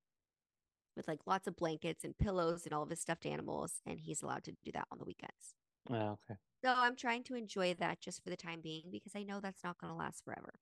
with 0.95 1.07
like 1.07 1.19
lots 1.25 1.47
of 1.47 1.55
blankets 1.55 2.03
and 2.03 2.17
pillows 2.17 2.65
and 2.65 2.73
all 2.73 2.83
of 2.83 2.89
his 2.89 2.99
stuffed 3.01 3.25
animals, 3.25 3.81
and 3.85 3.99
he's 3.99 4.21
allowed 4.21 4.43
to 4.45 4.51
do 4.63 4.71
that 4.73 4.87
on 4.91 4.97
the 4.99 5.05
weekends. 5.05 5.55
Ah, 5.89 6.11
okay. 6.11 6.37
So 6.63 6.73
I'm 6.75 6.95
trying 6.95 7.23
to 7.25 7.35
enjoy 7.35 7.73
that 7.75 7.99
just 7.99 8.23
for 8.23 8.29
the 8.29 8.37
time 8.37 8.61
being 8.61 8.83
because 8.91 9.13
I 9.15 9.23
know 9.23 9.39
that's 9.39 9.63
not 9.63 9.77
going 9.79 9.91
to 9.91 9.97
last 9.97 10.23
forever. 10.23 10.53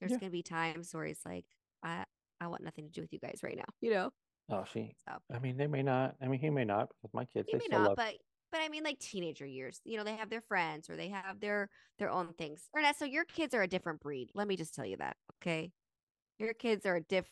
There's 0.00 0.12
Yeah. 0.12 0.18
going 0.18 0.30
to 0.30 0.36
be 0.36 0.42
times 0.42 0.92
where 0.94 1.06
he's 1.06 1.20
like, 1.24 1.46
I 1.82 2.04
I 2.40 2.46
want 2.48 2.62
nothing 2.62 2.86
to 2.86 2.92
do 2.92 3.00
with 3.00 3.12
you 3.12 3.18
guys 3.18 3.40
right 3.42 3.56
now, 3.56 3.64
you 3.80 3.90
know. 3.92 4.10
Oh, 4.50 4.64
she. 4.72 4.94
So 5.08 5.16
I 5.32 5.38
mean, 5.38 5.56
they 5.56 5.66
may 5.66 5.82
not. 5.82 6.16
I 6.22 6.26
mean, 6.28 6.40
he 6.40 6.50
may 6.50 6.64
not 6.64 6.88
because 6.88 7.12
my 7.14 7.24
kids. 7.24 7.46
he 7.48 7.52
they 7.52 7.58
may 7.58 7.64
still 7.66 7.78
not, 7.80 7.88
love. 7.88 7.96
but 7.96 8.14
but 8.50 8.60
I 8.60 8.68
mean 8.68 8.82
like 8.84 8.98
teenager 8.98 9.46
years. 9.46 9.80
You 9.84 9.98
know, 9.98 10.04
they 10.04 10.16
have 10.16 10.30
their 10.30 10.40
friends 10.42 10.88
or 10.90 10.96
they 10.96 11.08
have 11.08 11.40
their 11.40 11.68
their 11.98 12.10
own 12.10 12.32
things. 12.34 12.68
Ernesto, 12.76 13.04
your 13.04 13.24
kids 13.24 13.54
are 13.54 13.62
a 13.62 13.68
different 13.68 14.00
breed. 14.00 14.30
Let 14.34 14.48
me 14.48 14.56
just 14.56 14.74
tell 14.74 14.86
you 14.86 14.96
that, 14.98 15.16
okay? 15.42 15.72
Your 16.38 16.54
kids 16.54 16.86
are 16.86 16.96
a 16.96 17.00
diff. 17.02 17.26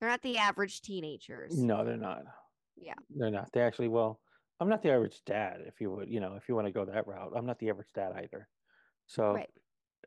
They're 0.00 0.08
not 0.08 0.22
the 0.22 0.38
average 0.38 0.80
teenagers. 0.82 1.56
No, 1.56 1.84
they're 1.84 1.96
not. 1.96 2.22
Yeah. 2.76 2.94
They're 3.10 3.30
not. 3.30 3.50
They 3.52 3.60
actually. 3.60 3.88
Well, 3.88 4.20
I'm 4.60 4.68
not 4.68 4.82
the 4.82 4.90
average 4.92 5.22
dad. 5.24 5.62
If 5.66 5.80
you 5.80 5.90
would, 5.90 6.08
you 6.08 6.20
know, 6.20 6.34
if 6.36 6.48
you 6.48 6.54
want 6.54 6.66
to 6.66 6.72
go 6.72 6.84
that 6.84 7.06
route, 7.06 7.32
I'm 7.34 7.46
not 7.46 7.58
the 7.58 7.70
average 7.70 7.92
dad 7.94 8.12
either. 8.16 8.48
So 9.06 9.32
Right. 9.34 9.50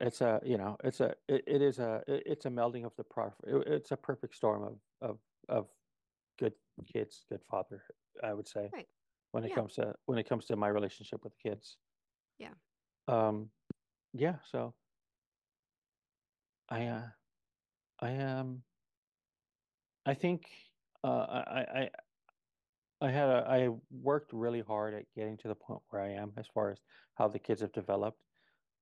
it's 0.01 0.21
a, 0.21 0.39
you 0.43 0.57
know, 0.57 0.77
it's 0.83 0.99
a, 1.01 1.15
it, 1.27 1.43
it 1.47 1.61
is 1.61 1.79
a, 1.79 2.01
it- 2.07 2.23
it's 2.25 2.45
a 2.45 2.49
melding 2.49 2.85
of 2.85 2.95
the 2.95 3.03
it- 3.45 3.67
It's 3.67 3.91
a 3.91 3.97
perfect 3.97 4.35
storm 4.35 4.63
of 4.63 4.79
of 5.01 5.19
of 5.49 5.67
good 6.39 6.53
kids, 6.85 7.25
good 7.29 7.41
father. 7.49 7.83
I 8.23 8.33
would 8.33 8.47
say. 8.47 8.69
Right. 8.73 8.87
When 9.37 9.45
it 9.45 9.49
Yeah. 9.49 9.55
comes 9.57 9.75
to 9.75 9.93
when 10.07 10.17
it 10.17 10.27
comes 10.27 10.45
to 10.45 10.55
my 10.55 10.67
relationship 10.67 11.23
with 11.23 11.31
the 11.33 11.49
kids. 11.49 11.77
Yeah. 12.39 12.55
Um, 13.07 13.51
yeah. 14.11 14.37
So 14.49 14.73
I, 16.69 16.87
uh, 16.87 17.07
I 17.99 18.17
um, 18.17 18.63
I 20.07 20.15
think 20.15 20.47
uh, 21.03 21.07
I, 21.07 21.65
I 21.75 21.89
I 22.99 23.11
had 23.11 23.29
a, 23.29 23.45
I 23.47 23.69
worked 23.91 24.33
really 24.33 24.61
hard 24.61 24.95
at 24.95 25.05
getting 25.15 25.37
to 25.37 25.49
the 25.49 25.53
point 25.53 25.81
where 25.89 26.01
I 26.01 26.13
am 26.13 26.33
as 26.35 26.47
far 26.47 26.71
as 26.71 26.79
how 27.13 27.27
the 27.27 27.37
kids 27.37 27.61
have 27.61 27.73
developed, 27.73 28.23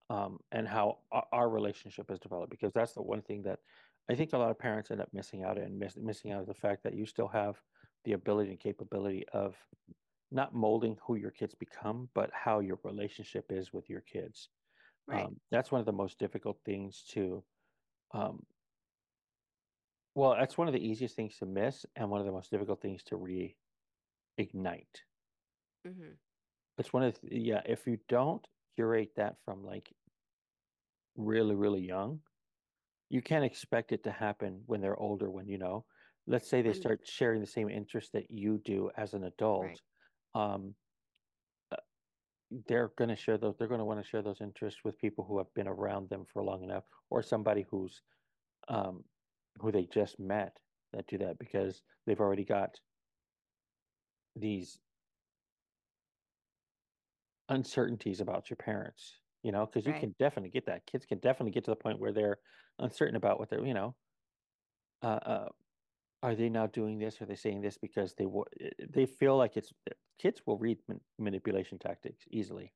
um, 0.09 0.39
and 0.53 0.65
how 0.65 0.99
our, 1.11 1.25
our 1.33 1.49
relationship 1.49 2.09
has 2.09 2.19
developed. 2.19 2.51
Because 2.51 2.71
that's 2.71 2.93
the 2.93 3.01
one 3.01 3.23
thing 3.23 3.43
that 3.43 3.59
I 4.09 4.15
think 4.15 4.31
a 4.31 4.37
lot 4.37 4.51
of 4.51 4.57
parents 4.57 4.89
end 4.89 5.01
up 5.01 5.09
missing 5.11 5.43
out 5.43 5.57
and 5.57 5.77
miss, 5.77 5.97
missing 5.97 6.31
out 6.31 6.47
the 6.47 6.53
fact 6.53 6.83
that 6.83 6.93
you 6.93 7.05
still 7.05 7.27
have 7.27 7.57
the 8.05 8.13
ability 8.13 8.51
and 8.51 8.59
capability 8.59 9.25
of 9.33 9.57
not 10.31 10.53
molding 10.53 10.97
who 11.05 11.15
your 11.15 11.31
kids 11.31 11.55
become, 11.55 12.09
but 12.13 12.29
how 12.33 12.59
your 12.59 12.79
relationship 12.83 13.45
is 13.49 13.73
with 13.73 13.89
your 13.89 14.01
kids. 14.01 14.49
Right. 15.07 15.25
Um, 15.25 15.39
that's 15.51 15.71
one 15.71 15.79
of 15.79 15.85
the 15.85 15.91
most 15.91 16.19
difficult 16.19 16.57
things 16.65 17.03
to 17.09 17.43
um, 18.13 18.43
well, 20.15 20.35
that's 20.39 20.57
one 20.57 20.67
of 20.67 20.73
the 20.73 20.85
easiest 20.85 21.15
things 21.15 21.38
to 21.38 21.45
miss 21.45 21.85
and 21.95 22.09
one 22.09 22.21
of 22.21 22.25
the 22.25 22.31
most 22.31 22.49
difficult 22.49 22.81
things 22.81 23.03
to 23.03 23.17
reignite. 23.17 23.57
Mm-hmm. 25.85 26.13
It's 26.77 26.93
one 26.93 27.03
of 27.03 27.19
the, 27.21 27.38
yeah, 27.38 27.61
if 27.65 27.85
you 27.85 27.99
don't 28.07 28.45
curate 28.75 29.11
that 29.17 29.35
from 29.43 29.63
like 29.63 29.93
really, 31.17 31.53
really 31.53 31.81
young, 31.81 32.21
you 33.09 33.21
can't 33.21 33.43
expect 33.43 33.91
it 33.91 34.03
to 34.05 34.11
happen 34.11 34.61
when 34.65 34.79
they're 34.79 34.99
older, 34.99 35.29
when 35.29 35.47
you 35.49 35.57
know, 35.57 35.83
let's 36.27 36.49
say 36.49 36.61
they 36.61 36.73
start 36.73 37.01
sharing 37.03 37.41
the 37.41 37.47
same 37.47 37.69
interests 37.69 38.11
that 38.13 38.31
you 38.31 38.57
do 38.63 38.89
as 38.97 39.13
an 39.13 39.25
adult. 39.25 39.65
Right. 39.65 39.79
Um, 40.35 40.75
uh, 41.71 41.77
they're 42.67 42.89
going 42.97 43.09
to 43.09 43.15
share 43.17 43.37
those, 43.37 43.57
they're 43.57 43.67
going 43.69 43.79
to 43.79 43.85
want 43.85 44.03
to 44.03 44.09
share 44.09 44.21
those 44.21 44.41
interests 44.41 44.81
with 44.83 44.97
people 44.99 45.25
who 45.25 45.37
have 45.39 45.53
been 45.55 45.67
around 45.67 46.09
them 46.09 46.25
for 46.25 46.43
long 46.43 46.63
enough 46.63 46.85
or 47.09 47.23
somebody 47.23 47.65
who's 47.69 48.01
um, 48.69 49.05
who 49.61 49.71
they 49.71 49.85
just 49.85 50.19
met 50.19 50.57
that 50.93 51.07
do 51.07 51.17
that 51.19 51.39
because 51.39 51.83
they've 52.05 52.21
already 52.21 52.45
got 52.45 52.79
these 54.35 54.79
uncertainties 57.49 58.21
about 58.21 58.49
your 58.49 58.57
parents, 58.57 59.19
you 59.43 59.51
know, 59.51 59.65
because 59.65 59.85
you 59.85 59.93
Right. 59.93 59.93
can 59.93 60.15
definitely 60.19 60.49
get 60.49 60.65
that. 60.65 60.85
Kids 60.87 61.05
can 61.05 61.19
definitely 61.19 61.51
get 61.51 61.63
to 61.65 61.71
the 61.71 61.75
point 61.75 61.99
where 61.99 62.11
they're 62.13 62.39
uncertain 62.79 63.15
about 63.15 63.39
what 63.39 63.49
they're, 63.49 63.65
you 63.65 63.73
know, 63.73 63.95
uh, 65.01 65.05
uh, 65.07 65.49
are 66.25 66.33
they 66.33 66.49
now 66.49 66.65
doing 66.65 66.97
this? 66.97 67.21
Are 67.21 67.25
they 67.25 67.35
saying 67.35 67.61
this 67.61 67.77
because 67.77 68.15
they 68.15 68.25
wa- 68.25 68.45
eh, 68.59 68.69
eh 68.79 68.85
they 68.89 69.05
feel 69.05 69.38
like 69.38 69.57
it's 69.57 69.71
eh, 69.88 69.93
kids 70.19 70.41
will 70.47 70.57
read 70.57 70.79
man- 70.88 70.99
manipulation 71.19 71.77
tactics 71.77 72.25
easily. 72.31 72.73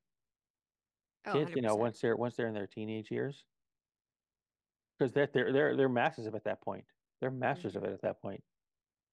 Oh, 1.26 1.32
Kids, 1.32 1.50
you 1.56 1.62
know, 1.62 1.74
once 1.74 2.00
they're 2.00 2.16
once 2.16 2.36
they're 2.36 2.46
in 2.46 2.54
their 2.54 2.68
teenage 2.68 3.10
years, 3.10 3.44
because 4.98 5.12
they're 5.12 5.28
they're 5.34 5.52
they're 5.52 5.76
they're 5.76 5.88
masters 5.88 6.26
of 6.26 6.34
it 6.34 6.38
at 6.38 6.44
that 6.44 6.62
point. 6.62 6.84
They're 7.20 7.30
mm-hmm. 7.30 7.40
masters 7.40 7.74
of 7.74 7.82
it 7.82 7.92
at 7.92 8.02
that 8.02 8.22
point. 8.22 8.42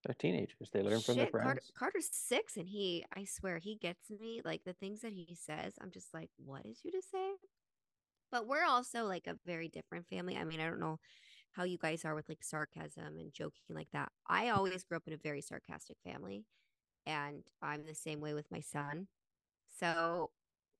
They're 0.04 0.14
teenagers. 0.14 0.70
They 0.72 0.82
learn 0.82 1.00
from 1.00 1.16
their 1.16 1.26
Shit, 1.26 1.32
Carter, 1.32 1.46
friends. 1.46 1.72
Carter's 1.76 2.08
six, 2.12 2.56
and 2.56 2.68
he, 2.68 3.04
I 3.16 3.24
swear, 3.24 3.58
he 3.58 3.74
gets 3.74 4.08
me. 4.08 4.40
Like 4.44 4.62
the 4.64 4.72
things 4.74 5.00
that 5.00 5.12
he 5.12 5.36
says, 5.38 5.74
I'm 5.82 5.90
just 5.90 6.14
like, 6.14 6.30
what 6.36 6.62
did 6.62 6.76
you 6.84 6.92
just 6.92 7.10
say? 7.10 7.32
But 8.30 8.46
we're 8.46 8.64
also 8.64 9.04
like 9.04 9.26
a 9.26 9.34
very 9.44 9.68
different 9.68 10.06
family. 10.06 10.36
I 10.36 10.44
mean, 10.44 10.60
I 10.60 10.68
don't 10.68 10.78
know 10.78 11.00
how 11.58 11.64
you 11.64 11.78
guys 11.78 12.04
are 12.04 12.14
with 12.14 12.28
like 12.28 12.42
sarcasm 12.42 13.18
and 13.18 13.32
joking 13.32 13.74
like 13.74 13.90
that. 13.92 14.10
I 14.28 14.50
always 14.50 14.84
grew 14.84 14.96
up 14.96 15.06
in 15.08 15.12
a 15.12 15.18
very 15.18 15.42
sarcastic 15.42 15.96
family, 16.04 16.44
and 17.06 17.42
I'm 17.60 17.84
the 17.84 17.94
same 17.94 18.20
way 18.20 18.32
with 18.34 18.50
my 18.50 18.60
son. 18.60 19.08
So 19.78 20.30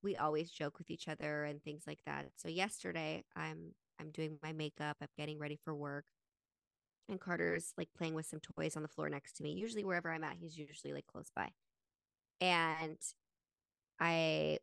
we 0.02 0.16
always 0.16 0.50
joke 0.50 0.78
with 0.78 0.90
each 0.90 1.08
other 1.08 1.44
and 1.44 1.62
things 1.62 1.82
like 1.86 2.00
that. 2.06 2.26
So 2.36 2.48
yesterday, 2.48 3.24
I'm 3.36 3.74
I'm 4.00 4.10
doing 4.10 4.38
my 4.42 4.52
makeup. 4.52 4.96
I'm 5.02 5.08
getting 5.18 5.38
ready 5.38 5.58
for 5.62 5.74
work 5.74 6.04
and 7.08 7.20
Carter's 7.20 7.72
like 7.76 7.88
playing 7.96 8.14
with 8.14 8.26
some 8.26 8.40
toys 8.40 8.76
on 8.76 8.82
the 8.82 8.88
floor 8.88 9.08
next 9.08 9.36
to 9.36 9.42
me. 9.42 9.52
Usually 9.52 9.84
wherever 9.84 10.10
I'm 10.12 10.24
at, 10.24 10.36
he's 10.40 10.58
usually 10.58 10.92
like 10.92 11.06
close 11.06 11.30
by. 11.34 11.50
And 12.40 12.98
I 14.00 14.58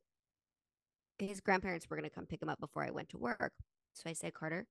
his 1.17 1.39
grandparents 1.41 1.89
were 1.89 1.95
gonna 1.95 2.09
come 2.09 2.25
pick 2.25 2.41
him 2.41 2.49
up 2.49 2.59
before 2.59 2.83
I 2.83 2.91
went 2.91 3.09
to 3.09 3.17
work. 3.17 3.53
So 3.93 4.09
I 4.09 4.13
said, 4.13 4.33
Carter, 4.33 4.67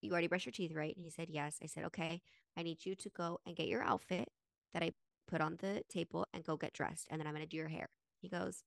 you 0.00 0.12
already 0.12 0.26
brushed 0.26 0.46
your 0.46 0.52
teeth, 0.52 0.72
right? 0.74 0.94
And 0.94 1.04
he 1.04 1.10
said, 1.10 1.28
Yes. 1.30 1.58
I 1.62 1.66
said, 1.66 1.84
Okay, 1.86 2.20
I 2.56 2.62
need 2.62 2.84
you 2.84 2.94
to 2.96 3.08
go 3.10 3.40
and 3.46 3.56
get 3.56 3.68
your 3.68 3.82
outfit 3.82 4.28
that 4.74 4.82
I 4.82 4.92
put 5.26 5.40
on 5.40 5.56
the 5.58 5.82
table 5.88 6.26
and 6.32 6.44
go 6.44 6.56
get 6.56 6.72
dressed. 6.72 7.06
And 7.10 7.20
then 7.20 7.26
I'm 7.26 7.34
gonna 7.34 7.46
do 7.46 7.56
your 7.56 7.68
hair. 7.68 7.88
He 8.20 8.28
goes, 8.28 8.62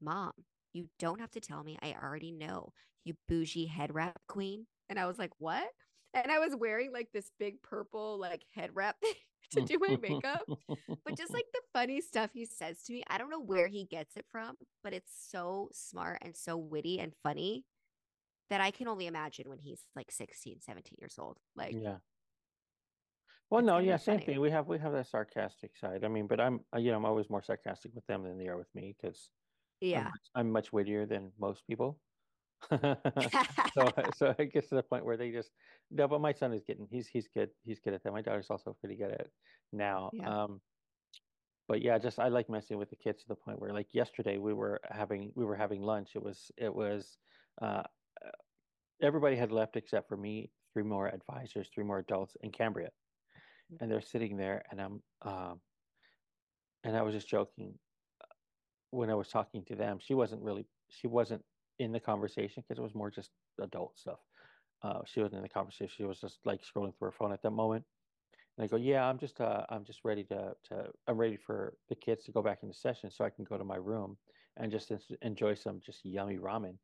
Mom, 0.00 0.32
you 0.72 0.88
don't 0.98 1.20
have 1.20 1.30
to 1.32 1.40
tell 1.40 1.62
me. 1.62 1.78
I 1.82 1.94
already 2.02 2.32
know. 2.32 2.72
You 3.04 3.14
bougie 3.26 3.66
head 3.66 3.94
wrap 3.94 4.20
queen. 4.28 4.66
And 4.88 4.98
I 4.98 5.06
was 5.06 5.18
like, 5.18 5.32
What? 5.38 5.66
And 6.14 6.32
I 6.32 6.38
was 6.38 6.56
wearing 6.56 6.92
like 6.92 7.08
this 7.12 7.30
big 7.38 7.62
purple 7.62 8.18
like 8.18 8.44
head 8.54 8.70
wrap 8.74 8.96
thing 9.00 9.12
to 9.52 9.60
do 9.62 9.78
my 9.78 9.96
makeup. 10.00 10.42
but 11.04 11.16
just 11.16 11.32
like 11.32 11.44
the 11.52 11.60
funny 11.72 12.00
stuff 12.00 12.30
he 12.32 12.46
says 12.46 12.82
to 12.84 12.92
me, 12.92 13.02
I 13.08 13.18
don't 13.18 13.30
know 13.30 13.40
where 13.42 13.68
he 13.68 13.84
gets 13.84 14.16
it 14.16 14.24
from, 14.30 14.56
but 14.82 14.92
it's 14.92 15.12
so 15.30 15.68
smart 15.72 16.18
and 16.22 16.36
so 16.36 16.56
witty 16.56 16.98
and 17.00 17.12
funny 17.22 17.64
that 18.50 18.60
I 18.60 18.70
can 18.70 18.88
only 18.88 19.06
imagine 19.06 19.48
when 19.48 19.58
he's 19.58 19.80
like 19.94 20.10
16, 20.10 20.60
17 20.60 20.96
years 20.98 21.16
old. 21.18 21.38
Like, 21.56 21.74
yeah. 21.78 21.96
Well, 23.50 23.62
no, 23.62 23.78
yeah, 23.78 23.96
same 23.96 24.16
funny. 24.16 24.26
thing. 24.26 24.40
We 24.40 24.50
have 24.50 24.66
we 24.66 24.78
have 24.78 24.92
that 24.92 25.06
sarcastic 25.06 25.76
side. 25.76 26.04
I 26.04 26.08
mean, 26.08 26.26
but 26.26 26.38
I'm 26.38 26.60
uh, 26.74 26.78
you 26.78 26.90
know 26.90 26.98
I'm 26.98 27.06
always 27.06 27.30
more 27.30 27.42
sarcastic 27.42 27.94
with 27.94 28.06
them 28.06 28.22
than 28.22 28.38
they 28.38 28.48
are 28.48 28.58
with 28.58 28.68
me 28.74 28.94
because 29.00 29.30
I'm, 29.82 29.88
yeah. 29.88 30.04
much- 30.04 30.30
I'm 30.34 30.52
much 30.52 30.72
wittier 30.72 31.06
than 31.06 31.32
most 31.38 31.66
people. 31.66 31.98
so 32.70 33.92
so 34.16 34.34
it 34.38 34.52
gets 34.52 34.68
to 34.68 34.74
the 34.74 34.82
point 34.82 35.04
where 35.04 35.16
they 35.16 35.30
just 35.30 35.50
no. 35.90 36.06
But 36.06 36.20
my 36.20 36.32
son 36.32 36.52
is 36.52 36.62
getting 36.66 36.86
he's 36.90 37.06
he's 37.06 37.28
good 37.34 37.48
he's 37.64 37.80
good 37.80 37.94
at 37.94 38.02
that. 38.02 38.12
My 38.12 38.20
daughter's 38.20 38.50
also 38.50 38.76
pretty 38.80 38.96
good 38.96 39.12
at 39.12 39.20
it 39.20 39.30
now. 39.72 40.10
Yeah. 40.12 40.28
Um, 40.28 40.60
but 41.68 41.82
yeah, 41.82 41.98
just 41.98 42.18
I 42.18 42.28
like 42.28 42.50
messing 42.50 42.78
with 42.78 42.90
the 42.90 42.96
kids 42.96 43.22
to 43.22 43.28
the 43.28 43.34
point 43.34 43.60
where 43.60 43.72
like 43.72 43.88
yesterday 43.92 44.38
we 44.38 44.52
were 44.52 44.80
having 44.90 45.32
we 45.34 45.44
were 45.44 45.56
having 45.56 45.80
lunch. 45.80 46.10
It 46.16 46.22
was 46.22 46.50
it 46.56 46.74
was 46.74 47.16
uh, 47.62 47.82
everybody 49.02 49.36
had 49.36 49.52
left 49.52 49.76
except 49.76 50.08
for 50.08 50.16
me, 50.16 50.50
three 50.72 50.82
more 50.82 51.08
advisors, 51.08 51.68
three 51.74 51.84
more 51.84 51.98
adults, 51.98 52.36
and 52.42 52.52
Cambria, 52.52 52.90
and 53.80 53.90
they're 53.90 54.00
sitting 54.00 54.36
there, 54.36 54.62
and 54.70 54.80
I'm 54.80 55.02
um, 55.22 55.60
and 56.84 56.96
I 56.96 57.02
was 57.02 57.14
just 57.14 57.28
joking 57.28 57.74
when 58.90 59.10
I 59.10 59.14
was 59.14 59.28
talking 59.28 59.64
to 59.66 59.74
them. 59.74 59.98
She 60.00 60.14
wasn't 60.14 60.42
really 60.42 60.66
she 60.88 61.06
wasn't 61.06 61.42
in 61.78 61.92
the 61.92 62.00
conversation 62.00 62.62
because 62.62 62.78
it 62.78 62.82
was 62.82 62.94
more 62.94 63.10
just 63.10 63.30
adult 63.60 63.98
stuff. 63.98 64.18
Uh, 64.82 65.00
she 65.06 65.20
wasn't 65.20 65.38
in 65.38 65.42
the 65.42 65.48
conversation. 65.48 65.92
She 65.96 66.04
was 66.04 66.20
just 66.20 66.38
like 66.44 66.60
scrolling 66.62 66.96
through 66.96 67.06
her 67.06 67.12
phone 67.12 67.32
at 67.32 67.42
that 67.42 67.50
moment. 67.50 67.84
And 68.56 68.64
I 68.64 68.68
go, 68.68 68.76
yeah, 68.76 69.04
I'm 69.04 69.18
just, 69.18 69.40
uh, 69.40 69.64
I'm 69.70 69.84
just 69.84 70.00
ready 70.04 70.24
to, 70.24 70.52
to, 70.68 70.86
I'm 71.06 71.16
ready 71.16 71.36
for 71.36 71.74
the 71.88 71.94
kids 71.94 72.24
to 72.24 72.32
go 72.32 72.42
back 72.42 72.58
into 72.62 72.74
session 72.74 73.10
so 73.10 73.24
I 73.24 73.30
can 73.30 73.44
go 73.44 73.56
to 73.56 73.64
my 73.64 73.76
room 73.76 74.16
and 74.56 74.70
just 74.72 74.92
enjoy 75.22 75.54
some 75.54 75.80
just 75.84 76.04
yummy 76.04 76.38
ramen. 76.38 76.74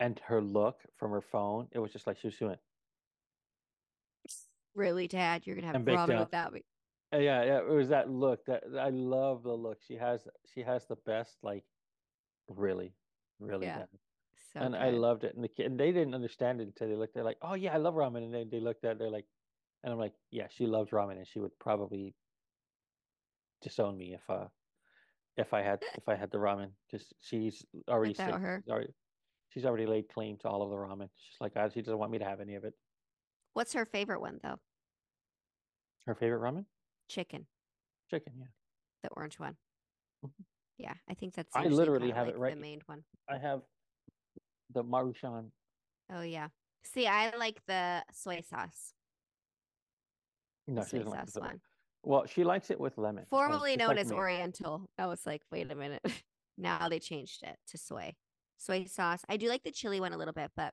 And 0.00 0.18
her 0.26 0.40
look 0.40 0.78
from 0.96 1.10
her 1.12 1.20
phone, 1.20 1.68
it 1.72 1.78
was 1.78 1.92
just 1.92 2.06
like 2.06 2.18
she 2.18 2.26
was 2.26 2.36
doing. 2.36 2.56
Really, 4.74 5.06
Dad? 5.06 5.42
You're 5.46 5.56
gonna 5.56 5.66
have 5.68 5.76
ramen 5.82 6.14
out. 6.14 6.20
without 6.26 6.52
me. 6.52 6.64
Uh, 7.12 7.18
Yeah, 7.18 7.44
yeah, 7.44 7.58
it 7.58 7.68
was 7.68 7.88
that 7.90 8.10
look 8.10 8.44
that 8.46 8.64
I 8.78 8.88
love 8.88 9.42
the 9.42 9.52
look. 9.52 9.78
She 9.86 9.96
has 9.96 10.26
she 10.54 10.62
has 10.62 10.86
the 10.86 10.96
best 11.06 11.36
like 11.42 11.64
really, 12.48 12.94
really 13.38 13.66
Yeah. 13.66 13.84
So 14.54 14.60
and 14.60 14.74
I 14.74 14.90
loved 14.90 15.24
it. 15.24 15.34
And 15.34 15.44
the 15.44 15.48
kid 15.48 15.66
and 15.66 15.78
they 15.78 15.92
didn't 15.92 16.14
understand 16.14 16.60
it 16.60 16.64
until 16.64 16.88
they 16.88 16.94
looked 16.96 17.14
they're 17.14 17.22
like, 17.24 17.38
Oh 17.42 17.54
yeah, 17.54 17.74
I 17.74 17.76
love 17.76 17.94
ramen. 17.94 18.24
And 18.24 18.34
then 18.34 18.48
they 18.50 18.60
looked 18.60 18.84
at 18.84 18.92
it, 18.92 18.98
they're 18.98 19.10
like 19.10 19.26
and 19.84 19.92
I'm 19.92 19.98
like, 19.98 20.14
Yeah, 20.30 20.46
she 20.50 20.66
loves 20.66 20.90
ramen 20.90 21.16
and 21.18 21.26
she 21.26 21.38
would 21.38 21.56
probably 21.58 22.14
disown 23.62 23.96
me 23.96 24.14
if 24.14 24.28
uh 24.28 24.46
if 25.36 25.52
I 25.54 25.62
had 25.62 25.82
if 25.96 26.08
I 26.08 26.14
had 26.16 26.30
the 26.30 26.38
ramen 26.38 26.70
because 26.90 27.12
she's 27.20 27.64
already 27.88 28.12
Without 28.12 28.32
said- 28.32 28.40
her. 28.40 28.62
she's 28.64 28.70
already 28.72 28.92
she's 29.52 29.64
already 29.64 29.86
laid 29.86 30.08
claim 30.08 30.36
to 30.38 30.48
all 30.48 30.62
of 30.62 30.70
the 30.70 30.76
ramen. 30.76 31.08
She's 31.16 31.40
like, 31.40 31.52
"Ah, 31.56 31.68
she 31.68 31.80
doesn't 31.82 31.98
want 31.98 32.10
me 32.10 32.18
to 32.18 32.24
have 32.24 32.40
any 32.40 32.54
of 32.54 32.64
it. 32.64 32.74
What's 33.54 33.72
her 33.74 33.84
favorite 33.84 34.20
one 34.20 34.40
though? 34.42 34.58
Her 36.06 36.14
favorite 36.14 36.40
ramen? 36.40 36.64
Chicken, 37.08 37.46
Chicken, 38.10 38.32
yeah. 38.38 38.46
the 39.02 39.10
orange 39.10 39.38
one. 39.38 39.56
Mhm. 40.24 40.44
Yeah, 40.78 40.94
I 41.08 41.14
think 41.14 41.34
that's. 41.34 41.54
I 41.54 41.66
literally 41.66 42.10
have 42.10 42.28
it 42.28 42.38
right- 42.38 42.54
The 42.54 42.60
main 42.60 42.80
one. 42.86 43.04
I 43.28 43.38
have 43.38 43.62
the 44.70 44.82
Maruchan. 44.82 45.50
Oh 46.10 46.22
yeah. 46.22 46.48
See, 46.84 47.06
I 47.06 47.34
like 47.36 47.64
the 47.66 48.04
soy 48.12 48.40
sauce. 48.40 48.94
No, 50.66 50.82
the 50.82 50.88
she 50.88 50.96
doesn't 50.98 51.10
like 51.12 51.20
sauce 51.20 51.32
the 51.34 51.40
one. 51.40 51.60
Well, 52.04 52.26
she 52.26 52.42
likes 52.42 52.70
it 52.70 52.80
with 52.80 52.98
lemon. 52.98 53.26
Formerly 53.30 53.76
known 53.76 53.88
like 53.88 53.98
as 53.98 54.10
me. 54.10 54.16
Oriental. 54.16 54.88
I 54.98 55.06
was 55.06 55.24
like, 55.24 55.42
wait 55.52 55.70
a 55.70 55.74
minute. 55.76 56.02
now 56.58 56.88
they 56.88 56.98
changed 56.98 57.42
it 57.44 57.56
to 57.68 57.78
soy. 57.78 58.14
Soy 58.62 58.84
sauce. 58.84 59.24
I 59.28 59.36
do 59.36 59.48
like 59.48 59.64
the 59.64 59.72
chili 59.72 59.98
one 59.98 60.12
a 60.12 60.16
little 60.16 60.32
bit, 60.32 60.52
but 60.54 60.72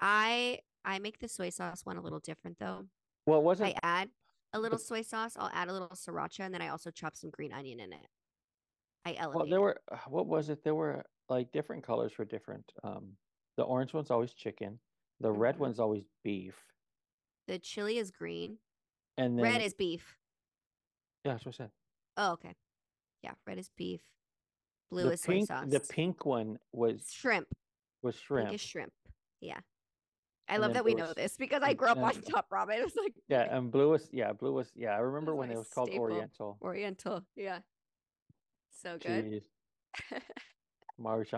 I 0.00 0.58
I 0.84 0.98
make 0.98 1.20
the 1.20 1.28
soy 1.28 1.50
sauce 1.50 1.86
one 1.86 1.96
a 1.96 2.00
little 2.02 2.18
different 2.18 2.58
though. 2.58 2.86
Well, 3.26 3.40
wasn't 3.42 3.74
I 3.76 3.78
add 3.84 4.10
a 4.52 4.58
little 4.58 4.78
soy 4.78 5.02
sauce. 5.02 5.36
I'll 5.38 5.50
add 5.52 5.68
a 5.68 5.72
little 5.72 5.88
sriracha, 5.90 6.40
and 6.40 6.52
then 6.52 6.60
I 6.60 6.68
also 6.68 6.90
chop 6.90 7.14
some 7.14 7.30
green 7.30 7.52
onion 7.52 7.78
in 7.78 7.92
it. 7.92 8.06
I 9.04 9.14
elevate. 9.14 9.36
well, 9.36 9.46
there 9.46 9.58
it. 9.58 9.62
were 9.62 9.80
uh, 9.92 9.98
what 10.08 10.26
was 10.26 10.48
it? 10.48 10.64
There 10.64 10.74
were 10.74 11.04
like 11.28 11.52
different 11.52 11.84
colors 11.84 12.12
for 12.12 12.24
different 12.24 12.72
um 12.82 13.16
the 13.56 13.62
orange 13.62 13.92
one's 13.94 14.10
always 14.10 14.32
chicken, 14.34 14.80
the 15.20 15.30
red 15.30 15.54
Mhm. 15.54 15.60
one's 15.60 15.78
always 15.78 16.04
beef, 16.24 16.56
The 17.46 17.58
chili 17.60 17.98
is 17.98 18.10
green. 18.10 18.58
and 19.18 19.38
then 19.38 19.44
Red 19.44 19.62
is 19.62 19.74
beef. 19.74 20.16
yeah, 21.24 21.32
that's 21.34 21.44
what 21.46 21.54
I 21.54 21.58
said. 21.58 21.70
Oh, 22.16 22.32
okay. 22.32 22.54
Yeah, 23.22 23.34
red 23.46 23.58
is 23.58 23.68
beef. 23.76 24.02
Blue 24.90 25.04
the 25.04 25.12
is 25.12 25.20
soy 25.22 25.40
sauce. 25.44 25.66
the 25.68 25.80
pink 25.80 26.24
one 26.26 26.58
was 26.72 27.08
shrimp. 27.12 27.46
was 28.02 28.14
Pink 28.16 28.24
shrimp. 28.26 28.52
is 28.54 28.60
shrimp. 28.60 28.92
Yeah. 29.40 29.58
I 30.48 30.54
And 30.54 30.62
love 30.62 30.74
that 30.74 30.84
we 30.84 30.94
know 30.94 31.04
is- 31.10 31.14
this 31.14 31.36
because 31.36 31.62
I 31.62 31.74
grew 31.74 31.88
up 31.88 31.98
on 31.98 32.12
Top 32.22 32.46
Ramen. 32.50 32.78
It 32.78 32.84
was 32.84 32.96
like 32.96 33.14
Yeah, 33.28 33.42
and 33.56 33.70
blue 33.70 33.90
was 33.90 34.08
yeah, 34.12 34.32
blue 34.32 34.52
was 34.52 34.70
yeah. 34.74 34.90
I 34.96 34.98
remember 34.98 35.34
when 35.34 35.50
it 35.50 35.56
was 35.56 35.68
called. 35.68 35.90
Oriental. 35.90 36.58
Oriental. 36.60 37.22
Yeah. 37.36 37.60
So 38.82 38.98
good. 38.98 39.24
Jeez, 39.26 39.42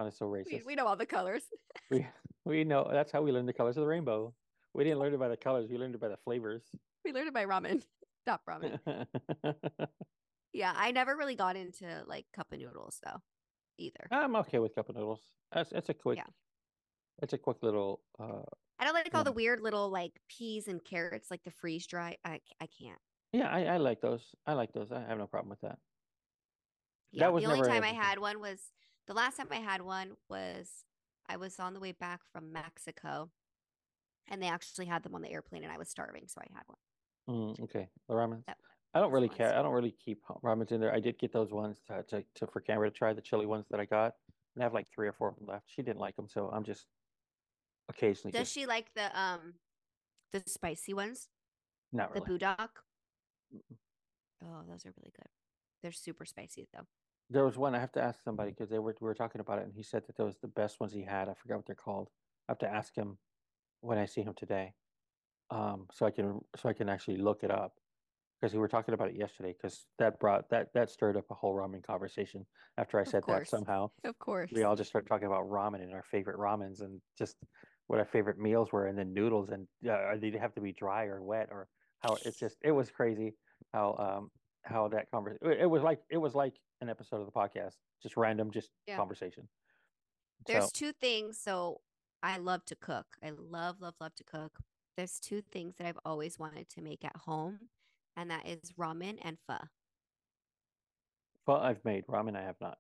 is 0.09 0.17
so 0.17 0.29
we, 0.29 0.39
racist. 0.41 0.65
we 0.67 0.75
know 0.75 0.87
all 0.87 0.97
the 0.97 1.07
colors. 1.07 1.43
We 1.91 2.07
we 2.45 2.65
know 2.65 2.89
that's 2.91 3.13
how 3.13 3.21
we 3.23 3.33
learned 3.33 3.49
the 3.49 3.53
colors 3.53 3.77
of 3.77 3.83
the 3.83 3.87
rainbow. 3.87 4.33
We 4.75 4.85
didn't 4.85 4.99
learn 5.01 5.13
it 5.13 5.19
by 5.21 5.29
the 5.29 5.37
colors. 5.37 5.69
We 5.71 5.77
learned 5.77 5.95
it 5.95 6.01
by 6.01 6.09
the 6.09 6.17
flavors. 6.17 6.63
We 7.05 7.13
learned 7.13 7.29
it 7.29 7.35
by 7.35 7.45
ramen. 7.45 7.83
Top 8.27 8.41
ramen. 8.49 8.79
Yeah, 10.55 10.73
I 10.77 10.91
never 10.93 11.17
really 11.17 11.35
got 11.35 11.57
into 11.57 11.87
like 12.07 12.27
cup 12.35 12.53
of 12.53 12.59
noodles 12.59 13.01
though, 13.05 13.21
either. 13.87 14.07
I'm 14.11 14.37
okay 14.37 14.59
with 14.59 14.75
cup 14.75 14.89
of 14.89 14.97
noodles. 14.97 15.21
That's 15.53 15.73
it's 15.73 15.89
a 15.89 15.95
quick. 15.95 16.19
Yeah. 16.19 16.31
It's 17.23 17.33
a 17.33 17.39
quick 17.39 17.59
little. 17.63 18.01
uh 18.19 18.43
I 18.79 18.85
don't 18.85 18.95
like 18.95 19.09
all 19.15 19.21
Yeah. 19.21 19.25
the 19.25 19.33
weird 19.33 19.61
little 19.61 19.91
like 19.91 20.13
peas 20.29 20.67
and 20.69 20.83
carrots, 20.85 21.31
like 21.31 21.43
the 21.45 21.51
freeze 21.51 21.87
dry. 21.87 22.17
I 22.25 22.41
I 22.61 22.67
can't. 22.81 22.99
Yeah, 23.33 23.49
I, 23.49 23.65
I 23.65 23.77
like 23.79 24.01
those. 24.01 24.35
I 24.47 24.53
like 24.55 24.73
those. 24.73 24.93
I 24.93 25.01
have 25.01 25.19
no 25.19 25.27
problem 25.27 25.51
with 25.51 25.61
that. 25.63 25.79
Yeah, 27.13 27.29
was 27.29 27.45
the 27.45 27.51
only 27.53 27.69
time 27.69 27.85
I 27.85 27.93
had 27.93 28.19
one 28.19 28.41
was 28.41 28.59
the 29.07 29.15
last 29.15 29.37
time 29.37 29.49
I 29.51 29.57
had 29.57 29.83
one 29.83 30.13
was 30.29 30.69
I 31.29 31.37
was 31.37 31.59
on 31.59 31.75
the 31.75 31.81
way 31.81 31.93
back 31.93 32.21
from 32.33 32.53
Mexico, 32.53 33.31
and 34.29 34.43
they 34.43 34.49
actually 34.49 34.87
had 34.87 35.03
them 35.03 35.15
on 35.15 35.23
the 35.23 35.31
airplane, 35.31 35.63
and 35.63 35.73
I 35.73 35.79
was 35.79 35.89
starving, 35.91 36.25
so 36.29 36.41
I 36.41 36.47
had 36.55 36.63
one. 36.67 36.79
Mm, 37.57 37.61
okay, 37.65 37.89
the 38.09 38.15
ramen. 38.15 38.45
That- 38.47 38.59
I 38.95 39.01
don't 39.01 39.13
really 39.13 39.29
care. 39.29 39.57
I 39.57 39.63
don't 39.63 39.73
really 39.73 39.95
keep 40.05 40.23
ramens 40.45 40.71
in 40.71 40.81
there. 40.81 40.95
I 40.95 41.01
did 41.01 41.19
get 41.19 41.33
those 41.33 41.51
ones 41.51 41.81
to, 41.89 42.03
to, 42.11 42.25
to 42.37 42.47
for 42.47 42.61
Cambria 42.61 42.91
to 42.91 42.97
try 42.97 43.13
the 43.15 43.23
chili 43.23 43.47
ones 43.47 43.67
that 43.71 43.81
I 43.81 43.87
got, 43.87 44.13
and 44.55 44.63
I 44.63 44.65
have 44.65 44.75
like 44.75 44.87
three 44.95 45.09
or 45.09 45.13
four 45.13 45.29
of 45.29 45.37
them 45.37 45.47
left. 45.47 45.65
She 45.67 45.83
didn't 45.83 46.01
like 46.01 46.15
them, 46.17 46.29
so 46.29 46.51
I'm 46.53 46.65
just 46.65 46.87
occasionally. 47.89 48.33
Does 48.33 48.43
just- 48.43 48.53
she 48.53 48.67
like 48.67 48.93
the 48.95 49.19
um 49.19 49.55
the 50.33 50.43
spicy 50.47 50.93
ones? 50.93 51.29
Not 51.93 52.15
really. 52.15 52.27
The. 52.27 52.39
Buldak? 52.39 52.69
Oh, 54.45 54.63
those 54.69 54.85
are 54.87 54.95
really 54.99 55.13
good. 55.17 55.29
They're 55.83 55.93
super 55.93 56.25
spicy 56.25 56.69
though. 56.73 56.87
There 57.31 57.45
was 57.45 57.57
one 57.57 57.75
I 57.75 57.81
have 57.81 57.93
to 57.93 58.03
ask 58.03 58.23
somebody 58.23 58.51
because 58.51 58.69
they 58.69 58.79
were 58.79 58.95
we 59.01 59.07
were 59.07 59.15
talking 59.15 59.41
about 59.41 59.59
it, 59.59 59.65
and 59.65 59.73
he 59.75 59.83
said 59.83 60.03
that 60.07 60.17
those 60.17 60.37
the 60.43 60.49
best 60.49 60.81
ones 60.81 60.93
he 60.93 61.03
had. 61.03 61.31
I 61.31 61.35
forgot 61.35 61.57
what 61.57 61.67
they're 61.67 61.75
called. 61.75 62.09
I 62.49 62.53
have 62.53 62.59
to 62.59 62.69
ask 62.71 62.95
him 62.95 63.17
when 63.81 63.97
I 63.97 64.05
see 64.05 64.21
him 64.21 64.35
today, 64.37 64.75
um, 65.51 65.87
so 65.93 66.05
I 66.05 66.11
can 66.11 66.41
so 66.57 66.69
I 66.69 66.75
can 66.75 66.91
actually 66.91 67.17
look 67.17 67.43
it 67.43 67.51
up 67.51 67.73
because 68.43 68.55
we 68.55 68.59
were 68.61 68.69
talking 68.69 68.93
about 68.93 69.09
it 69.09 69.17
yesterday. 69.17 69.55
Because 69.57 69.87
that 69.99 70.19
brought 70.19 70.51
that 70.51 70.69
that 70.75 70.91
stirred 70.91 71.17
up 71.17 71.31
a 71.31 71.35
whole 71.35 71.55
ramen 71.55 71.83
conversation 71.83 72.45
after 72.77 72.99
I 72.99 73.05
Of 73.07 73.13
said 73.13 73.23
that 73.29 73.49
somehow. 73.49 73.91
Of 74.05 74.19
course. 74.19 74.51
We 74.53 74.65
all 74.65 74.77
just 74.77 74.91
started 74.91 75.09
talking 75.09 75.29
about 75.29 75.49
ramen 75.49 75.83
and 75.83 75.93
our 75.93 76.03
favorite 76.03 76.39
ramens 76.39 76.81
and 76.81 77.01
just 77.17 77.37
what 77.87 78.01
our 78.01 78.05
favorite 78.05 78.39
meals 78.39 78.73
were, 78.73 78.87
and 78.87 78.99
then 78.99 79.15
noodles 79.15 79.51
and 79.51 79.67
uh, 79.89 80.17
they 80.21 80.31
have 80.39 80.55
to 80.55 80.61
be 80.61 80.73
dry 80.73 81.05
or 81.05 81.23
wet 81.23 81.49
or 81.51 81.69
how 82.01 82.19
it's 82.25 82.39
just 82.39 82.57
it 82.63 82.73
was 82.73 82.91
crazy 82.91 83.37
how 83.73 83.95
um 83.99 84.31
how 84.65 84.89
that 84.89 85.09
conversation 85.11 85.53
it 85.61 85.67
was 85.67 85.83
like 85.83 86.01
it 86.11 86.17
was 86.17 86.35
like 86.35 86.55
an 86.81 86.89
episode 86.89 87.21
of 87.21 87.27
the 87.27 87.33
podcast 87.33 87.75
just 88.03 88.17
random 88.17 88.51
just 88.51 88.71
Yeah. 88.89 88.97
conversation 88.97 89.49
There's 90.47 90.65
so 90.65 90.71
two 90.73 90.93
things. 90.93 91.39
So 91.39 91.81
I 92.23 92.39
love 92.39 92.65
to 92.67 92.77
cook. 92.77 93.07
I 93.23 93.31
love, 93.31 93.81
love, 93.81 93.95
love 94.01 94.15
to 94.17 94.25
cook. 94.25 94.61
There's 94.97 95.21
two 95.21 95.43
things 95.43 95.77
that 95.77 95.87
I've 95.87 95.99
always 96.05 96.39
wanted 96.39 96.69
to 96.71 96.83
make 96.83 97.05
at 97.05 97.17
home, 97.17 97.71
and 98.17 98.31
that 98.31 98.47
is 98.47 98.73
ramen 98.79 99.19
and 99.23 99.39
pho. 99.47 99.59
well 101.47 101.59
i've 101.59 101.85
made 101.85 102.07
ramen 102.07 102.37
i 102.37 102.43
have 102.43 102.61
not 102.61 102.79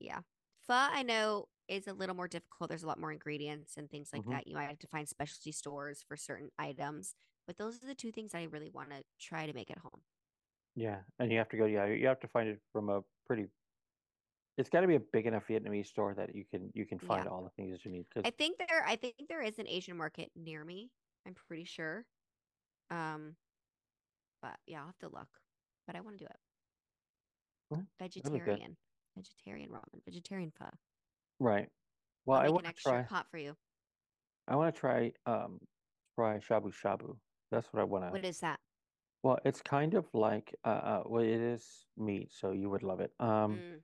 Yeah. 0.00 0.20
Pho, 0.66 0.74
I 0.74 1.02
know, 1.02 1.48
is 1.68 1.86
a 1.86 1.92
little 1.94 2.16
more 2.16 2.26
difficult. 2.28 2.68
There's 2.70 2.82
a 2.82 2.86
lot 2.86 2.98
more 2.98 3.12
ingredients 3.12 3.76
and 3.76 3.88
things 3.90 4.10
like 4.12 4.24
Mhm. 4.24 4.30
that. 4.30 4.46
You 4.46 4.54
might 4.54 4.68
have 4.68 4.78
to 4.80 4.86
find 4.88 5.08
specialty 5.08 5.52
stores 5.52 6.02
for 6.02 6.16
certain 6.16 6.50
items. 6.58 7.14
But 7.46 7.58
those 7.58 7.82
are 7.82 7.86
the 7.86 7.94
two 7.94 8.10
things 8.12 8.34
I 8.34 8.44
really 8.44 8.70
want 8.70 8.90
to 8.90 9.04
try 9.18 9.46
to 9.46 9.52
make 9.52 9.70
at 9.70 9.78
home. 9.78 10.02
yeah 10.76 11.00
and 11.18 11.30
you 11.30 11.38
have 11.38 11.48
to 11.50 11.56
go 11.56 11.66
yeah 11.66 11.86
you 11.86 12.06
have 12.06 12.18
to 12.20 12.28
find 12.28 12.48
it 12.48 12.60
from 12.72 12.88
a 12.90 13.02
pretty 13.26 13.46
it's 14.56 14.68
got 14.70 14.80
to 14.82 14.86
be 14.86 14.96
a 14.96 15.00
big 15.00 15.26
enough 15.26 15.46
vietnamese 15.48 15.86
store 15.86 16.14
that 16.14 16.34
you 16.34 16.44
can 16.50 16.70
you 16.74 16.86
can 16.86 16.98
find 16.98 17.24
Yeah. 17.24 17.30
all 17.30 17.42
the 17.44 17.50
things 17.50 17.72
that 17.72 17.84
you 17.84 17.90
need 17.90 18.06
because 18.08 18.24
I 18.24 18.30
think 18.30 18.58
there 18.58 18.84
I 18.86 18.96
think 18.96 19.14
there 19.28 19.42
is 19.42 19.58
an 19.58 19.68
Asian 19.68 19.96
market 19.96 20.30
near 20.36 20.64
me. 20.64 20.90
I'm 21.26 21.34
pretty 21.34 21.64
sure. 21.64 22.06
Um 22.90 23.36
but 24.44 24.58
yeah, 24.66 24.80
I'll 24.80 24.86
have 24.86 24.98
to 24.98 25.08
look. 25.08 25.28
But 25.86 25.96
I 25.96 26.00
want 26.00 26.18
to 26.18 26.24
do 26.24 26.28
it. 26.28 26.36
That'd 27.98 28.14
be 28.14 28.20
good. 28.20 28.32
Vegetarian. 28.32 28.76
Vegetarian 29.16 29.70
ramen. 29.70 30.04
Vegetarian 30.04 30.52
pho. 30.58 30.66
right 31.40 31.68
well 32.26 32.40
i 32.40 32.48
want 32.48 32.66
to 32.66 32.72
try 32.72 33.02
pot 33.02 33.26
for 33.30 33.38
you. 33.38 33.56
i 34.48 34.54
want 34.56 34.74
to 34.74 34.80
try 34.80 35.12
um 35.26 35.58
try 36.14 36.38
shabu 36.38 36.72
shabu 36.72 37.16
that's 37.50 37.72
what 37.72 37.80
i 37.80 37.84
want 37.84 38.04
to 38.04 38.10
What 38.10 38.24
is 38.24 38.40
that? 38.40 38.60
Well, 39.22 39.38
it's 39.44 39.62
kind 39.62 39.94
of 39.94 40.04
like 40.12 40.54
uh, 40.64 40.68
uh 40.92 41.02
well 41.06 41.22
it 41.22 41.40
is 41.54 41.86
meat, 41.96 42.30
so 42.32 42.52
you 42.52 42.68
would 42.68 42.82
love 42.82 43.00
it. 43.00 43.12
Um 43.20 43.58
Mm, 43.58 43.80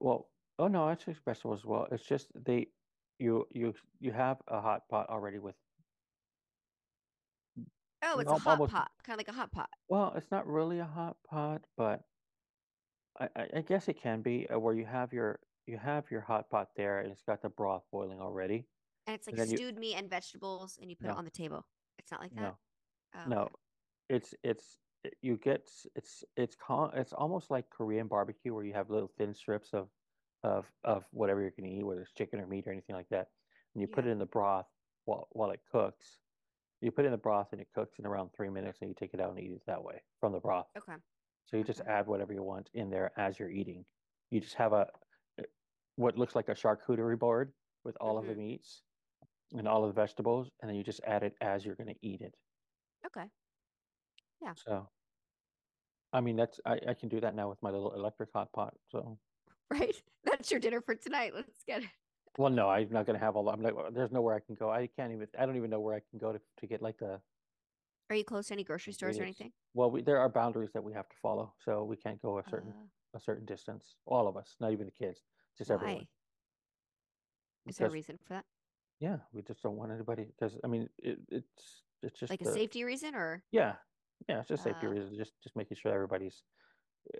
well 0.00 0.26
oh 0.58 0.68
no, 0.68 0.88
it's 0.88 1.04
just 1.04 1.24
vegetable 1.24 1.54
as 1.54 1.64
well. 1.64 1.86
It's 1.92 2.04
just 2.04 2.32
they 2.34 2.66
you 3.18 3.46
you 3.50 3.74
you 4.00 4.12
have 4.12 4.38
a 4.48 4.60
hot 4.60 4.88
pot 4.88 5.08
already 5.08 5.38
with 5.38 5.54
Oh, 8.04 8.18
it's 8.18 8.30
a 8.30 8.34
hot 8.36 8.52
almost- 8.52 8.72
pot. 8.72 8.90
Kind 9.04 9.14
of 9.14 9.18
like 9.26 9.34
a 9.34 9.38
hot 9.38 9.50
pot. 9.52 9.68
well, 9.88 10.12
it's 10.16 10.30
not 10.30 10.46
really 10.46 10.78
a 10.80 10.84
hot 10.84 11.16
pot, 11.28 11.62
but 11.76 12.02
I, 13.18 13.28
I 13.36 13.46
I 13.56 13.60
guess 13.62 13.88
it 13.88 14.00
can 14.00 14.22
be 14.22 14.46
uh, 14.52 14.58
where 14.58 14.74
you 14.74 14.84
have 14.84 15.12
your 15.12 15.40
you 15.66 15.78
have 15.78 16.10
your 16.10 16.20
hot 16.20 16.50
pot 16.50 16.68
there 16.76 17.00
and 17.00 17.10
it's 17.10 17.22
got 17.22 17.40
the 17.42 17.48
broth 17.48 17.82
boiling 17.90 18.20
already. 18.20 18.66
And 19.06 19.14
it's 19.14 19.26
like 19.26 19.34
And 19.34 19.42
then 19.42 19.50
you- 19.50 19.56
stewed 19.56 19.78
meat 19.78 19.94
and 19.96 20.08
vegetables 20.10 20.78
and 20.80 20.90
you 20.90 20.96
put 20.96 21.06
No. 21.06 21.12
it 21.14 21.16
on 21.18 21.24
the 21.24 21.30
table. 21.30 21.64
It's 21.98 22.10
not 22.10 22.20
like 22.20 22.34
that. 22.34 22.40
No. 22.40 22.56
Oh, 23.14 23.28
No. 23.28 23.40
okay. 23.42 23.52
It's 24.10 24.34
it's 24.42 24.78
you 25.22 25.36
get 25.36 25.70
it's 25.94 26.24
it's 26.36 26.56
con 26.56 26.90
it's 26.94 27.12
almost 27.12 27.50
like 27.50 27.68
Korean 27.70 28.06
barbecue 28.08 28.52
where 28.54 28.64
you 28.64 28.72
have 28.74 28.90
little 28.90 29.10
thin 29.16 29.34
strips 29.34 29.72
of 29.72 29.88
of 30.42 30.66
of 30.84 31.04
whatever 31.12 31.40
you're 31.40 31.52
gonna 31.58 31.68
eat, 31.70 31.84
whether 31.84 32.02
it's 32.02 32.12
chicken 32.12 32.40
or 32.40 32.46
meat 32.46 32.66
or 32.66 32.72
anything 32.72 32.96
like 32.96 33.08
that, 33.10 33.28
and 33.74 33.80
you 33.80 33.86
put 33.88 34.06
it 34.06 34.10
in 34.10 34.18
the 34.18 34.26
broth 34.26 34.66
while 35.06 35.28
while 35.32 35.50
it 35.50 35.60
cooks. 35.70 36.18
You 36.84 36.92
put 36.92 37.06
it 37.06 37.08
in 37.08 37.12
the 37.12 37.18
broth 37.18 37.48
and 37.52 37.62
it 37.62 37.68
cooks 37.74 37.98
in 37.98 38.04
around 38.04 38.30
three 38.36 38.50
minutes, 38.50 38.80
and 38.82 38.90
you 38.90 38.94
take 38.94 39.14
it 39.14 39.20
out 39.20 39.30
and 39.30 39.40
eat 39.40 39.52
it 39.52 39.62
that 39.66 39.82
way 39.82 40.02
from 40.20 40.32
the 40.32 40.38
broth. 40.38 40.66
Okay. 40.76 40.96
So 41.46 41.56
you 41.56 41.64
just 41.64 41.80
add 41.80 42.06
whatever 42.06 42.34
you 42.34 42.42
want 42.42 42.68
in 42.74 42.90
there 42.90 43.10
as 43.18 43.38
you're 43.38 43.50
eating. 43.50 43.86
You 44.30 44.40
just 44.40 44.54
have 44.56 44.74
a 44.74 44.90
what 45.96 46.18
looks 46.18 46.34
like 46.34 46.48
a 46.50 46.54
charcuterie 46.54 47.18
board 47.18 47.54
with 47.84 47.96
all 48.00 48.18
of 48.18 48.26
the 48.26 48.34
Mhm. 48.34 48.38
meats 48.38 48.82
and 49.52 49.66
all 49.66 49.84
of 49.84 49.94
the 49.94 49.98
vegetables, 49.98 50.50
and 50.60 50.68
then 50.68 50.76
you 50.76 50.82
just 50.82 51.00
add 51.04 51.22
it 51.22 51.34
as 51.40 51.64
you're 51.64 51.76
going 51.76 51.94
to 51.94 52.06
eat 52.06 52.20
it. 52.20 52.34
Okay. 53.06 53.30
Yeah. 54.42 54.52
So, 54.54 54.90
I 56.12 56.20
mean, 56.20 56.36
that's 56.36 56.60
I, 56.66 56.80
I 56.88 56.94
can 56.94 57.08
do 57.08 57.20
that 57.20 57.34
now 57.34 57.48
with 57.48 57.62
my 57.62 57.70
little 57.70 57.94
electric 57.94 58.30
hot 58.34 58.52
pot. 58.52 58.74
So, 58.90 59.18
Right. 59.70 59.94
That's 60.24 60.50
your 60.50 60.60
dinner 60.60 60.82
for 60.82 60.94
tonight. 60.96 61.32
Let's 61.34 61.64
get 61.64 61.84
it. 61.84 61.90
Well, 62.38 62.50
no, 62.50 62.68
I'm 62.68 62.90
not 62.90 63.06
going 63.06 63.18
to 63.18 63.24
have 63.24 63.36
all. 63.36 63.48
I'm 63.48 63.62
like, 63.62 63.74
there's 63.92 64.12
nowhere 64.12 64.34
I 64.34 64.40
can 64.40 64.54
go. 64.54 64.70
I 64.70 64.86
can't 64.86 65.12
even. 65.12 65.28
I 65.38 65.46
don't 65.46 65.56
even 65.56 65.70
know 65.70 65.80
where 65.80 65.94
I 65.94 66.00
can 66.00 66.18
go 66.18 66.32
to 66.32 66.40
to 66.58 66.66
get 66.66 66.82
like 66.82 66.98
the. 66.98 67.20
Are 68.10 68.16
you 68.16 68.24
close 68.24 68.48
to 68.48 68.54
any 68.54 68.64
grocery 68.64 68.92
stores 68.92 69.18
or 69.18 69.22
anything? 69.22 69.52
Well, 69.72 69.90
we, 69.90 70.02
there 70.02 70.18
are 70.18 70.28
boundaries 70.28 70.72
that 70.74 70.84
we 70.84 70.92
have 70.92 71.08
to 71.08 71.16
follow, 71.22 71.54
so 71.64 71.84
we 71.84 71.96
can't 71.96 72.20
go 72.20 72.38
a 72.38 72.44
certain 72.48 72.72
Uh, 72.72 72.86
a 73.14 73.20
certain 73.20 73.46
distance. 73.46 73.96
All 74.06 74.26
of 74.26 74.36
us, 74.36 74.56
not 74.60 74.72
even 74.72 74.86
the 74.86 74.92
kids, 74.92 75.22
just 75.56 75.70
everyone. 75.70 75.96
why? 75.96 76.08
Is 77.66 77.78
there 77.78 77.86
a 77.86 77.90
reason 77.90 78.18
for 78.18 78.34
that? 78.34 78.44
Yeah, 79.00 79.18
we 79.32 79.42
just 79.42 79.62
don't 79.62 79.76
want 79.76 79.92
anybody 79.92 80.24
because 80.24 80.58
I 80.62 80.66
mean, 80.66 80.88
it, 80.98 81.18
it's 81.28 81.84
it's 82.02 82.18
just 82.18 82.30
Like 82.30 82.42
a 82.42 82.52
safety 82.52 82.84
reason 82.84 83.14
or? 83.14 83.42
Yeah, 83.52 83.76
yeah, 84.28 84.40
it's 84.40 84.48
just 84.48 84.62
safety 84.64 84.86
Uh, 84.86 84.90
reasons. 84.90 85.16
Just 85.16 85.32
just 85.42 85.56
making 85.56 85.76
sure 85.76 85.92
everybody's 85.92 86.44
eh, 87.14 87.18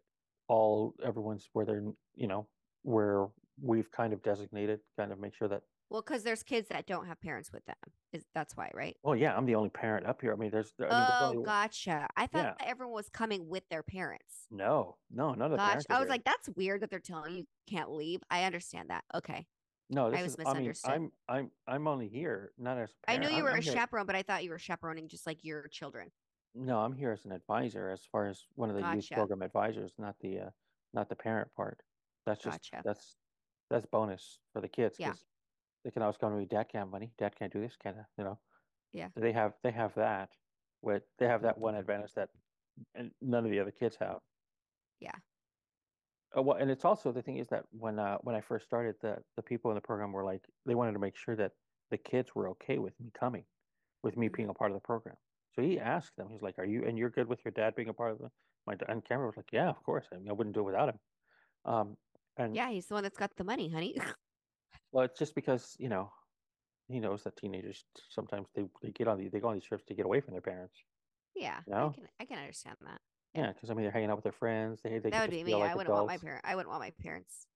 all 0.48 0.94
everyone's 1.02 1.48
where 1.52 1.66
they're 1.66 1.84
you 2.14 2.26
know 2.28 2.48
where 2.82 3.28
we've 3.60 3.90
kind 3.90 4.12
of 4.12 4.22
designated, 4.22 4.80
kind 4.98 5.12
of 5.12 5.18
make 5.20 5.34
sure 5.34 5.48
that. 5.48 5.62
Well, 5.90 6.02
because 6.02 6.22
there's 6.22 6.42
kids 6.42 6.68
that 6.70 6.86
don't 6.86 7.06
have 7.06 7.20
parents 7.20 7.52
with 7.52 7.64
them. 7.66 7.76
Is 8.12 8.24
that's 8.34 8.56
why, 8.56 8.70
right? 8.74 8.96
Well, 9.02 9.14
yeah, 9.14 9.36
I'm 9.36 9.46
the 9.46 9.54
only 9.54 9.68
parent 9.70 10.06
up 10.06 10.20
here. 10.20 10.32
I 10.32 10.36
mean, 10.36 10.50
there's. 10.50 10.72
I 10.80 10.82
mean, 10.82 10.90
there's 10.90 11.10
oh, 11.20 11.28
only, 11.30 11.44
gotcha. 11.44 12.08
I 12.16 12.26
thought 12.26 12.38
Yeah. 12.44 12.54
that 12.58 12.66
everyone 12.68 12.94
was 12.94 13.08
coming 13.10 13.48
with 13.48 13.62
their 13.70 13.82
parents. 13.82 14.46
No, 14.50 14.96
no, 15.10 15.34
none 15.34 15.52
of 15.52 15.58
Gotcha. 15.58 15.66
parents. 15.68 15.86
I 15.90 15.94
was 15.94 16.02
there. 16.02 16.08
like, 16.08 16.24
that's 16.24 16.48
weird 16.56 16.80
that 16.82 16.90
they're 16.90 17.00
telling 17.00 17.36
you 17.36 17.44
can't 17.68 17.90
leave. 17.92 18.20
I 18.30 18.44
understand 18.44 18.90
that. 18.90 19.04
Okay. 19.14 19.46
no, 19.90 20.10
this 20.10 20.20
I 20.20 20.22
was 20.22 20.32
is. 20.32 20.38
I 20.40 20.42
mean, 20.42 20.46
misunderstood. 20.68 20.90
I'm 20.92 21.12
I'm 21.28 21.50
I'm 21.68 21.86
only 21.86 22.08
here 22.08 22.52
not 22.58 22.78
as. 22.78 22.90
a 23.06 23.12
I 23.12 23.16
knew 23.18 23.28
you 23.28 23.34
I'm- 23.36 23.44
were 23.44 23.50
I'm 23.50 23.58
a 23.58 23.62
here- 23.62 23.72
chaperone, 23.74 24.06
but 24.06 24.16
I 24.16 24.22
thought 24.22 24.42
you 24.42 24.50
were 24.50 24.58
chaperoning 24.58 25.08
just 25.08 25.26
like 25.26 25.44
your 25.44 25.68
children. 25.68 26.10
No, 26.56 26.78
I'm 26.78 26.92
here 26.94 27.10
as 27.12 27.24
an 27.24 27.32
advisor, 27.32 27.90
as 27.90 28.02
far 28.10 28.26
as 28.28 28.44
one 28.54 28.70
of 28.70 28.76
the 28.76 28.94
youth 28.94 29.10
program 29.10 29.42
advisors, 29.42 29.92
not 29.98 30.14
the 30.20 30.38
uh, 30.38 30.50
not 30.92 31.08
the 31.08 31.16
parent 31.16 31.48
part. 31.56 31.80
That's 32.26 32.42
just 32.42 32.70
Gotcha. 32.72 32.82
that's 32.84 33.16
that's 33.70 33.86
bonus 33.86 34.40
for 34.52 34.60
the 34.60 34.68
kids. 34.68 34.98
Yeah. 34.98 35.14
They 35.84 35.90
can 35.92 36.02
always 36.02 36.18
come 36.18 36.32
to 36.32 36.38
me, 36.38 36.46
Dad 36.46 36.68
can't 36.70 36.90
money. 36.90 37.14
Dad 37.18 37.36
can't 37.36 37.52
do 37.52 37.60
this, 37.60 37.76
can't 37.76 37.98
I?" 37.98 38.06
you 38.18 38.24
know. 38.24 38.40
Yeah. 38.92 39.10
They 39.16 39.32
have 39.32 39.54
they 39.62 39.72
have 39.72 39.94
that. 39.96 40.36
With 40.82 41.04
they 41.18 41.28
have 41.28 41.42
that 41.42 41.58
one 41.58 41.74
advantage 41.76 42.14
that 42.14 42.30
and 42.94 43.14
none 43.20 43.44
of 43.44 43.50
the 43.52 43.60
other 43.60 43.72
kids 43.72 43.96
have. 43.98 44.20
Yeah. 45.00 45.18
Uh, 46.36 46.42
well, 46.42 46.56
and 46.56 46.70
it's 46.70 46.84
also 46.84 47.12
the 47.12 47.22
thing 47.22 47.38
is 47.38 47.48
that 47.48 47.66
when 47.70 47.98
uh, 47.98 48.18
when 48.18 48.34
I 48.34 48.40
first 48.40 48.66
started, 48.66 48.96
the 49.00 49.22
the 49.36 49.42
people 49.42 49.70
in 49.70 49.76
the 49.76 49.80
program 49.80 50.12
were 50.12 50.24
like 50.24 50.44
they 50.66 50.74
wanted 50.74 50.92
to 50.92 50.98
make 50.98 51.16
sure 51.16 51.36
that 51.36 51.52
the 51.90 51.98
kids 51.98 52.34
were 52.34 52.48
okay 52.50 52.78
with 52.78 52.98
me 52.98 53.10
coming, 53.12 53.46
with 54.02 54.16
me 54.16 54.28
Mhm. 54.28 54.36
being 54.36 54.48
a 54.48 54.54
part 54.54 54.70
of 54.72 54.76
the 54.76 54.80
program. 54.80 55.16
So 55.54 55.62
he 55.62 55.78
asked 55.78 56.16
them, 56.16 56.30
he's 56.30 56.42
like, 56.42 56.58
"Are 56.58 56.64
you 56.64 56.84
and 56.84 56.98
you're 56.98 57.10
good 57.10 57.28
with 57.28 57.44
your 57.44 57.52
dad 57.52 57.74
being 57.76 57.88
a 57.88 57.94
part 57.94 58.12
of 58.12 58.18
the?" 58.18 58.30
My 58.66 58.76
and 58.88 59.04
Cambria 59.04 59.28
was 59.28 59.36
like, 59.36 59.52
"Yeah, 59.52 59.70
of 59.70 59.82
course. 59.84 60.08
I 60.12 60.18
mean, 60.18 60.30
I 60.30 60.32
wouldn't 60.34 60.54
do 60.54 60.60
it 60.60 60.64
without 60.64 60.88
him." 60.90 61.00
Um, 61.64 61.98
and 62.36 62.54
Yeah, 62.54 62.70
he's 62.70 62.86
the 62.86 62.94
one 62.94 63.02
that's 63.02 63.18
got 63.18 63.34
the 63.36 63.44
money, 63.44 63.68
honey. 63.68 63.96
well, 64.92 65.04
it's 65.04 65.18
just 65.18 65.34
because 65.34 65.74
you 65.78 65.88
know 65.88 66.10
he 66.88 67.00
knows 67.00 67.22
that 67.24 67.36
teenagers 67.36 67.84
sometimes 68.10 68.48
they 68.54 68.64
they 68.82 68.90
get 68.90 69.08
on 69.08 69.18
the 69.18 69.28
they 69.28 69.40
go 69.40 69.48
on 69.48 69.54
these 69.54 69.64
trips 69.64 69.84
to 69.86 69.94
get 69.94 70.04
away 70.06 70.20
from 70.20 70.32
their 70.32 70.40
parents. 70.42 70.74
yeah, 71.34 71.60
No? 71.66 71.88
I 71.88 71.94
can 71.94 72.08
I 72.20 72.24
can 72.24 72.38
understand 72.38 72.76
that. 72.82 73.00
Yeah, 73.34 73.52
because 73.52 73.70
I 73.70 73.74
mean 73.74 73.82
they're 73.84 73.92
hanging 73.92 74.10
out 74.10 74.16
with 74.16 74.24
their 74.24 74.32
friends. 74.32 74.80
They 74.82 74.98
they 74.98 75.10
that 75.10 75.22
would 75.22 75.30
be 75.30 75.44
me. 75.44 75.54
like 75.54 75.70
I 75.70 75.74
wouldn't 75.74 75.92
want 75.94 76.06
my 76.06 76.14
adults. 76.14 76.24
parent. 76.24 76.44
I 76.44 76.54
wouldn't 76.54 76.70
want 76.70 76.82
my 76.82 76.92
parents. 77.02 77.46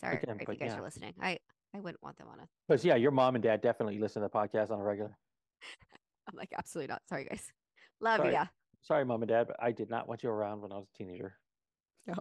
Sorry 0.00 0.18
Again, 0.22 0.36
if 0.40 0.48
you 0.48 0.54
guys 0.56 0.72
yeah. 0.72 0.78
are 0.78 0.82
listening. 0.82 1.14
I 1.20 1.38
I 1.74 1.80
wouldn't 1.80 2.02
want 2.02 2.16
them 2.18 2.28
on 2.28 2.40
a. 2.40 2.48
Because 2.68 2.84
yeah, 2.84 2.94
your 2.96 3.10
mom 3.10 3.34
and 3.34 3.42
dad 3.42 3.60
definitely 3.62 3.98
listen 3.98 4.22
to 4.22 4.28
the 4.28 4.36
podcast 4.38 4.70
on 4.70 4.78
a 4.80 4.82
regular. 4.84 5.16
I'm 6.28 6.36
like 6.36 6.52
absolutely 6.56 6.92
not. 6.92 7.02
Sorry 7.08 7.24
guys. 7.24 7.52
Love 8.00 8.18
Sorry. 8.20 8.32
ya. 8.32 8.46
Sorry, 8.82 9.04
mom 9.04 9.22
and 9.22 9.28
dad, 9.30 9.46
but 9.46 9.56
I 9.62 9.72
did 9.72 9.88
not 9.88 10.06
want 10.08 10.22
you 10.22 10.28
around 10.30 10.60
when 10.60 10.70
I 10.70 10.76
was 10.76 10.86
a 10.94 10.98
teenager. 10.98 11.34
No, 12.06 12.14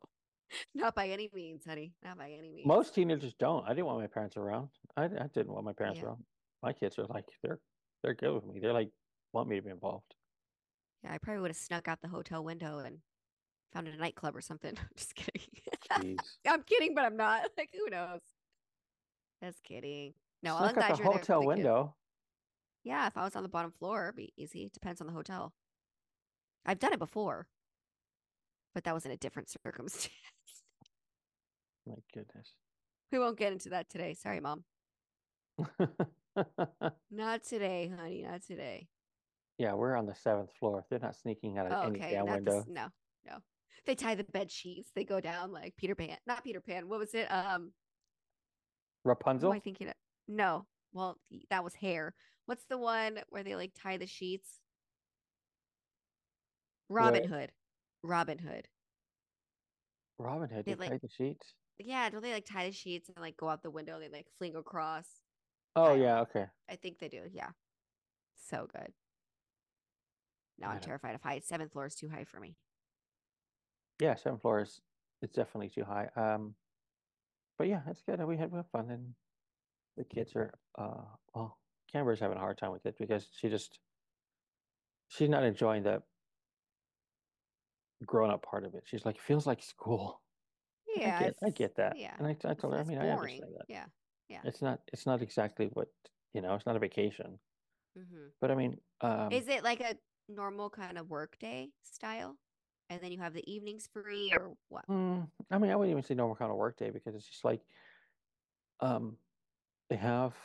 not 0.75 0.95
by 0.95 1.07
any 1.09 1.29
means, 1.33 1.63
honey. 1.65 1.93
Not 2.03 2.17
by 2.17 2.29
any 2.31 2.51
means. 2.51 2.67
Most 2.67 2.93
teenagers 2.95 3.33
don't. 3.39 3.65
I 3.65 3.69
didn't 3.69 3.85
want 3.85 3.99
my 3.99 4.07
parents 4.07 4.37
around. 4.37 4.69
I, 4.97 5.05
I 5.05 5.27
didn't 5.33 5.53
want 5.53 5.65
my 5.65 5.73
parents 5.73 5.99
Yeah. 5.99 6.07
around. 6.07 6.23
My 6.61 6.73
kids 6.73 6.97
are 6.97 7.05
like 7.05 7.25
they're 7.41 7.59
they're 8.03 8.13
good 8.13 8.33
with 8.33 8.45
me. 8.45 8.59
They're 8.59 8.73
like 8.73 8.89
want 9.33 9.49
me 9.49 9.55
to 9.57 9.61
be 9.61 9.69
involved. 9.69 10.13
Yeah, 11.03 11.13
I 11.13 11.17
probably 11.17 11.41
would 11.41 11.51
have 11.51 11.57
snuck 11.57 11.87
out 11.87 12.01
the 12.01 12.07
hotel 12.07 12.43
window 12.43 12.79
and 12.79 12.99
found 13.73 13.87
a 13.87 13.97
nightclub 13.97 14.35
or 14.35 14.41
something. 14.41 14.73
I'm 14.77 14.87
Just 14.95 15.15
kidding. 15.15 16.17
I'm 16.47 16.63
kidding, 16.63 16.95
but 16.95 17.03
I'm 17.05 17.17
not. 17.17 17.41
Like, 17.57 17.69
who 17.73 17.89
knows? 17.89 18.21
Just 19.43 19.61
kidding. 19.63 20.13
No, 20.41 20.55
I'll 20.55 20.69
Snuck 20.69 20.77
out 20.77 20.97
the 20.97 21.03
you 21.03 21.03
there 21.03 21.11
for 21.13 21.19
hotel 21.19 21.41
the 21.41 21.47
window. 21.47 21.95
Yeah, 22.83 23.07
if 23.07 23.17
I 23.17 23.23
was 23.23 23.35
on 23.35 23.43
the 23.43 23.49
bottom 23.49 23.71
floor, 23.71 24.05
it'd 24.05 24.15
be 24.15 24.33
easy. 24.37 24.69
Depends 24.73 25.01
on 25.01 25.07
the 25.07 25.13
hotel. 25.13 25.53
I've 26.65 26.79
done 26.79 26.93
it 26.93 26.99
before, 26.99 27.47
but 28.73 28.83
that 28.85 28.93
was 28.93 29.05
in 29.05 29.11
a 29.11 29.17
different 29.17 29.49
circumstance. 29.49 30.09
My 31.87 31.95
goodness. 32.13 32.53
we 33.11 33.19
won't 33.19 33.37
get 33.37 33.51
into 33.51 33.69
that 33.69 33.89
today. 33.89 34.13
Sorry, 34.13 34.39
mom. 34.39 34.63
Not 37.11 37.43
today, 37.43 37.91
honey. 37.95 38.25
Not 38.27 38.41
today. 38.43 38.87
yeah, 39.57 39.73
we're 39.73 39.95
on 39.95 40.05
the 40.05 40.15
seventh 40.15 40.49
floor. 40.59 40.83
They're 40.89 40.99
not 40.99 41.15
sneaking 41.15 41.57
out 41.57 41.67
of 41.67 41.73
Oh, 41.73 41.81
any 41.89 41.99
okay. 41.99 42.11
damn 42.11 42.25
Not 42.25 42.35
window. 42.35 42.57
this. 42.59 42.65
No, 42.69 42.87
no. 43.25 43.37
They 43.85 43.95
tie 43.95 44.15
the 44.15 44.23
bed 44.23 44.49
sheets. 44.51 44.89
They 44.95 45.03
go 45.03 45.19
down 45.19 45.51
like 45.51 45.75
Peter 45.77 45.93
Pan. 45.95 46.17
Not 46.25 46.43
Peter 46.43 46.59
Pan. 46.61 46.87
What 46.89 46.99
was 46.99 47.13
it? 47.13 47.25
Um, 47.31 47.71
Rapunzel. 49.03 49.51
am 49.51 49.57
I 49.57 49.59
thinking? 49.59 49.89
Of? 49.89 49.93
No. 50.27 50.65
Well, 50.93 51.17
that 51.49 51.63
was 51.63 51.75
hair. 51.75 52.13
What's 52.45 52.65
the 52.65 52.77
one 52.77 53.19
where 53.29 53.43
they 53.43 53.55
like 53.55 53.73
tie 53.79 53.97
the 53.97 54.07
sheets? 54.07 54.59
Robin 56.89 57.27
Hood. 57.27 57.51
Robin 58.03 58.37
Hood. 58.39 58.67
Robin 60.17 60.49
Hood. 60.49 60.65
They 60.65 60.73
They 60.73 60.79
like- 60.79 60.89
tied 60.91 61.01
the 61.01 61.09
sheets. 61.09 61.53
Yeah, 61.85 62.09
don't 62.09 62.21
they 62.23 62.33
like 62.33 62.45
tie 62.45 62.67
the 62.67 62.73
sheets 62.73 63.09
and 63.09 63.21
like 63.21 63.37
go 63.37 63.49
out 63.49 63.63
the 63.63 63.71
window? 63.71 63.99
They 63.99 64.09
like 64.09 64.27
fling 64.37 64.55
across. 64.55 65.05
Oh 65.75 65.93
yeah, 65.93 66.21
okay. 66.21 66.45
I 66.69 66.75
think 66.75 66.99
they 66.99 67.09
do. 67.09 67.21
Yeah. 67.31 67.49
So 68.49 68.67
good. 68.71 68.93
Now 70.59 70.69
I'm 70.69 70.79
terrified 70.79 71.15
of 71.15 71.21
heights. 71.21 71.47
Seventh 71.47 71.71
floor 71.71 71.87
is 71.87 71.95
too 71.95 72.09
high 72.09 72.25
for 72.25 72.39
me. 72.39 72.55
Yeah, 73.99 74.15
seven 74.15 74.39
floors. 74.39 74.81
It's 75.21 75.35
definitely 75.35 75.69
too 75.69 75.83
high. 75.83 76.09
Um, 76.15 76.55
but 77.57 77.67
yeah, 77.67 77.81
it's 77.89 78.01
good. 78.01 78.23
We 78.23 78.37
had 78.37 78.51
we 78.51 78.57
have 78.57 78.69
fun, 78.71 78.89
and 78.89 79.13
the 79.97 80.03
kids 80.03 80.35
are. 80.35 80.53
Uh, 80.77 81.05
well, 81.33 81.57
Cambria's 81.91 82.19
having 82.19 82.37
a 82.37 82.41
hard 82.41 82.57
time 82.57 82.71
with 82.71 82.85
it 82.85 82.95
because 82.99 83.27
she 83.31 83.49
just 83.49 83.79
she's 85.09 85.29
not 85.29 85.43
enjoying 85.43 85.83
the 85.83 86.01
grown 88.05 88.29
up 88.29 88.43
part 88.43 88.65
of 88.65 88.75
it. 88.75 88.83
She's 88.85 89.05
like, 89.05 89.15
it 89.15 89.21
feels 89.21 89.47
like 89.47 89.61
school. 89.61 90.21
Yeah. 90.95 91.17
I 91.19 91.23
get, 91.23 91.35
I 91.43 91.49
get 91.49 91.75
that. 91.75 91.97
Yeah. 91.97 92.15
and 92.17 92.27
I, 92.27 92.31
I 92.45 92.53
told 92.53 92.73
her, 92.73 92.79
I 92.79 92.83
mean, 92.83 92.97
I 92.97 93.09
understand 93.09 93.53
that. 93.57 93.65
Yeah. 93.67 93.85
Yeah. 94.29 94.41
It's 94.43 94.61
not, 94.61 94.81
it's 94.91 95.05
not 95.05 95.21
exactly 95.21 95.67
what 95.73 95.89
you 96.33 96.41
know. 96.41 96.55
It's 96.55 96.65
not 96.65 96.75
a 96.75 96.79
vacation, 96.79 97.39
hmm 97.95 98.27
but 98.41 98.51
I 98.51 98.55
mean, 98.55 98.77
um, 99.01 99.31
Is 99.31 99.47
it 99.47 99.63
like 99.63 99.79
a 99.79 99.95
normal 100.27 100.69
kind 100.69 100.97
of 100.97 101.09
work 101.09 101.37
day 101.39 101.69
style? 101.83 102.37
And 102.89 103.01
then 103.01 103.11
you 103.11 103.19
have 103.19 103.33
the 103.33 103.49
evenings 103.51 103.87
free 103.91 104.33
or 104.37 104.53
what? 104.69 104.85
Mm, 104.87 105.29
I 105.49 105.57
mean, 105.57 105.71
I 105.71 105.75
wouldn't 105.75 105.91
even 105.91 106.03
say 106.03 106.13
normal 106.15 106.35
kind 106.35 106.51
of 106.51 106.57
work 106.57 106.77
day 106.77 106.89
because 106.89 107.15
it's 107.15 107.27
just 107.27 107.45
like, 107.45 107.61
um, 108.81 109.17
they 109.89 109.95
have 109.95 110.35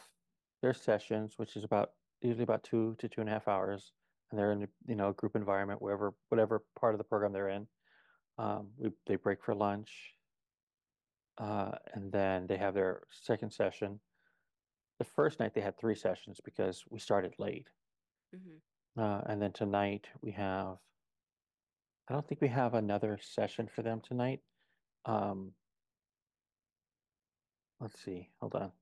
their 0.62 0.74
sessions, 0.74 1.34
which 1.36 1.56
is 1.56 1.64
about 1.64 1.90
usually 2.20 2.44
about 2.44 2.62
two 2.64 2.94
to 2.98 3.08
two 3.08 3.20
and 3.20 3.28
a 3.28 3.32
half 3.32 3.48
hours, 3.48 3.92
and 4.30 4.38
they're 4.38 4.52
in 4.52 4.62
a, 4.64 4.68
you 4.86 4.94
know 4.94 5.08
a 5.08 5.14
group 5.14 5.36
environment, 5.36 5.82
wherever 5.82 6.14
whatever 6.28 6.64
part 6.78 6.94
of 6.94 6.98
the 6.98 7.04
program 7.04 7.32
they're 7.32 7.48
in. 7.48 7.66
Um, 8.38 8.70
we 8.76 8.90
they 9.06 9.16
break 9.16 9.42
for 9.42 9.54
lunch, 9.54 10.14
uh, 11.38 11.78
and 11.94 12.12
then 12.12 12.46
they 12.46 12.56
have 12.58 12.74
their 12.74 13.06
second 13.10 13.52
session. 13.52 14.00
The 14.98 15.04
first 15.04 15.40
night 15.40 15.54
they 15.54 15.60
had 15.60 15.78
three 15.78 15.94
sessions 15.96 16.40
because 16.44 16.84
we 16.90 16.98
started 16.98 17.34
late. 17.38 17.68
hmm 18.32 18.58
Uh, 18.96 19.22
and 19.26 19.40
then 19.40 19.52
tonight 19.52 20.08
we 20.20 20.32
have, 20.32 20.78
I 22.08 22.12
don't 22.12 22.26
think 22.26 22.40
we 22.40 22.48
have 22.48 22.74
another 22.74 23.18
session 23.18 23.68
for 23.68 23.82
them 23.82 24.00
tonight. 24.00 24.40
Um, 25.04 25.54
let's 27.80 27.98
see, 28.00 28.30
hold 28.40 28.54
on. 28.54 28.72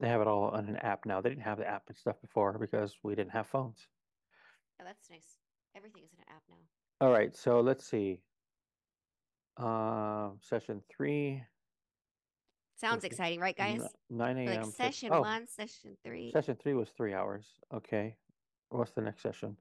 They 0.00 0.08
have 0.08 0.20
it 0.20 0.26
all 0.28 0.50
on 0.50 0.68
an 0.68 0.76
app 0.76 1.06
now. 1.06 1.20
They 1.20 1.30
didn't 1.30 1.42
have 1.44 1.58
the 1.58 1.66
app 1.66 1.88
and 1.88 1.96
stuff 1.96 2.20
before 2.20 2.58
because 2.58 2.98
we 3.02 3.14
didn't 3.14 3.32
have 3.32 3.46
phones. 3.48 3.88
Yeah, 4.78 4.84
that's 4.84 5.10
nice. 5.10 5.38
Everything 5.74 6.04
is 6.04 6.12
in 6.12 6.20
an 6.20 6.26
app 6.28 6.42
now. 6.48 6.68
All 7.00 7.10
right, 7.12 7.34
so 7.34 7.60
let's 7.60 7.84
see. 7.86 8.22
Um, 9.56 10.38
session 10.40 10.82
three. 10.94 11.42
Sounds 12.76 13.04
exciting, 13.04 13.40
right, 13.40 13.56
guys? 13.56 13.80
Nine 14.10 14.38
a.m. 14.38 14.46
Like 14.46 14.62
to- 14.64 14.70
session 14.72 15.10
oh, 15.12 15.20
one, 15.20 15.46
session 15.46 15.96
three. 16.04 16.32
Session 16.32 16.56
three 16.60 16.74
was 16.74 16.88
three 16.96 17.14
hours. 17.14 17.46
Okay. 17.72 18.16
What's 18.70 18.90
the 18.90 19.00
next 19.00 19.22
session? 19.22 19.56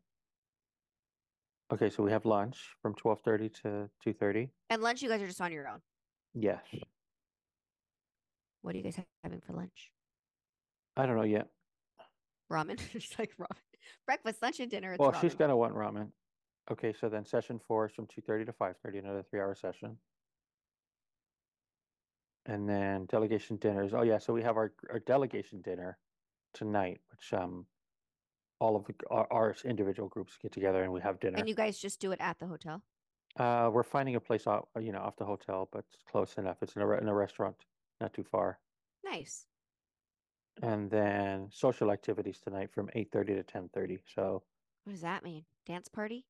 Okay, 1.72 1.90
so 1.90 2.04
we 2.04 2.12
have 2.12 2.26
lunch 2.26 2.58
from 2.82 2.96
twelve 2.96 3.20
thirty 3.24 3.50
to 3.64 3.90
two 4.04 4.14
thirty. 4.14 4.50
And 4.70 4.82
lunch, 4.82 5.02
you 5.02 5.10
guys 5.10 5.22
are 5.22 5.28
just 5.28 5.42
on 5.42 5.52
your 5.52 5.68
own. 5.68 5.80
Yes. 6.34 6.62
What 8.64 8.74
are 8.74 8.78
you 8.78 8.84
guys 8.84 8.98
having 9.24 9.42
for 9.42 9.54
lunch? 9.54 9.92
I 10.98 11.06
don't 11.06 11.18
know 11.18 11.24
yet. 11.24 11.48
Ramen. 12.52 12.80
it's 12.94 13.18
like 13.20 13.32
ramen. 13.40 13.58
Breakfast, 14.08 14.42
lunch, 14.42 14.60
and 14.60 14.72
dinner. 14.72 14.94
It's 14.94 15.00
Well, 15.00 15.12
ramen. 15.12 15.22
she's 15.22 15.36
gonna 15.36 15.56
want 15.56 15.76
ramen. 15.76 16.08
Okay, 16.72 16.94
so 16.94 17.10
then 17.10 17.26
session 17.26 17.60
four 17.60 17.88
is 17.88 17.94
from 17.94 18.08
two 18.08 18.22
thirty 18.22 18.46
to 18.46 18.54
five 18.54 18.76
thirty, 18.84 19.00
another 19.00 19.24
three 19.30 19.40
hour 19.40 19.54
session. 19.56 19.98
And 22.46 22.68
then 22.68 23.06
delegation 23.06 23.58
dinners. 23.58 23.94
Oh 23.94 24.02
yeah, 24.02 24.18
so 24.18 24.34
we 24.34 24.44
have 24.44 24.58
our 24.58 24.74
our 24.90 25.00
delegation 25.00 25.62
dinner 25.62 25.98
tonight, 26.54 27.00
which 27.12 27.34
um 27.34 27.66
all 28.60 28.76
of 28.78 28.86
the, 28.86 28.94
our, 29.10 29.28
our 29.32 29.56
individual 29.66 30.08
groups 30.08 30.38
get 30.42 30.54
together 30.54 30.84
and 30.84 30.94
we 30.94 31.02
have 31.02 31.20
dinner. 31.20 31.38
And 31.38 31.50
you 31.50 31.56
guys 31.56 31.78
just 31.78 32.00
do 32.00 32.12
it 32.14 32.20
at 32.22 32.40
the 32.40 32.48
hotel. 32.48 32.82
Uh, 33.36 33.70
we're 33.74 33.84
finding 33.84 34.16
a 34.16 34.20
place 34.22 34.48
off, 34.48 34.66
you 34.80 34.92
know, 34.92 35.00
off 35.00 35.18
the 35.18 35.26
hotel, 35.26 35.68
but 35.72 35.84
it's 35.92 36.04
close 36.10 36.36
enough. 36.38 36.58
It's 36.62 36.76
in 36.76 36.82
a 36.82 36.90
in 36.92 37.08
a 37.08 37.14
restaurant, 37.14 37.56
not 38.00 38.14
too 38.14 38.24
far. 38.24 38.60
Nice. 39.04 39.48
And 40.62 40.90
then 40.90 41.50
social 41.52 41.92
activities 41.92 42.40
tonight 42.40 42.70
from 42.74 42.90
eight 42.94 43.12
thirty 43.12 43.34
to 43.34 43.44
ten 43.44 43.70
thirty. 43.74 44.00
So 44.16 44.44
What 44.84 44.94
does 44.94 45.02
that 45.02 45.24
mean? 45.24 45.44
Dance 45.66 45.88
party? 45.88 46.26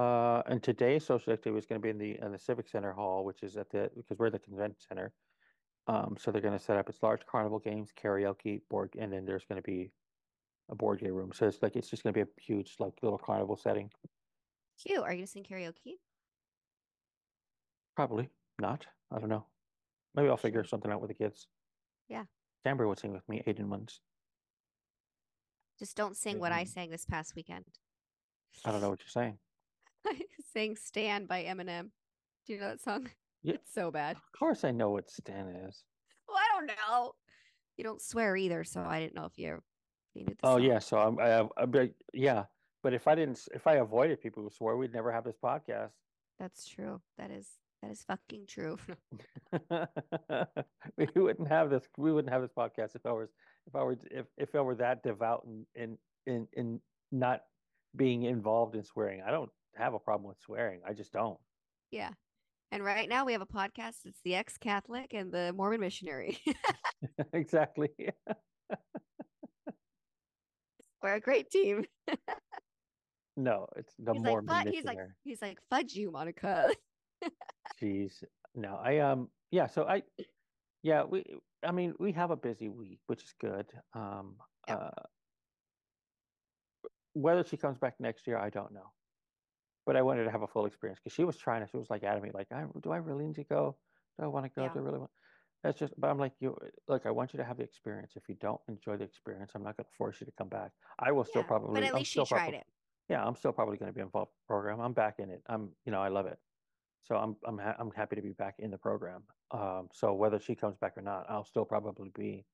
Uh, 0.00 0.40
and 0.46 0.62
today's 0.62 1.04
social 1.04 1.32
activity 1.32 1.58
is 1.58 1.66
going 1.66 1.80
to 1.80 1.82
be 1.82 1.90
in 1.90 1.98
the 1.98 2.24
in 2.24 2.30
the 2.30 2.38
Civic 2.38 2.68
Center 2.68 2.92
Hall, 2.92 3.24
which 3.24 3.42
is 3.42 3.56
at 3.56 3.68
the 3.70 3.90
because 3.96 4.18
we're 4.20 4.30
the 4.30 4.38
convention 4.38 4.76
center. 4.88 5.12
Um, 5.88 6.14
so 6.16 6.30
they're 6.30 6.40
going 6.40 6.56
to 6.56 6.64
set 6.64 6.76
up 6.76 6.88
its 6.88 7.02
large 7.02 7.26
carnival 7.26 7.58
games, 7.58 7.90
karaoke, 8.00 8.60
board, 8.70 8.94
and 8.96 9.12
then 9.12 9.24
there's 9.26 9.44
going 9.46 9.60
to 9.60 9.68
be 9.68 9.90
a 10.70 10.76
board 10.76 11.00
game 11.00 11.12
room. 11.12 11.32
So 11.34 11.48
it's 11.48 11.60
like 11.60 11.74
it's 11.74 11.90
just 11.90 12.04
going 12.04 12.14
to 12.14 12.24
be 12.24 12.30
a 12.30 12.40
huge 12.40 12.76
like 12.78 12.92
little 13.02 13.18
carnival 13.18 13.56
setting. 13.56 13.90
Cute. 14.80 14.98
Are 15.00 15.10
you 15.12 15.18
gonna 15.18 15.26
sing 15.26 15.42
karaoke? 15.44 15.96
Probably 17.96 18.28
not. 18.60 18.86
I 19.10 19.18
don't 19.18 19.28
know. 19.28 19.44
Maybe 20.14 20.28
I'll 20.28 20.36
figure 20.36 20.62
something 20.62 20.92
out 20.92 21.00
with 21.00 21.08
the 21.08 21.14
kids. 21.14 21.48
Yeah. 22.08 22.24
Cambria 22.64 22.88
would 22.88 23.00
sing 23.00 23.12
with 23.12 23.28
me. 23.28 23.42
Aiden 23.44 23.66
once. 23.66 24.00
Just 25.80 25.96
don't 25.96 26.16
sing 26.16 26.38
what 26.38 26.52
I 26.52 26.64
Mhm. 26.64 26.68
sang 26.68 26.90
this 26.90 27.04
past 27.04 27.34
weekend. 27.34 27.64
I 28.64 28.70
don't 28.70 28.80
know 28.80 28.90
what 28.90 29.00
you're 29.00 29.08
saying. 29.08 29.38
I 30.06 30.20
sang 30.52 30.76
"Stan" 30.76 31.26
by 31.26 31.44
Eminem. 31.44 31.90
Do 32.46 32.52
you 32.54 32.60
know 32.60 32.68
that 32.68 32.80
song? 32.82 33.08
Yeah. 33.42 33.54
It's 33.54 33.72
so 33.72 33.90
bad. 33.90 34.16
Of 34.16 34.38
course, 34.38 34.64
I 34.64 34.70
know 34.70 34.90
what 34.90 35.10
Stan 35.10 35.48
is. 35.48 35.84
Well, 36.28 36.36
I 36.38 36.58
don't 36.58 36.66
know. 36.66 37.12
You 37.76 37.84
don't 37.84 38.02
swear 38.02 38.36
either, 38.36 38.64
so 38.64 38.80
I 38.82 39.00
didn't 39.00 39.14
know 39.14 39.24
if 39.24 39.38
you, 39.38 39.62
you 40.14 40.24
knew 40.26 40.34
Oh 40.42 40.56
song. 40.56 40.62
yeah, 40.62 40.78
so 40.78 40.98
I'm, 40.98 41.18
I 41.18 41.28
have, 41.28 41.48
I 41.56 41.64
bet- 41.64 41.94
yeah. 42.12 42.44
But 42.82 42.92
if 42.94 43.08
I 43.08 43.14
didn't, 43.14 43.40
if 43.54 43.66
I 43.66 43.74
avoided 43.76 44.20
people 44.20 44.42
who 44.42 44.50
swore, 44.50 44.76
we'd 44.76 44.92
never 44.92 45.10
have 45.12 45.24
this 45.24 45.36
podcast. 45.42 45.90
That's 46.38 46.66
true. 46.68 47.00
That 47.18 47.30
is 47.30 47.48
that 47.82 47.90
is 47.90 48.02
fucking 48.02 48.46
true. 48.46 48.78
we 50.96 51.06
wouldn't 51.16 51.48
have 51.48 51.70
this. 51.70 51.84
We 51.96 52.12
wouldn't 52.12 52.32
have 52.32 52.42
this 52.42 52.52
podcast 52.56 52.94
if 52.94 53.04
I 53.06 53.12
was, 53.12 53.28
if 53.66 53.74
I 53.74 53.82
were, 53.82 53.98
if 54.10 54.26
if 54.36 54.54
I 54.54 54.60
were 54.60 54.74
that 54.76 55.02
devout 55.02 55.44
and 55.46 55.66
in 55.74 55.98
in 56.26 56.46
in 56.54 56.80
not 57.12 57.40
being 57.96 58.22
involved 58.24 58.76
in 58.76 58.84
swearing. 58.84 59.22
I 59.26 59.30
don't 59.30 59.50
have 59.76 59.94
a 59.94 59.98
problem 59.98 60.28
with 60.28 60.38
swearing. 60.40 60.80
I 60.86 60.92
just 60.92 61.12
don't. 61.12 61.38
yeah. 61.90 62.10
And 62.72 62.84
right 62.84 63.08
now 63.08 63.24
we 63.24 63.32
have 63.32 63.42
a 63.42 63.46
podcast. 63.46 64.04
It's 64.04 64.20
the 64.24 64.36
ex-Catholic 64.36 65.12
and 65.12 65.32
the 65.32 65.52
Mormon 65.56 65.80
missionary. 65.80 66.38
exactly. 67.32 67.90
We're 71.02 71.14
a 71.14 71.20
great 71.20 71.50
team. 71.50 71.84
no, 73.36 73.66
it's 73.74 73.92
the 73.98 74.12
he's 74.12 74.22
Mormon 74.22 74.46
like, 74.46 74.66
"Fud-" 74.68 74.70
he's 74.70 74.84
like, 74.84 74.96
missionary. 74.98 75.14
he's 75.24 75.42
like, 75.42 75.58
fudge 75.68 75.94
you, 75.94 76.12
Monica. 76.12 76.70
Jeez. 77.82 78.22
No, 78.54 78.78
I 78.82 78.98
um 78.98 79.28
yeah, 79.50 79.66
so 79.66 79.84
I 79.84 80.02
yeah, 80.82 81.02
we 81.02 81.24
I 81.66 81.72
mean, 81.72 81.94
we 81.98 82.12
have 82.12 82.30
a 82.30 82.36
busy 82.36 82.68
week, 82.68 83.00
which 83.06 83.24
is 83.24 83.34
good. 83.40 83.66
Um 83.94 84.36
uh 84.68 84.90
whether 87.14 87.42
she 87.44 87.56
comes 87.56 87.78
back 87.78 87.94
next 87.98 88.26
year, 88.28 88.38
I 88.38 88.50
don't 88.50 88.72
know. 88.72 88.92
But 89.86 89.96
I 89.96 90.02
wanted 90.02 90.24
to 90.24 90.30
have 90.30 90.42
a 90.42 90.46
full 90.46 90.66
experience 90.66 91.00
because 91.02 91.14
she 91.14 91.24
was 91.24 91.36
trying 91.36 91.62
to 91.64 91.70
she 91.70 91.76
was 91.76 91.90
like 91.90 92.02
adamant, 92.04 92.34
like, 92.34 92.48
I 92.52 92.64
do 92.82 92.92
I 92.92 92.98
really 92.98 93.26
need 93.26 93.36
to 93.36 93.44
go? 93.44 93.76
Do 94.18 94.24
I 94.24 94.28
want 94.28 94.44
to 94.46 94.50
go? 94.54 94.62
Yeah. 94.64 94.72
Do 94.72 94.78
I 94.80 94.82
really 94.82 94.98
want 94.98 95.10
that's 95.62 95.78
just 95.78 95.92
but 95.98 96.08
I'm 96.10 96.18
like 96.18 96.32
you 96.40 96.56
look, 96.88 97.04
I 97.06 97.10
want 97.10 97.32
you 97.32 97.38
to 97.38 97.44
have 97.44 97.56
the 97.58 97.64
experience. 97.64 98.12
If 98.16 98.28
you 98.28 98.34
don't 98.40 98.60
enjoy 98.68 98.96
the 98.96 99.04
experience, 99.04 99.52
I'm 99.54 99.62
not 99.62 99.76
gonna 99.76 99.88
force 99.98 100.20
you 100.20 100.26
to 100.26 100.32
come 100.38 100.48
back. 100.48 100.72
I 100.98 101.12
will 101.12 101.24
still 101.24 101.42
Yeah, 101.42 101.48
probably 101.48 101.74
but 101.80 101.82
at 101.84 101.90
I'm 101.90 101.98
least 101.98 102.10
she 102.10 102.12
still 102.12 102.26
tried 102.26 102.38
probably- 102.40 102.58
it. 102.58 102.66
yeah, 103.08 103.24
I'm 103.26 103.34
still 103.36 103.52
probably 103.52 103.76
going 103.76 103.90
to 103.90 103.94
be 103.94 104.00
involved 104.00 104.30
in 104.30 104.36
the 104.42 104.46
program. 104.46 104.80
I'm 104.80 104.92
back 104.92 105.18
in 105.18 105.30
it. 105.30 105.42
I'm, 105.48 105.70
you 105.84 105.90
know, 105.92 106.00
I 106.00 106.08
love 106.08 106.26
it. 106.26 106.38
So 107.02 107.16
I'm, 107.16 107.34
I'm, 107.44 107.58
ha- 107.58 107.74
I'm 107.78 107.90
happy 107.90 108.14
to 108.16 108.22
be 108.22 108.30
back 108.32 108.54
in 108.60 108.70
the 108.70 108.78
program. 108.78 109.24
Um, 109.50 109.88
so 109.92 110.12
whether 110.14 110.38
she 110.38 110.54
comes 110.54 110.76
back 110.76 110.96
or 110.96 111.02
not, 111.02 111.26
I'll 111.28 111.44
still 111.44 111.64
probably 111.64 112.10
be 112.14 112.44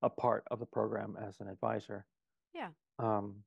a 0.00 0.08
part 0.08 0.44
of 0.50 0.60
the 0.60 0.66
program 0.66 1.18
as 1.20 1.40
an 1.40 1.48
advisor. 1.48 2.06
Yeah. 2.54 2.68
Um, 2.98 3.44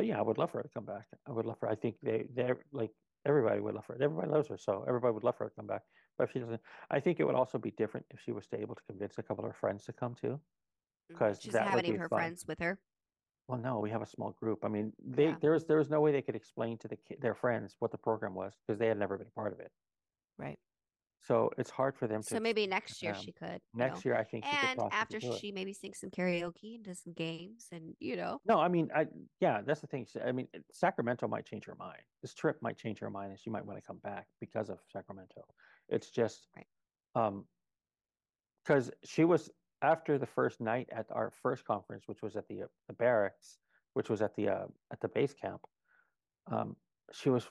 but 0.00 0.06
yeah, 0.06 0.18
I 0.18 0.22
would 0.22 0.38
love 0.38 0.50
for 0.50 0.56
her 0.58 0.62
to 0.62 0.68
come 0.70 0.86
back. 0.86 1.04
I 1.28 1.32
would 1.32 1.44
love 1.44 1.58
for. 1.60 1.68
I 1.68 1.74
think 1.74 1.96
they, 2.02 2.24
they're 2.34 2.56
like 2.72 2.90
everybody 3.26 3.60
would 3.60 3.74
love 3.74 3.84
her. 3.86 3.98
Everybody 4.00 4.30
loves 4.30 4.48
her, 4.48 4.56
so 4.56 4.82
everybody 4.88 5.12
would 5.12 5.24
love 5.24 5.36
for 5.36 5.44
her 5.44 5.50
to 5.50 5.56
come 5.56 5.66
back. 5.66 5.82
But 6.16 6.24
if 6.24 6.32
she 6.32 6.38
doesn't, 6.38 6.62
I 6.90 7.00
think 7.00 7.20
it 7.20 7.24
would 7.24 7.34
also 7.34 7.58
be 7.58 7.72
different 7.72 8.06
if 8.10 8.18
she 8.24 8.32
was 8.32 8.46
to 8.46 8.58
able 8.58 8.74
to 8.76 8.82
convince 8.88 9.18
a 9.18 9.22
couple 9.22 9.44
of 9.44 9.50
her 9.50 9.56
friends 9.60 9.84
to 9.84 9.92
come 9.92 10.14
too. 10.14 10.28
Mm, 10.28 10.40
because 11.08 11.42
She 11.42 11.48
doesn't 11.48 11.60
that 11.60 11.66
have 11.66 11.74
would 11.74 11.84
any 11.84 11.90
of 11.90 11.94
be 11.96 11.98
her 11.98 12.08
fun. 12.08 12.18
friends 12.18 12.46
with 12.48 12.58
her. 12.60 12.80
Well, 13.46 13.58
no, 13.58 13.78
we 13.78 13.90
have 13.90 14.00
a 14.00 14.06
small 14.06 14.30
group. 14.30 14.64
I 14.64 14.68
mean, 14.68 14.94
they 15.06 15.26
Yeah. 15.26 15.36
there 15.42 15.50
was 15.50 15.66
there 15.66 15.76
was 15.76 15.90
no 15.90 16.00
way 16.00 16.12
they 16.12 16.22
could 16.22 16.34
explain 16.36 16.78
to 16.78 16.88
the 16.88 16.96
their 17.20 17.34
friends 17.34 17.76
what 17.78 17.90
the 17.90 17.98
program 17.98 18.34
was 18.34 18.56
because 18.66 18.78
they 18.78 18.86
had 18.86 18.98
never 18.98 19.18
been 19.18 19.26
a 19.26 19.30
part 19.32 19.52
of 19.52 19.60
it. 19.60 19.70
Right. 20.38 20.58
So 21.22 21.50
it's 21.58 21.70
hard 21.70 21.96
for 21.96 22.06
them 22.06 22.22
to. 22.22 22.28
So 22.28 22.40
maybe 22.40 22.66
next 22.66 23.02
year 23.02 23.12
um, 23.12 23.22
she 23.22 23.32
could. 23.32 23.60
next 23.74 24.04
know. 24.04 24.10
year, 24.10 24.18
I 24.18 24.24
think 24.24 24.44
she 24.44 24.56
could 24.56 24.80
And 24.80 24.92
after 24.92 25.20
she 25.20 25.52
maybe 25.52 25.72
sings 25.74 26.00
some 26.00 26.10
karaoke 26.10 26.76
and 26.76 26.84
does 26.84 27.02
some 27.02 27.12
games 27.12 27.66
and 27.72 27.94
you 28.00 28.16
know. 28.16 28.40
No, 28.46 28.58
I 28.58 28.68
mean, 28.68 28.88
I 28.94 29.06
yeah, 29.40 29.60
that's 29.64 29.80
the 29.80 29.86
thing. 29.86 30.06
I 30.24 30.32
mean, 30.32 30.48
Sacramento 30.72 31.28
might 31.28 31.44
change 31.44 31.66
her 31.66 31.74
mind. 31.74 32.00
This 32.22 32.32
trip 32.32 32.56
might 32.62 32.78
change 32.78 32.98
her 33.00 33.10
mind, 33.10 33.30
and 33.30 33.38
she 33.38 33.50
might 33.50 33.64
want 33.64 33.78
to 33.78 33.86
come 33.86 33.98
back 33.98 34.26
because 34.40 34.70
of 34.70 34.78
Sacramento. 34.90 35.42
It's 35.88 36.10
just, 36.10 36.48
Right. 36.56 36.66
um, 37.14 37.44
because 38.64 38.90
she 39.04 39.24
was 39.24 39.50
after 39.82 40.18
the 40.18 40.26
first 40.26 40.60
night 40.60 40.88
at 40.92 41.06
our 41.10 41.30
first 41.42 41.64
conference, 41.64 42.04
which 42.06 42.22
was 42.22 42.36
at 42.36 42.48
the 42.48 42.62
uh, 42.62 42.66
the 42.88 42.94
barracks, 42.94 43.58
which 43.92 44.08
was 44.08 44.22
at 44.22 44.34
the 44.36 44.48
uh, 44.48 44.66
at 44.90 45.00
the 45.00 45.08
base 45.08 45.34
camp. 45.34 45.60
Um, 46.50 46.76
she 47.12 47.28
was 47.28 47.46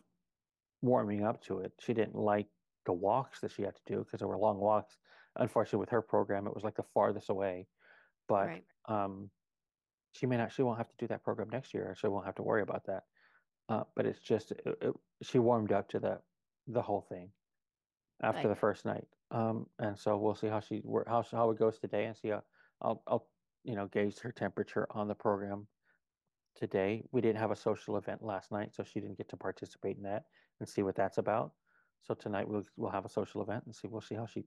warming 0.81 1.23
up 1.23 1.41
to 1.43 1.59
it. 1.59 1.71
She 1.79 1.93
didn't 1.93 2.15
like 2.15 2.47
the 2.89 2.93
walks 2.93 3.41
that 3.41 3.51
she 3.51 3.61
had 3.61 3.75
to 3.75 3.81
do 3.85 3.99
because 4.03 4.17
there 4.17 4.27
were 4.27 4.37
long 4.39 4.57
walks. 4.57 4.97
Unfortunately, 5.35 5.77
with 5.79 5.91
her 5.91 6.01
program, 6.01 6.47
it 6.47 6.55
was 6.55 6.63
like 6.63 6.75
the 6.75 6.81
farthest 6.95 7.29
away. 7.29 7.67
But 8.27 8.47
Right. 8.47 8.65
um, 8.87 9.29
she 10.13 10.25
may 10.25 10.37
not. 10.37 10.51
She 10.51 10.63
won't 10.63 10.79
have 10.79 10.89
to 10.89 10.95
do 10.97 11.07
that 11.09 11.23
program 11.23 11.49
next 11.51 11.75
year. 11.75 11.95
She 11.95 12.07
won't 12.07 12.25
have 12.25 12.35
to 12.35 12.43
worry 12.43 12.63
about 12.63 12.85
that. 12.87 13.03
Uh, 13.69 13.83
but 13.95 14.07
it's 14.07 14.19
just 14.19 14.51
it, 14.53 14.63
it, 14.81 14.93
she 15.21 15.37
warmed 15.37 15.71
up 15.71 15.89
to 15.89 15.99
the 15.99 16.19
the 16.65 16.81
whole 16.81 17.01
thing 17.01 17.31
after 18.23 18.47
Right. 18.47 18.55
the 18.55 18.59
first 18.59 18.85
night. 18.85 19.07
Um, 19.29 19.67
and 19.77 19.99
so 19.99 20.17
we'll 20.17 20.33
see 20.33 20.47
how 20.47 20.61
she 20.61 20.81
how 21.07 21.21
how 21.31 21.51
it 21.51 21.59
goes 21.59 21.77
today, 21.77 22.05
and 22.05 22.17
see 22.17 22.29
how 22.29 22.43
I'll 22.81 23.03
I'll 23.05 23.29
you 23.63 23.75
know 23.75 23.85
gauge 23.87 24.17
her 24.21 24.31
temperature 24.31 24.87
on 24.89 25.07
the 25.07 25.15
program 25.15 25.67
today. 26.55 27.03
We 27.11 27.21
didn't 27.21 27.39
have 27.39 27.51
a 27.51 27.55
social 27.55 27.97
event 27.97 28.23
last 28.23 28.51
night, 28.51 28.73
so 28.73 28.83
she 28.83 28.99
didn't 28.99 29.19
get 29.19 29.29
to 29.29 29.37
participate 29.37 29.97
in 29.97 30.03
that 30.03 30.23
and 30.59 30.67
see 30.67 30.81
what 30.81 30.95
that's 30.95 31.19
about. 31.19 31.53
So 32.03 32.13
tonight 32.13 32.47
we'll 32.47 32.63
we'll 32.77 32.91
have 32.91 33.05
a 33.05 33.09
social 33.09 33.41
event 33.41 33.65
and 33.65 33.75
see 33.75 33.87
we'll 33.87 34.01
see 34.01 34.15
how 34.15 34.25
she 34.25 34.45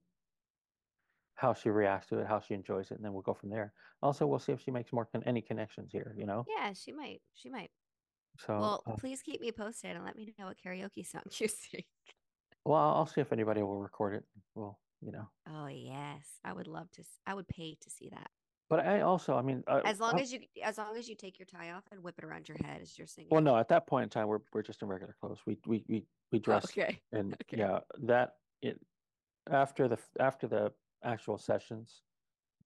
how 1.35 1.55
she 1.55 1.71
reacts 1.71 2.09
to 2.09 2.19
it, 2.19 2.27
how 2.27 2.41
she 2.41 2.55
enjoys 2.55 2.91
it, 2.91 2.95
and 2.97 3.05
then 3.05 3.13
we'll 3.13 3.23
go 3.23 3.35
from 3.35 3.51
there. 3.51 3.73
Also, 4.03 4.27
we'll 4.27 4.39
see 4.39 4.53
if 4.53 4.61
she 4.61 4.71
makes 4.71 4.93
more 4.93 5.07
con- 5.07 5.23
any 5.27 5.41
connections 5.41 5.91
here. 5.91 6.15
You 6.17 6.27
know, 6.27 6.45
Yeah, 6.49 6.73
she 6.73 6.93
might. 6.93 7.21
She 7.35 7.49
might. 7.49 7.71
so 8.39 8.59
well, 8.59 8.83
uh, 8.87 8.95
please 8.97 9.23
keep 9.23 9.41
me 9.41 9.51
posted 9.53 9.97
and 9.97 10.05
let 10.05 10.17
me 10.17 10.35
know 10.39 10.47
what 10.47 10.57
karaoke 10.65 11.07
song 11.07 11.23
you 11.41 11.49
sing. 11.49 11.83
well, 12.65 12.81
I'll 12.81 13.07
see 13.07 13.21
if 13.21 13.33
anybody 13.33 13.63
will 13.63 13.81
record 13.81 14.15
it. 14.15 14.25
Well, 14.55 14.79
you 15.01 15.11
know, 15.13 15.29
Oh 15.49 15.67
yes, 15.67 16.39
I 16.45 16.53
would 16.53 16.67
love 16.69 16.91
to. 16.93 17.05
I 17.27 17.35
would 17.35 17.49
pay 17.49 17.77
to 17.81 17.91
see 17.91 18.09
that. 18.11 18.31
but 18.69 18.81
I 18.81 19.01
also, 19.01 19.35
I 19.37 19.43
mean, 19.43 19.65
uh, 19.67 19.81
As 19.85 20.01
long 20.01 20.17
I- 20.17 20.21
as 20.23 20.33
you, 20.33 20.41
as 20.63 20.79
long 20.79 20.97
as 20.97 21.09
you 21.09 21.17
take 21.17 21.39
your 21.39 21.47
tie 21.47 21.73
off 21.73 21.85
and 21.91 22.03
whip 22.03 22.17
it 22.19 22.25
around 22.25 22.49
your 22.49 22.59
head 22.65 22.83
as 22.83 22.97
you're 22.97 23.07
singing. 23.07 23.29
Well, 23.31 23.43
no, 23.43 23.57
at 23.57 23.69
that 23.69 23.87
point 23.87 24.05
in 24.05 24.09
time, 24.11 24.29
we're 24.29 24.41
we're 24.53 24.63
just 24.63 24.83
in 24.83 24.89
regular 24.89 25.17
clothes. 25.21 25.41
We 25.47 25.59
we 25.67 25.85
we 25.89 26.07
we 26.33 26.39
dress 26.41 26.65
Oh, 26.67 26.71
okay. 26.83 27.01
and 27.13 27.35
Okay. 27.35 27.59
yeah, 27.59 27.81
that 28.03 28.37
it 28.63 28.81
after 29.51 29.87
the 29.89 29.99
after 30.19 30.49
the 30.49 30.73
actual 31.05 31.39
sessions, 31.39 32.03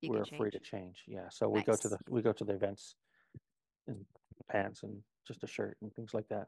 You 0.00 0.10
we're 0.12 0.24
free 0.24 0.50
to 0.50 0.60
change. 0.60 1.02
Yeah, 1.06 1.28
so 1.30 1.48
we 1.48 1.62
go 1.62 1.76
to 1.76 1.88
the 1.88 1.98
we 2.08 2.22
go 2.22 2.32
to 2.32 2.44
the 2.44 2.54
events 2.54 2.94
in 3.88 4.06
pants 4.50 4.82
and 4.82 5.02
just 5.26 5.42
a 5.42 5.46
shirt 5.46 5.76
and 5.82 5.92
things 5.94 6.14
like 6.14 6.28
that. 6.28 6.46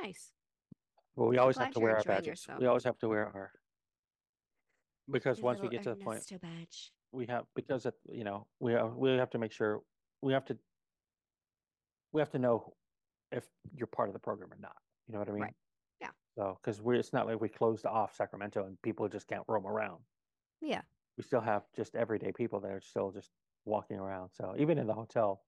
Nice. 0.00 0.32
But 1.16 1.26
we 1.26 1.36
I'm 1.36 1.42
always 1.42 1.56
have 1.58 1.72
to 1.72 1.80
wear 1.80 1.96
our 1.96 2.04
badges. 2.04 2.26
yourself. 2.26 2.60
We 2.60 2.66
always 2.66 2.84
have 2.84 2.98
to 2.98 3.08
wear 3.08 3.26
our 3.26 3.52
because 5.10 5.38
Your 5.38 5.44
once 5.46 5.60
we 5.62 5.68
get 5.68 5.82
to 5.84 5.90
the 5.90 5.96
point, 5.96 6.24
badge. 6.40 6.92
we 7.12 7.26
have 7.26 7.44
because 7.54 7.86
it, 7.86 7.94
you 8.12 8.24
know 8.24 8.46
we 8.60 8.72
have, 8.72 8.94
we 8.94 9.10
have 9.10 9.30
to 9.30 9.38
make 9.38 9.52
sure 9.52 9.80
we 10.22 10.32
have 10.32 10.44
to 10.46 10.58
we 12.12 12.20
have 12.20 12.30
to 12.30 12.38
know 12.38 12.74
if 13.32 13.44
you're 13.76 13.86
part 13.86 14.08
of 14.08 14.12
the 14.12 14.18
program 14.20 14.52
or 14.52 14.58
not. 14.60 14.76
You 15.06 15.14
know 15.14 15.20
what 15.20 15.28
I 15.28 15.32
mean? 15.32 15.42
Right. 15.42 15.54
Yeah. 16.40 16.46
So 16.46 16.58
because 16.62 16.80
we're 16.80 16.94
it's 16.94 17.12
not 17.12 17.26
like 17.26 17.40
we 17.40 17.48
closed 17.48 17.86
off 17.86 18.14
Sacramento 18.14 18.64
and 18.64 18.80
people 18.82 19.08
just 19.08 19.28
can't 19.28 19.44
roam 19.48 19.66
around. 19.66 20.00
Yeah. 20.60 20.82
We 21.16 21.24
still 21.24 21.40
have 21.40 21.62
just 21.76 21.94
everyday 21.94 22.32
people 22.32 22.60
that 22.60 22.70
are 22.70 22.80
still 22.80 23.10
just 23.10 23.30
walking 23.64 23.98
around. 23.98 24.30
So 24.30 24.54
even 24.58 24.78
in 24.78 24.86
the 24.86 24.94
hotel, 24.94 25.42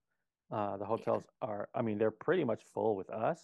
uh, 0.51 0.77
the 0.77 0.85
hotels 0.85 1.25
are 1.41 1.69
I 1.75 1.83
mean 1.83 1.99
they're 1.99 2.11
pretty 2.11 2.45
much 2.45 2.63
full 2.75 2.97
with 2.97 3.11
us, 3.11 3.41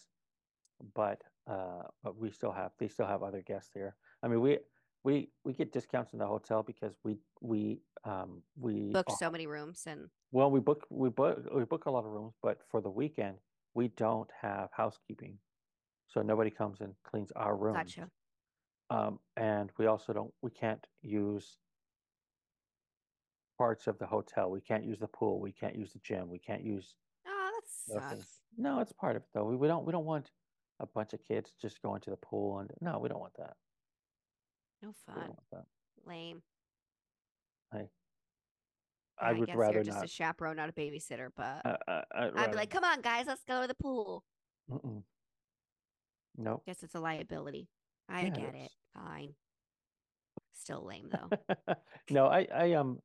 but 0.95 1.23
uh, 1.47 1.83
but 2.03 2.17
we 2.17 2.31
still 2.31 2.53
have 2.53 2.73
they 2.79 2.89
still 2.89 3.07
have 3.07 3.23
other 3.23 3.43
guests 3.43 3.71
here. 3.73 3.97
I 4.23 4.29
mean 4.29 4.41
we 4.41 4.59
we 5.05 5.31
we 5.45 5.53
get 5.53 5.73
discounts 5.73 6.13
in 6.13 6.19
the 6.19 6.27
hotel 6.27 6.63
because 6.63 6.95
we 7.05 7.17
we 7.41 7.81
um 8.05 8.43
we 8.57 8.93
are- 9.09 9.17
so 9.19 9.31
many 9.31 9.47
rooms 9.47 9.85
and 9.87 10.11
well, 10.31 10.51
we 10.51 10.61
book 10.61 10.87
we 10.91 11.09
book 11.09 11.39
we 11.55 11.65
book 11.65 11.87
a 11.87 11.91
lot 11.91 12.05
of 12.05 12.11
rooms, 12.13 12.35
but 12.43 12.59
for 12.71 12.81
the 12.83 12.91
weekend 12.91 13.39
we 13.75 13.89
don't 13.89 14.31
have 14.43 14.69
housekeeping, 14.73 15.39
so 16.09 16.23
nobody 16.23 16.51
comes 16.51 16.81
and 16.81 16.95
cleans 17.05 17.31
our 17.37 17.57
rooms. 17.57 17.77
gotcha. 17.77 18.11
Um, 18.91 19.19
and 19.37 19.71
we 19.79 19.87
also 19.87 20.13
don't 20.13 20.33
we 20.43 20.51
can't 20.51 20.85
use 21.03 21.59
parts 23.59 23.87
of 23.87 23.99
the 23.99 24.07
hotel. 24.07 24.51
We 24.51 24.61
can't 24.61 24.85
use 24.85 24.99
the 24.99 25.09
pool. 25.09 25.41
We 25.41 25.53
can't 25.53 25.77
use 25.77 25.93
the 25.93 25.99
gym. 25.99 26.31
We 26.31 26.39
can't 26.39 26.65
use. 26.65 26.95
Oh, 27.27 27.51
that 27.53 28.11
sucks. 28.17 28.41
No, 28.57 28.81
it's 28.81 28.93
part 28.93 29.17
of 29.17 29.23
it 29.23 29.29
though. 29.35 29.45
We, 29.45 29.57
we 29.57 29.69
don't 29.69 29.85
we 29.85 29.93
don't 29.93 30.07
want 30.07 30.31
a 30.81 30.87
bunch 30.87 31.13
of 31.13 31.21
kids 31.23 31.53
just 31.61 31.83
going 31.83 32.01
to 32.03 32.11
the 32.11 32.17
pool 32.17 32.61
and 32.61 32.71
no, 32.81 32.99
we 32.99 33.09
don't 33.09 33.21
want 33.21 33.35
that. 33.39 33.55
No 34.83 34.93
fun. 35.07 35.33
that. 35.53 35.65
Lame. 36.07 36.41
I 37.73 37.89
I 39.21 39.33
would 39.33 39.49
guess 39.49 39.57
rather 39.57 39.75
you're 39.75 39.83
just 39.83 39.99
not. 39.99 40.05
a 40.05 40.09
chaperone, 40.09 40.57
not 40.57 40.69
a 40.69 40.73
babysitter. 40.73 41.29
But 41.37 41.61
I, 41.65 41.77
I, 41.89 42.03
I'd 42.15 42.37
I'd 42.37 42.51
be 42.53 42.57
like, 42.57 42.71
come 42.71 42.85
on, 42.85 43.01
guys, 43.03 43.27
let's 43.27 43.45
go 43.45 43.61
to 43.61 43.67
the 43.67 43.75
pool. 43.75 44.25
Mm-mm. 44.71 45.03
Nope. 46.39 46.63
Guess 46.67 46.83
it's 46.83 46.95
a 46.95 47.01
liability. 47.01 47.69
I 48.09 48.23
Yeah, 48.23 48.31
get 48.31 48.55
it. 48.55 48.71
Fine. 48.95 49.35
Still 50.55 50.85
lame 50.85 51.11
though. 51.11 51.75
no, 52.11 52.27
I, 52.27 52.47
I 52.55 52.73
um, 52.75 53.01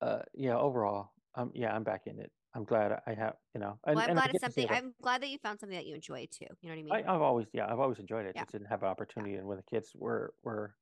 uh, 0.00 0.20
yeah. 0.34 0.56
Overall, 0.56 1.10
um, 1.34 1.50
yeah, 1.54 1.74
I'm 1.74 1.84
back 1.84 2.02
in 2.06 2.18
it. 2.20 2.30
I'm 2.54 2.64
glad 2.64 3.00
I 3.06 3.14
have, 3.14 3.34
you 3.54 3.60
know. 3.60 3.78
And, 3.86 3.96
well, 3.96 4.06
I'm 4.08 4.14
glad 4.14 4.30
it's 4.30 4.40
get 4.40 4.48
to 4.48 4.52
see 4.52 4.62
something. 4.62 4.76
I'm 4.76 4.94
glad 5.00 5.22
that 5.22 5.28
you 5.28 5.38
found 5.38 5.60
something 5.60 5.76
that 5.76 5.86
you 5.86 5.94
enjoy 5.94 6.26
too. 6.30 6.46
You 6.60 6.68
know 6.70 6.76
what 6.76 6.94
I 6.94 6.98
mean? 6.98 7.08
I, 7.08 7.14
I've 7.14 7.22
always, 7.22 7.46
yeah, 7.52 7.70
I've 7.70 7.78
always 7.78 7.98
enjoyed 7.98 8.26
it. 8.26 8.32
Yeah. 8.34 8.42
Just 8.42 8.52
didn't 8.52 8.66
have 8.66 8.82
an 8.82 8.88
opportunity, 8.88 9.34
and 9.34 9.46
when 9.46 9.56
the 9.56 9.62
kids 9.62 9.92
were 9.94 10.34
were, 10.42 10.74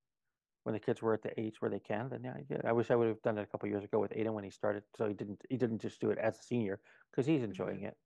when 0.65 0.73
the 0.73 0.81
kids 0.81 1.03
were 1.03 1.15
at 1.15 1.23
the 1.23 1.39
age 1.39 1.57
where 1.61 1.71
they 1.71 1.81
can, 1.81 2.09
then 2.09 2.25
yeah, 2.25 2.35
I 2.35 2.43
did. 2.43 2.65
I 2.65 2.73
wish 2.73 2.91
I 2.91 2.97
would 2.97 3.09
have 3.09 3.23
done 3.23 3.39
it 3.39 3.43
a 3.43 3.47
couple 3.47 3.69
years 3.69 3.85
ago 3.85 3.99
with 4.01 4.13
Aiden 4.13 4.33
when 4.33 4.45
he 4.45 4.51
started, 4.51 4.83
so 4.97 5.07
he 5.07 5.15
didn't 5.15 5.43
he 5.49 5.57
didn't 5.57 5.81
just 5.81 6.01
do 6.01 6.11
it 6.11 6.19
as 6.19 6.39
a 6.39 6.43
senior 6.43 6.81
because 7.11 7.27
he's 7.27 7.43
enjoying 7.43 7.83
it. 7.83 7.97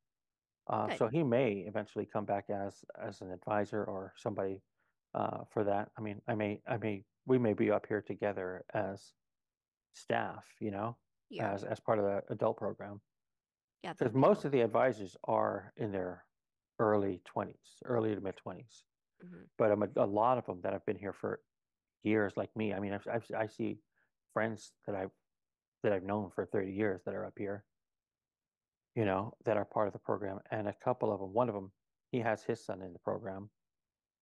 Uh, 0.69 0.83
Mm-hmm. 0.83 0.89
Good. 0.91 0.99
so 0.99 1.09
he 1.09 1.23
may 1.25 1.65
eventually 1.67 2.07
come 2.07 2.25
back 2.25 2.45
as 2.51 2.85
as 3.01 3.21
an 3.21 3.31
advisor 3.33 3.85
or 3.85 4.13
somebody 4.17 4.63
uh, 5.15 5.45
for 5.51 5.65
that. 5.65 5.91
I 5.99 6.01
mean, 6.01 6.21
I 6.29 6.35
may 6.35 6.63
I 6.69 6.77
may 6.77 7.05
we 7.27 7.39
may 7.39 7.53
be 7.53 7.71
up 7.71 7.87
here 7.87 8.01
together 8.03 8.65
as 8.73 9.13
staff, 9.95 10.45
you 10.61 10.71
know, 10.71 10.97
Yeah. 11.31 11.53
as 11.53 11.65
as 11.65 11.81
part 11.81 11.99
of 11.99 12.05
the 12.05 12.23
adult 12.33 12.57
program 12.59 13.01
Yeah. 13.83 13.93
because 13.95 14.15
most 14.15 14.45
of 14.45 14.53
the 14.53 14.61
advisors 14.61 15.17
are 15.25 15.73
in 15.77 15.91
their 15.93 16.25
early 16.79 17.21
20s 17.27 17.83
early 17.85 18.15
to 18.15 18.21
mid 18.21 18.35
20s 18.37 18.85
Mhm. 19.25 19.47
but 19.59 19.71
um, 19.71 19.83
a, 19.83 19.89
a 19.97 20.07
lot 20.07 20.39
of 20.39 20.47
them 20.47 20.61
that 20.63 20.73
have 20.73 20.85
been 20.87 20.97
here 20.99 21.13
for 21.13 21.41
years 22.03 22.33
like 22.37 22.51
me 22.57 22.73
i 22.75 22.81
mean 22.81 22.93
I've, 22.93 23.07
I've, 23.07 23.31
i 23.37 23.47
see 23.47 23.79
friends 24.33 24.73
that 24.87 24.97
i've 24.97 25.13
that 25.83 25.93
i've 25.93 26.03
known 26.03 26.31
for 26.31 26.45
30 26.47 26.73
years 26.73 27.03
that 27.05 27.15
are 27.15 27.25
up 27.27 27.35
here 27.39 27.65
you 28.95 29.05
know 29.05 29.33
that 29.45 29.57
are 29.57 29.65
part 29.65 29.87
of 29.87 29.93
the 29.93 29.99
program 29.99 30.39
and 30.51 30.69
a 30.69 30.75
couple 30.85 31.13
of 31.13 31.21
them 31.21 31.33
one 31.33 31.49
of 31.49 31.55
them 31.55 31.73
he 32.11 32.19
has 32.21 32.43
his 32.43 32.65
son 32.65 32.83
in 32.83 32.93
the 32.93 32.99
program 32.99 33.49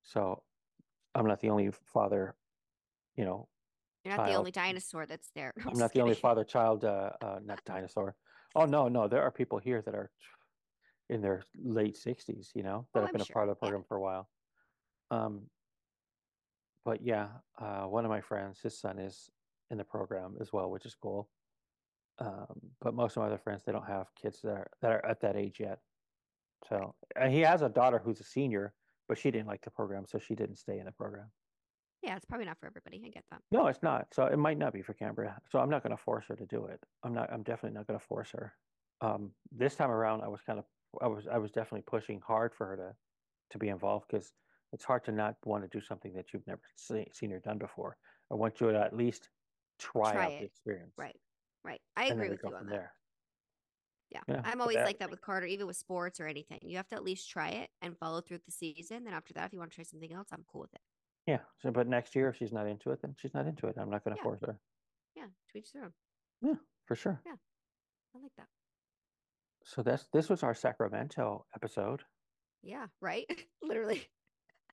so 0.02 0.42
i'm 1.14 1.26
not 1.26 1.40
the 1.40 1.50
only 1.50 1.70
father 1.92 2.34
you 3.16 3.24
know 3.24 3.48
You're 4.04 4.16
not 4.16 4.26
the 4.26 4.34
only 4.34 4.50
dinosaur 4.50 5.04
that's 5.06 5.30
there. 5.34 5.52
I'm 5.66 5.78
not 5.78 5.92
the 5.92 6.00
only 6.00 6.14
father 6.14 6.44
child, 6.44 6.84
uh, 6.84 7.10
uh, 7.20 7.38
not 7.44 7.60
dinosaur. 7.72 8.14
Oh 8.54 8.64
no, 8.64 8.88
no, 8.88 9.08
there 9.08 9.22
are 9.22 9.30
people 9.30 9.58
here 9.58 9.82
that 9.82 9.94
are 9.94 10.10
in 11.08 11.20
their 11.20 11.42
late 11.54 11.96
sixties, 11.96 12.50
you 12.54 12.62
know, 12.62 12.86
that 12.94 13.00
Oh, 13.00 13.02
have 13.02 13.08
I'm 13.10 13.12
been 13.12 13.28
a 13.28 13.32
part 13.32 13.48
of 13.48 13.56
the 13.56 13.58
yeah. 13.58 13.68
program 13.68 13.84
for 13.88 13.96
a 13.98 14.00
while. 14.00 14.28
Um, 15.10 15.50
but 16.84 17.02
yeah, 17.02 17.28
uh, 17.58 17.84
one 17.96 18.04
of 18.06 18.10
my 18.10 18.22
friends, 18.22 18.60
his 18.62 18.78
son 18.78 18.98
is 18.98 19.28
in 19.70 19.76
the 19.76 19.84
program 19.84 20.36
as 20.40 20.50
well, 20.52 20.70
which 20.70 20.86
is 20.86 20.94
cool. 20.94 21.28
Um, 22.20 22.46
but 22.80 22.94
most 22.94 23.16
of 23.16 23.22
my 23.22 23.28
other 23.28 23.38
friends, 23.38 23.62
they 23.64 23.72
don't 23.72 23.86
have 23.86 24.06
kids 24.20 24.40
that 24.42 24.50
are 24.52 24.70
that 24.82 24.92
are 24.92 25.06
at 25.06 25.20
that 25.22 25.36
age 25.36 25.58
yet. 25.58 25.78
So 26.68 26.94
and 27.16 27.32
he 27.32 27.40
has 27.40 27.62
a 27.62 27.68
daughter 27.68 28.00
who's 28.04 28.20
a 28.20 28.24
senior, 28.24 28.74
but 29.08 29.18
she 29.18 29.30
didn't 29.30 29.46
like 29.46 29.62
the 29.62 29.70
program, 29.70 30.04
so 30.06 30.18
she 30.18 30.34
didn't 30.34 30.56
stay 30.56 30.78
in 30.78 30.84
the 30.84 30.92
program. 30.92 31.30
Yeah, 32.02 32.16
it's 32.16 32.24
probably 32.24 32.46
not 32.46 32.58
for 32.58 32.66
everybody. 32.66 33.00
I 33.04 33.08
get 33.10 33.24
that. 33.30 33.40
No, 33.50 33.66
it's 33.66 33.82
not. 33.82 34.06
So 34.12 34.24
it 34.24 34.38
might 34.38 34.58
not 34.58 34.72
be 34.72 34.80
for 34.80 34.94
Cambria. 34.94 35.36
So 35.50 35.58
I'm 35.58 35.68
not 35.68 35.82
going 35.82 35.96
to 35.96 36.02
force 36.02 36.24
her 36.28 36.36
to 36.36 36.46
do 36.46 36.66
it. 36.66 36.80
I'm 37.04 37.12
not. 37.14 37.30
I'm 37.32 37.42
definitely 37.42 37.76
not 37.76 37.86
going 37.86 37.98
to 37.98 38.04
force 38.06 38.30
her. 38.32 38.54
Um, 39.02 39.32
this 39.52 39.74
time 39.74 39.90
around, 39.90 40.22
I 40.22 40.28
was 40.28 40.40
kind 40.46 40.58
of. 40.58 40.64
I 41.00 41.06
was. 41.06 41.26
I 41.30 41.38
was 41.38 41.50
definitely 41.50 41.84
pushing 41.86 42.20
hard 42.26 42.54
for 42.54 42.66
her 42.66 42.76
to, 42.76 42.94
to 43.50 43.58
be 43.58 43.68
involved 43.68 44.06
because 44.10 44.32
it's 44.72 44.84
hard 44.84 45.04
to 45.04 45.12
not 45.12 45.36
want 45.44 45.62
to 45.62 45.78
do 45.78 45.84
something 45.84 46.12
that 46.14 46.26
you've 46.32 46.46
never 46.46 46.62
seen, 46.76 47.06
seen 47.12 47.32
or 47.32 47.40
done 47.40 47.58
before. 47.58 47.96
I 48.30 48.34
want 48.34 48.60
you 48.60 48.70
to 48.70 48.78
at 48.80 48.96
least 48.96 49.28
try, 49.78 50.12
Try 50.12 50.24
out 50.24 50.32
it. 50.32 50.38
the 50.40 50.46
experience. 50.46 50.92
Right. 50.96 51.16
Right. 51.64 51.80
I 51.96 52.06
agree 52.06 52.30
with 52.30 52.40
you 52.42 52.54
on 52.56 52.66
that. 52.66 52.70
there. 52.70 52.92
Yeah. 54.11 54.20
Yeah, 54.26 54.40
I'm 54.44 54.61
always 54.61 54.76
that- 54.76 54.86
like 54.86 54.98
that 54.98 55.11
with 55.11 55.20
Carter, 55.20 55.46
even 55.46 55.66
with 55.66 55.76
sports 55.76 56.18
or 56.20 56.26
anything. 56.26 56.58
You 56.62 56.76
have 56.78 56.88
to 56.88 56.96
at 56.96 57.04
least 57.04 57.30
try 57.30 57.50
it 57.50 57.70
and 57.80 57.96
follow 57.98 58.20
through 58.20 58.38
the 58.44 58.50
season. 58.52 59.04
Then 59.04 59.14
after 59.14 59.32
that, 59.34 59.46
if 59.46 59.52
you 59.52 59.58
want 59.61 59.70
to 59.70 59.74
try 59.76 59.84
something 59.84 60.12
else, 60.12 60.28
I'm 60.32 60.44
cool 60.50 60.62
with 60.62 60.74
it. 60.74 60.80
Yeah. 61.26 61.38
So, 61.58 61.70
but 61.70 61.86
next 61.86 62.16
year, 62.16 62.28
if 62.30 62.36
she's 62.36 62.52
not 62.52 62.66
into 62.66 62.90
it, 62.90 63.00
then 63.02 63.14
she's 63.18 63.34
not 63.34 63.46
into 63.46 63.68
it. 63.68 63.76
I'm 63.78 63.90
not 63.90 64.02
going 64.02 64.16
to 64.16 64.20
Yeah. 64.20 64.24
force 64.24 64.40
her. 64.40 64.58
Yeah. 65.14 65.26
To 65.52 65.58
each 65.58 65.72
their 65.72 65.84
own. 65.84 65.92
Yeah, 66.42 66.54
for 66.86 66.96
sure. 66.96 67.20
Yeah. 67.24 67.36
I 68.16 68.18
like 68.18 68.32
that. 68.38 68.48
So 69.64 69.82
that's 69.82 70.06
this 70.12 70.28
was 70.28 70.42
our 70.42 70.54
Sacramento 70.54 71.46
episode. 71.54 72.02
Yeah. 72.62 72.86
Right. 73.00 73.26
Literally. 73.62 74.08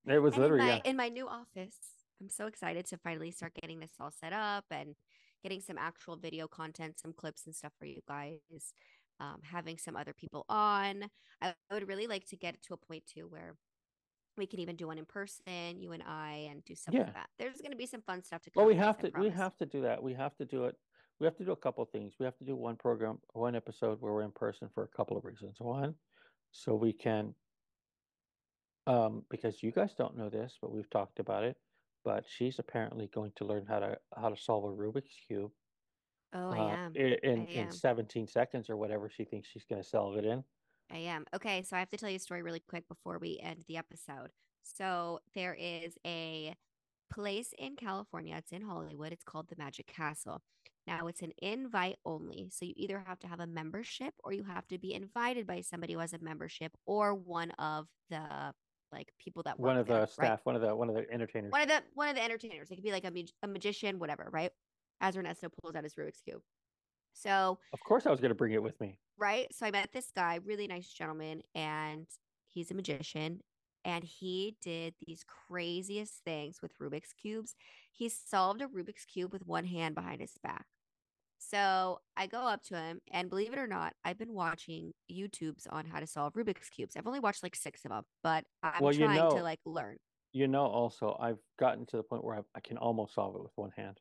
It 0.08 0.20
was 0.20 0.34
And 0.36 0.42
literally 0.44 0.64
in 0.64 0.68
my, 0.70 0.76
yeah. 0.84 0.90
in 0.90 0.96
my 0.96 1.10
new 1.10 1.28
office. 1.28 1.78
I'm 2.22 2.30
so 2.30 2.48
excited 2.48 2.88
to 2.88 2.98
finally 2.98 3.30
start 3.32 3.54
getting 3.62 3.80
this 3.80 3.92
all 4.00 4.10
set 4.10 4.34
up 4.34 4.66
and 4.72 4.96
getting 5.44 5.62
some 5.62 5.78
actual 5.78 6.16
video 6.18 6.48
content, 6.48 7.00
some 7.00 7.14
clips 7.14 7.46
and 7.46 7.56
stuff 7.56 7.74
for 7.80 7.86
you 7.86 8.02
guys. 8.08 8.40
Um, 9.20 9.40
having 9.42 9.80
some 9.80 9.96
other 9.96 10.14
people 10.14 10.46
on. 10.48 11.06
I, 11.42 11.56
I 11.72 11.74
would 11.74 11.88
really 11.88 12.06
like 12.06 12.26
to 12.28 12.36
get 12.38 12.62
to 12.64 12.76
a 12.76 12.78
point 12.78 13.04
too 13.08 13.28
where 13.28 13.56
we 14.38 14.46
can 14.46 14.60
even 14.60 14.76
do 14.76 14.86
one 14.86 15.00
in 15.00 15.06
person, 15.06 15.82
you 15.82 15.92
and 15.92 16.04
I, 16.04 16.48
and 16.52 16.64
do 16.66 16.76
stuff 16.76 16.94
Yeah. 16.94 17.06
like 17.06 17.14
that. 17.16 17.30
There's 17.40 17.58
going 17.60 17.72
to 17.72 17.78
be 17.78 17.88
some 17.88 18.04
fun 18.04 18.24
stuff 18.24 18.44
to 18.44 18.52
come. 18.52 18.62
Well, 18.62 18.68
we 18.68 18.76
have 18.76 19.00
to 19.00 19.12
we 19.20 19.30
have 19.32 19.58
to 19.58 19.66
do 19.66 19.82
that. 19.82 20.04
We 20.04 20.14
have 20.14 20.36
to 20.38 20.46
do 20.46 20.66
it. 20.66 20.76
We 21.20 21.26
have 21.26 21.36
to 21.38 21.44
do 21.46 21.52
a 21.52 21.56
couple 21.56 21.84
of 21.84 21.90
things. 21.90 22.14
We 22.20 22.26
have 22.26 22.38
to 22.38 22.46
do 22.46 22.56
one 22.56 22.76
program, 22.76 23.18
one 23.34 23.56
episode 23.56 24.00
where 24.02 24.14
we're 24.14 24.22
in 24.22 24.32
person 24.32 24.70
for 24.76 24.84
a 24.84 24.88
couple 24.88 25.18
of 25.18 25.26
reasons. 25.26 25.56
One, 25.60 25.96
so 26.52 26.76
we 26.76 26.94
can 26.94 27.34
um 28.86 29.24
because 29.32 29.64
you 29.64 29.72
guys 29.72 29.96
don't 29.98 30.16
know 30.16 30.30
this, 30.30 30.60
but 30.62 30.72
we've 30.72 30.90
talked 30.92 31.18
about 31.20 31.44
it, 31.44 31.58
but 32.08 32.24
she's 32.38 32.58
apparently 32.58 33.10
going 33.14 33.34
to 33.36 33.44
learn 33.44 33.66
how 33.68 33.80
to 33.80 33.98
how 34.16 34.30
to 34.30 34.38
solve 34.38 34.64
a 34.64 34.68
Rubik's 34.68 35.16
cube 35.28 35.52
Oh, 36.34 36.52
I 36.52 36.60
uh, 36.60 36.78
am. 36.78 36.96
in 36.96 37.42
I 37.48 37.52
in 37.52 37.68
am. 37.68 37.72
17 37.72 38.28
seconds 38.28 38.70
or 38.70 38.78
whatever 38.78 39.10
she 39.10 39.26
thinks 39.26 39.50
she's 39.50 39.66
going 39.66 39.82
to 39.84 39.88
solve 39.88 40.18
it 40.18 40.26
in. 40.26 40.44
I 40.92 40.98
am. 41.00 41.26
Okay, 41.36 41.64
so 41.64 41.76
I 41.76 41.80
have 41.80 41.90
to 41.90 41.98
tell 41.98 42.10
you 42.10 42.16
a 42.16 42.20
story 42.20 42.42
really 42.42 42.64
quick 42.70 42.88
before 42.88 43.20
we 43.20 43.40
end 43.44 43.64
the 43.68 43.78
episode. 43.78 44.30
So 44.64 45.20
there 45.36 45.54
is 45.60 45.98
a 46.06 46.56
place 47.14 47.54
in 47.58 47.76
California, 47.76 48.36
it's 48.38 48.52
in 48.52 48.62
Hollywood. 48.62 49.12
It's 49.14 49.24
called 49.24 49.48
the 49.50 49.56
Magic 49.58 49.88
Castle. 49.88 50.42
Now 50.86 51.08
it's 51.08 51.22
an 51.22 51.34
invite 51.42 51.98
only. 52.06 52.50
So 52.52 52.66
you 52.66 52.74
either 52.78 53.04
have 53.06 53.20
to 53.20 53.28
have 53.28 53.42
a 53.42 53.48
membership 53.48 54.14
or 54.24 54.32
you 54.34 54.44
have 54.44 54.68
to 54.70 54.78
be 54.78 54.94
invited 54.94 55.46
by 55.48 55.62
somebody 55.62 55.94
who 55.94 56.00
has 56.00 56.14
a 56.14 56.20
membership 56.20 56.72
or 56.86 57.14
one 57.16 57.52
of 57.52 57.88
the 58.10 58.54
like 58.92 59.12
people 59.20 59.44
that 59.44 59.60
One 59.60 59.78
of 59.78 59.88
there, 59.88 59.96
the 59.96 60.02
right? 60.02 60.10
staff, 60.10 60.40
one 60.44 60.56
of 60.56 60.62
the 60.62 60.76
one 60.76 60.90
of 60.90 60.96
the 60.96 61.10
entertainers. 61.12 61.52
One 61.52 61.62
of 61.62 61.68
the 61.68 61.82
one 61.94 62.10
of 62.10 62.16
the 62.16 62.24
entertainers. 62.24 62.70
It 62.72 62.76
could 62.76 62.84
be 62.84 62.92
like 62.92 63.06
a, 63.06 63.12
mag- 63.12 63.30
a 63.44 63.48
magician, 63.48 64.00
whatever, 64.00 64.30
right? 64.32 64.52
As 65.02 65.16
Ernesto 65.18 65.50
pulls 65.62 65.76
out 65.76 65.84
his 65.84 65.96
Rubik's 65.96 66.22
cube. 66.22 66.42
So 67.14 67.58
Of 67.74 67.80
course 67.88 68.06
I 68.06 68.12
was 68.12 68.20
going 68.20 68.30
to 68.30 68.36
bring 68.36 68.54
it 68.54 68.62
with 68.62 68.80
me. 68.80 68.98
right? 69.18 69.48
So 69.54 69.66
I 69.66 69.72
met 69.72 69.90
this 69.94 70.12
guy, 70.16 70.40
really 70.46 70.68
nice 70.68 70.88
gentleman, 70.88 71.42
and 71.56 72.06
he's 72.48 72.72
a 72.72 72.76
magician. 72.76 73.42
And 73.86 74.04
he 74.04 74.58
did 74.62 74.96
these 75.06 75.24
craziest 75.48 76.22
things 76.26 76.62
with 76.62 76.78
Rubik's 76.78 77.14
cubes. 77.14 77.56
He 77.92 78.10
solved 78.10 78.62
a 78.62 78.68
Rubik's 78.68 79.06
cube 79.06 79.32
with 79.32 79.48
one 79.48 79.64
hand 79.66 79.96
behind 79.96 80.20
his 80.20 80.34
back. 80.44 80.66
So 81.38 82.00
I 82.16 82.28
go 82.28 82.40
up 82.40 82.64
to 82.64 82.76
him, 82.78 83.00
and 83.12 83.30
believe 83.30 83.54
it 83.54 83.60
or 83.60 83.68
not, 83.68 83.94
I've 84.04 84.18
been 84.18 84.34
watching 84.34 84.92
YouTubes 85.12 85.68
on 85.70 85.86
how 85.86 86.00
to 86.00 86.08
solve 86.08 86.34
Rubik's 86.34 86.70
cubes. 86.70 86.96
I've 86.98 87.08
only 87.08 87.20
watched 87.20 87.44
like 87.44 87.56
six 87.56 87.86
of 87.86 87.92
them, 87.92 88.04
but 88.24 88.44
I'm 88.64 88.82
Well, 88.84 88.94
you 88.94 89.06
trying 89.06 89.18
know- 89.18 89.30
to 89.38 89.44
like 89.44 89.60
learn. 89.66 89.98
You 90.34 90.48
know 90.48 90.66
also 90.66 91.18
I've 91.20 91.40
gotten 91.58 91.86
to 91.88 91.98
the 91.98 92.04
point 92.04 92.24
where 92.24 92.36
I, 92.38 92.42
I 92.56 92.60
can 92.60 92.78
almost 92.78 93.16
solve 93.16 93.36
it 93.36 93.42
with 93.42 93.54
one 93.56 93.72
hand. 93.76 93.98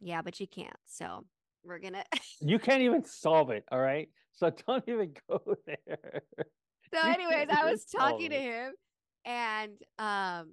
Yeah, 0.00 0.22
but 0.22 0.38
you 0.40 0.46
can't. 0.46 0.76
So 0.86 1.24
we're 1.64 1.78
gonna. 1.78 2.04
You 2.40 2.58
can't 2.58 2.82
even 2.82 3.04
solve 3.04 3.50
it, 3.50 3.64
all 3.70 3.78
right? 3.80 4.08
So 4.34 4.50
don't 4.66 4.84
even 4.88 5.14
go 5.30 5.40
there. 5.66 6.22
So, 6.92 7.00
anyways, 7.08 7.48
I 7.50 7.70
was 7.70 7.84
talking 7.84 8.30
to 8.30 8.36
him, 8.36 8.72
and 9.24 9.72
um, 9.98 10.52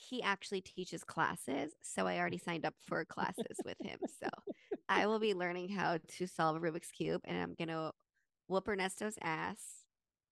he 0.00 0.22
actually 0.22 0.62
teaches 0.62 1.04
classes, 1.04 1.72
so 1.82 2.06
I 2.06 2.18
already 2.18 2.38
signed 2.38 2.64
up 2.64 2.74
for 2.86 3.04
classes 3.04 3.58
with 3.64 3.76
him. 3.82 3.98
So 4.20 4.28
I 4.88 5.06
will 5.06 5.18
be 5.18 5.34
learning 5.34 5.68
how 5.68 5.98
to 6.16 6.26
solve 6.26 6.56
a 6.56 6.60
Rubik's 6.60 6.90
cube, 6.90 7.20
and 7.24 7.40
I'm 7.40 7.54
gonna 7.58 7.92
whoop 8.48 8.66
Ernesto's 8.66 9.18
ass. 9.20 9.58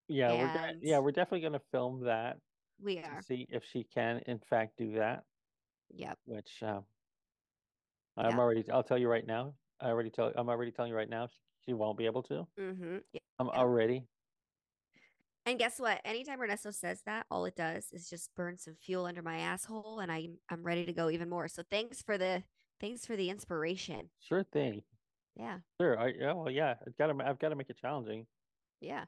Yeah, 0.08 0.32
we're 0.32 0.72
de- 0.72 0.78
yeah 0.82 0.98
we're 1.00 1.12
definitely 1.12 1.42
gonna 1.42 1.60
film 1.70 2.04
that 2.04 2.38
We 2.82 2.96
to 2.96 3.02
are. 3.02 3.22
see 3.22 3.46
if 3.50 3.62
she 3.70 3.84
can 3.84 4.22
in 4.26 4.38
fact 4.38 4.78
do 4.78 4.92
that. 4.92 5.24
Yep. 5.90 6.18
Which 6.24 6.62
um, 6.62 6.84
I'm 8.16 8.38
already. 8.38 8.64
I'll 8.72 8.82
tell 8.82 8.98
you 8.98 9.08
right 9.08 9.26
now. 9.26 9.54
I 9.80 9.88
already 9.88 10.10
tell. 10.10 10.32
I'm 10.34 10.48
already 10.48 10.70
telling 10.72 10.90
you 10.90 10.96
right 10.96 11.10
now. 11.10 11.26
She, 11.26 11.38
she 11.66 11.72
won't 11.74 11.98
be 11.98 12.06
able 12.06 12.22
to. 12.24 12.46
Mm-hmm. 12.58 12.96
Yeah. 13.12 13.20
I'm 13.38 13.48
already. 13.50 14.06
And 15.48 15.58
guess 15.58 15.80
what? 15.80 16.00
Anytime 16.04 16.40
Ernesto 16.42 16.70
says 16.72 17.00
that, 17.06 17.24
all 17.30 17.46
it 17.46 17.56
does 17.56 17.86
is 17.92 18.10
just 18.10 18.28
burn 18.36 18.58
some 18.58 18.74
fuel 18.82 19.06
under 19.06 19.22
my 19.22 19.38
asshole, 19.38 20.00
and 20.00 20.12
I'm 20.12 20.36
I'm 20.50 20.62
ready 20.62 20.84
to 20.84 20.92
go 20.92 21.08
even 21.08 21.30
more. 21.30 21.48
So 21.48 21.62
thanks 21.70 22.02
for 22.02 22.18
the 22.18 22.42
thanks 22.82 23.06
for 23.06 23.16
the 23.16 23.30
inspiration. 23.30 24.10
Sure 24.20 24.42
thing. 24.44 24.82
Yeah, 25.36 25.58
Sure. 25.80 25.98
I 25.98 26.12
yeah. 26.18 26.32
Well, 26.34 26.50
yeah. 26.50 26.74
I've 26.86 26.96
got 26.98 27.06
to. 27.06 27.26
I've 27.26 27.38
got 27.38 27.48
to 27.48 27.56
make 27.56 27.70
it 27.70 27.78
challenging. 27.80 28.26
yeah. 28.80 29.04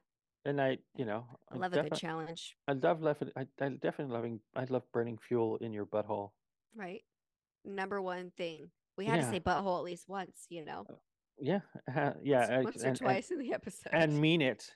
And 0.46 0.58
I, 0.58 0.78
you 0.96 1.04
know, 1.04 1.26
I 1.52 1.56
love 1.58 1.74
a 1.74 1.82
good 1.82 1.94
challenge, 1.96 2.56
I 2.66 2.72
love 2.72 3.02
love 3.02 3.18
I, 3.36 3.42
I 3.60 3.68
definitely 3.68 4.14
loving. 4.14 4.40
I 4.56 4.64
love 4.70 4.84
burning 4.90 5.18
fuel 5.18 5.58
in 5.60 5.74
your 5.74 5.84
butthole. 5.84 6.30
right? 6.74 7.02
Number 7.66 8.00
one 8.00 8.32
thing 8.38 8.70
we 8.96 9.04
had 9.04 9.20
to 9.20 9.28
say 9.28 9.40
butthole 9.40 9.76
at 9.76 9.84
least 9.84 10.08
once, 10.08 10.46
you 10.48 10.64
know, 10.64 10.86
Yeah. 11.38 11.60
uh, 11.94 12.12
yeah. 12.22 12.46
I- 12.50 12.62
once 12.62 12.76
or 12.76 12.78
and- 12.78 12.86
and- 12.86 12.96
twice 12.98 13.30
in 13.30 13.38
the 13.38 13.52
episode, 13.58 13.90
and 13.92 14.18
mean 14.18 14.40
it. 14.40 14.72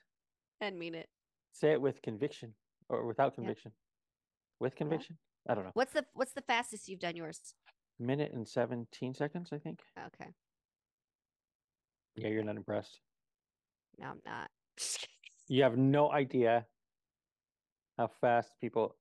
and 0.60 0.78
mean 0.78 0.94
it. 0.94 1.08
Say 1.55 1.70
it 1.72 1.80
with 1.80 2.02
conviction 2.02 2.52
or 2.88 3.07
without 3.07 3.34
conviction. 3.36 3.70
With 4.59 4.74
conviction. 4.74 5.16
I 5.48 5.55
don't 5.55 5.64
know. 5.64 5.70
What's 5.74 5.92
the 5.92 6.05
what's 6.12 6.32
the 6.32 6.42
fastest 6.42 6.88
you've 6.88 6.98
done 7.00 7.14
yours? 7.16 7.55
Minute 7.98 8.32
and 8.34 8.46
seventeen 8.46 9.14
seconds. 9.14 9.50
I 9.52 9.59
think. 9.59 9.78
Okay, 9.96 10.30
Yeah, 12.16 12.28
you're 12.28 12.42
not 12.44 12.57
impressed. 12.57 13.00
no, 13.98 14.07
I'm 14.09 14.20
not. 14.26 14.50
You 15.46 15.62
have 15.64 15.76
no 15.76 16.11
idea 16.11 16.64
how 17.98 18.07
fast 18.22 18.50
people. 18.62 18.96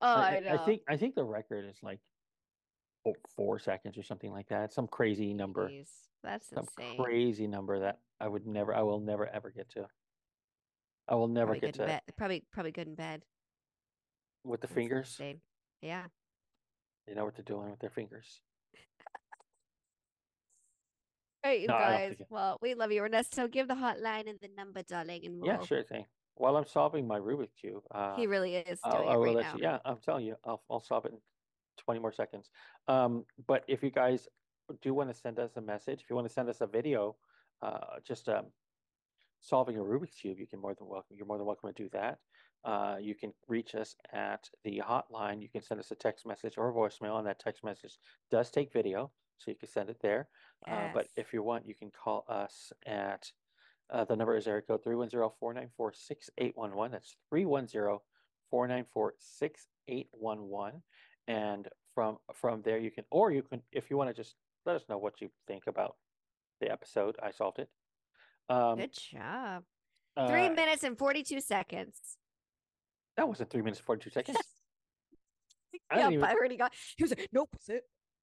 Oh, 0.00 0.06
I 0.14 0.36
I 0.36 0.40
know. 0.40 0.64
think 0.64 0.80
I 0.88 0.96
think 0.96 1.14
the 1.14 1.22
record 1.24 1.66
is 1.66 1.76
like 1.82 2.00
oh, 3.06 3.12
four 3.36 3.58
seconds 3.58 3.98
or 3.98 4.02
something 4.02 4.32
like 4.32 4.48
that. 4.48 4.72
Some 4.72 4.86
crazy 4.86 5.34
number. 5.34 5.68
Jeez, 5.68 5.90
that's 6.24 6.48
Some 6.48 6.64
insane. 6.78 6.96
crazy 6.98 7.46
number 7.46 7.78
that 7.80 7.98
I 8.18 8.26
would 8.26 8.46
never. 8.46 8.74
I 8.74 8.80
will 8.82 9.00
never 9.00 9.26
ever 9.28 9.50
get 9.50 9.68
to. 9.72 9.86
I 11.08 11.14
will 11.14 11.28
never 11.28 11.52
probably 11.52 11.60
get 11.60 11.74
to 11.74 11.86
bed. 11.86 12.00
Probably 12.16 12.44
probably 12.52 12.72
good 12.72 12.88
in 12.88 12.94
bed. 12.94 13.22
with 14.44 14.60
the 14.60 14.66
That's 14.66 14.74
fingers. 14.74 15.08
insane. 15.18 15.40
Yeah. 15.82 16.04
They 17.06 17.14
know 17.14 17.24
what 17.24 17.34
they're 17.36 17.44
doing 17.44 17.70
with 17.70 17.80
their 17.80 17.90
fingers. 17.90 18.40
All 21.44 21.50
right, 21.50 21.60
you 21.60 21.66
No, 21.68 21.74
I 21.74 21.78
don't 21.80 21.90
guys. 21.98 22.08
think 22.10 22.20
it- 22.22 22.26
Well, 22.30 22.58
we 22.60 22.74
love 22.74 22.92
you, 22.92 23.02
Ernesto. 23.02 23.48
Give 23.48 23.68
the 23.68 23.74
hotline 23.74 24.28
and 24.28 24.38
the 24.40 24.48
number, 24.56 24.82
darling, 24.82 25.24
and 25.24 25.40
we'll. 25.40 25.46
Yeah, 25.50 25.60
sure 25.62 25.82
thing. 25.82 26.04
While 26.34 26.56
I'm 26.56 26.66
solving 26.66 27.06
my 27.06 27.18
Rubik's 27.18 27.54
cube, 27.54 27.82
uh, 27.92 28.14
He 28.16 28.26
really 28.26 28.56
is 28.56 28.80
I'll- 28.84 28.98
doing 28.98 29.08
I 29.08 29.14
it 29.14 29.16
will 29.16 29.24
right 29.26 29.36
let 29.36 29.42
now. 29.44 29.54
you. 29.54 29.62
Yeah, 29.62 29.78
I'm 29.84 29.98
telling 29.98 30.26
you, 30.26 30.36
I'll 30.44 30.62
I'll 30.70 30.80
solve 30.80 31.06
it 31.06 31.12
in 31.12 31.20
20 31.78 32.00
more 32.00 32.12
seconds. 32.12 32.50
Um, 32.88 33.24
but 33.46 33.64
if 33.68 33.82
you 33.82 33.90
guys 33.90 34.28
do 34.82 34.92
want 34.92 35.08
to 35.10 35.14
send 35.14 35.38
us 35.38 35.56
a 35.56 35.60
message, 35.60 36.02
if 36.02 36.10
you 36.10 36.16
want 36.16 36.26
to 36.28 36.32
send 36.32 36.48
us 36.48 36.60
a 36.60 36.66
video, 36.66 37.16
uh, 37.62 38.00
just 38.04 38.28
um, 38.28 38.46
solving 39.40 39.76
a 39.76 39.80
Rubik's 39.80 40.20
cube, 40.20 40.38
you 40.38 40.46
can 40.46 40.60
more 40.60 40.74
than 40.74 40.88
welcome. 40.88 41.16
You're 41.16 41.26
more 41.26 41.38
than 41.38 41.46
welcome 41.46 41.72
to 41.72 41.82
do 41.82 41.88
that. 41.92 42.18
Uh, 42.64 42.96
you 43.00 43.14
can 43.14 43.32
reach 43.48 43.74
us 43.74 43.94
at 44.12 44.48
the 44.64 44.82
hotline. 44.84 45.40
You 45.40 45.48
can 45.48 45.62
send 45.62 45.78
us 45.78 45.92
a 45.92 45.94
text 45.94 46.26
message 46.26 46.54
or 46.56 46.72
voicemail, 46.72 47.18
and 47.18 47.26
that 47.26 47.38
text 47.38 47.62
message 47.62 47.96
does 48.30 48.50
take 48.50 48.72
video, 48.72 49.10
so 49.38 49.50
you 49.50 49.56
can 49.56 49.68
send 49.68 49.88
it 49.88 49.98
there. 50.02 50.28
Uh, 50.66 50.88
but 50.92 51.06
if 51.16 51.32
you 51.32 51.42
want, 51.42 51.66
you 51.66 51.74
can 51.74 51.90
call 51.90 52.24
us 52.28 52.72
at 52.86 53.30
uh, 53.90 54.04
the 54.04 54.16
number 54.16 54.36
is 54.36 54.48
area 54.48 54.62
code 54.62 54.82
310-494-6811. 54.84 56.90
That's 56.90 57.16
310-494-6811. 58.52 60.82
And 61.28 61.68
from 61.94 62.18
from 62.34 62.62
there 62.62 62.78
you 62.78 62.90
can 62.90 63.04
or 63.10 63.30
you 63.32 63.42
can 63.42 63.62
if 63.72 63.90
you 63.90 63.96
want 63.96 64.10
to 64.10 64.14
just 64.14 64.34
let 64.66 64.76
us 64.76 64.84
know 64.88 64.98
what 64.98 65.20
you 65.20 65.28
think 65.48 65.66
about 65.66 65.96
the 66.60 66.70
episode. 66.70 67.16
I 67.22 67.30
solved 67.30 67.58
it. 67.58 67.68
Um 68.48 68.76
Good 68.78 68.92
job. 69.12 69.64
Three 70.28 70.46
uh, 70.46 70.52
minutes 70.52 70.82
and 70.82 70.96
forty-two 70.96 71.40
seconds. 71.40 71.98
that 73.16 73.28
wasn't 73.28 73.50
three 73.50 73.62
minutes 73.62 73.80
forty 73.80 74.04
two 74.04 74.10
seconds. 74.10 74.38
I 75.90 75.98
Yeah, 75.98 76.10
even- 76.10 76.24
I 76.24 76.32
already 76.32 76.56
got. 76.56 76.72
He 76.96 77.04
was 77.04 77.10
like, 77.10 77.28
"Nope, 77.32 77.50
that's 77.52 77.68
it." 77.68 77.82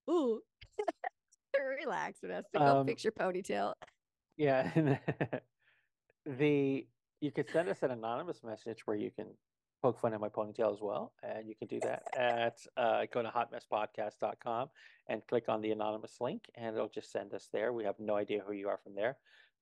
Ooh. 0.09 0.41
Relax, 1.79 2.19
Ernesto. 2.23 2.57
Go 2.57 2.65
Um, 2.79 2.87
fix 2.87 3.03
your 3.03 3.13
ponytail. 3.13 3.73
Yeah. 4.37 4.71
the 6.25 6.87
you 7.21 7.31
could 7.31 7.49
send 7.49 7.69
us 7.69 7.83
an 7.83 7.91
anonymous 7.91 8.43
message 8.43 8.79
where 8.85 8.97
you 8.97 9.11
can 9.11 9.27
poke 9.81 9.99
fun 9.99 10.13
at 10.13 10.19
my 10.19 10.29
ponytail 10.29 10.73
as 10.73 10.81
well. 10.81 11.13
And 11.21 11.47
you 11.47 11.55
can 11.55 11.67
do 11.67 11.79
that 11.81 12.03
at 12.17 12.57
uh, 12.75 13.05
go 13.13 13.21
to 13.21 13.29
hotmesspodcast.com 13.29 14.69
and 15.07 15.21
click 15.27 15.45
on 15.47 15.61
the 15.61 15.71
anonymous 15.71 16.17
link 16.19 16.43
and 16.55 16.75
it'll 16.75 16.89
just 16.89 17.11
send 17.11 17.33
us 17.33 17.49
there. 17.53 17.71
We 17.71 17.83
have 17.83 17.99
no 17.99 18.15
idea 18.15 18.41
who 18.45 18.53
you 18.53 18.67
are 18.69 18.79
from 18.83 18.95
there. 18.95 19.17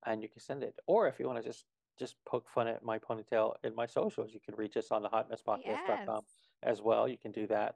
And 0.06 0.22
you 0.22 0.30
can 0.30 0.42
send 0.42 0.64
it. 0.64 0.76
Or 0.88 1.08
if 1.08 1.20
you 1.20 1.28
want 1.28 1.42
to 1.42 1.48
just 1.48 1.66
just 2.00 2.16
poke 2.26 2.50
fun 2.50 2.68
at 2.68 2.84
my 2.84 2.98
ponytail 2.98 3.54
in 3.64 3.76
my 3.76 3.86
socials, 3.86 4.32
you 4.34 4.40
can 4.40 4.56
reach 4.56 4.78
us 4.78 4.90
on 4.92 5.04
the 5.04 5.10
hotmesspodcast.com 5.10 6.22
as 6.64 6.82
well. 6.82 7.08
You 7.08 7.18
can 7.18 7.32
do 7.32 7.48
that. 7.48 7.76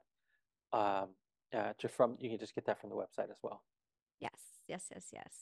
Um 0.72 1.08
uh, 1.56 1.72
just 1.78 1.94
from 1.94 2.16
you 2.20 2.28
can 2.28 2.38
just 2.38 2.54
get 2.54 2.66
that 2.66 2.80
from 2.80 2.90
the 2.90 2.96
website 2.96 3.30
as 3.30 3.38
well. 3.42 3.62
Yes, 4.20 4.40
yes, 4.66 4.86
yes, 4.92 5.06
yes. 5.12 5.32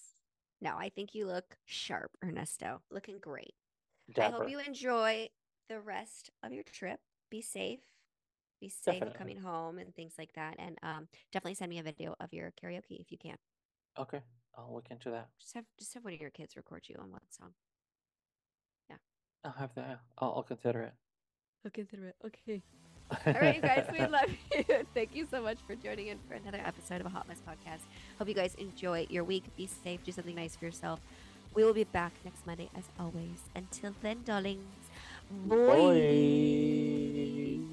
No, 0.61 0.77
I 0.77 0.89
think 0.89 1.15
you 1.15 1.27
look 1.27 1.57
sharp, 1.65 2.13
Ernesto. 2.25 2.83
Looking 2.91 3.19
great. 3.19 3.55
I 4.19 4.25
hope 4.25 4.51
you 4.51 4.61
enjoy 4.61 5.29
the 5.69 5.81
rest 5.81 6.31
of 6.43 6.53
your 6.53 6.63
trip. 6.63 7.01
Be 7.31 7.41
safe. 7.41 7.81
Be 8.61 8.69
safe 8.69 9.01
Definitely. 9.01 9.19
coming 9.19 9.37
home 9.39 9.79
and 9.79 9.95
things 9.95 10.15
like 10.19 10.33
that. 10.35 10.57
And 10.59 10.79
um, 10.83 11.09
definitely 11.33 11.55
send 11.55 11.71
me 11.71 11.79
a 11.79 11.83
video 11.83 12.15
of 12.21 12.33
your 12.33 12.53
karaoke 12.63 13.01
if 13.01 13.11
you 13.11 13.19
can. 13.19 13.37
Okay. 13.99 14.21
I'll 14.57 14.73
look 14.75 14.87
into 14.91 15.11
that. 15.11 15.29
Just 15.41 15.55
have 15.55 15.65
just 15.79 15.95
have 15.95 16.05
one 16.05 16.15
of 16.15 16.21
your 16.21 16.31
kids 16.31 16.57
record 16.57 16.85
you 16.89 16.97
on 17.01 17.11
one 17.11 17.21
song. 17.31 17.51
Yeah. 18.89 18.97
I'll 19.45 19.53
have 19.53 19.75
that. 19.75 20.01
I'll, 20.19 20.35
I'll 20.37 20.43
consider 20.43 20.83
it. 20.83 20.95
I'll 21.65 21.71
consider 21.71 22.09
it. 22.09 22.17
Okay. 22.25 22.63
All 23.27 23.35
right, 23.35 23.57
you 23.57 23.61
guys, 23.61 23.87
we 23.93 23.99
love 24.07 24.31
you. 24.55 24.65
Thank 24.95 25.15
you 25.15 25.27
so 25.31 25.43
much 25.43 25.59
for 25.67 25.75
joining 25.77 26.07
in 26.07 26.19
for 26.27 26.35
another 26.35 26.61
episode 26.65 27.01
of 27.01 27.07
a 27.07 27.11
Hot 27.11 27.29
Mess 27.29 27.43
Podcast. 27.47 27.81
Hope 28.19 28.29
you 28.29 28.35
guys 28.35 28.55
enjoy 28.55 29.07
your 29.11 29.25
week. 29.25 29.45
Be 29.57 29.67
safe. 29.67 30.03
Do 30.05 30.11
something 30.11 30.35
nice 30.35 30.57
for 30.57 30.65
yourself. 30.65 31.01
We 31.55 31.65
will 31.65 31.75
be 31.75 31.85
back 31.85 32.13
next 32.25 32.47
Monday 32.47 32.71
as 32.77 32.85
always. 32.99 33.43
Until 33.55 33.95
then, 34.03 34.23
darlings. 34.25 34.65
Bye. 35.47 35.57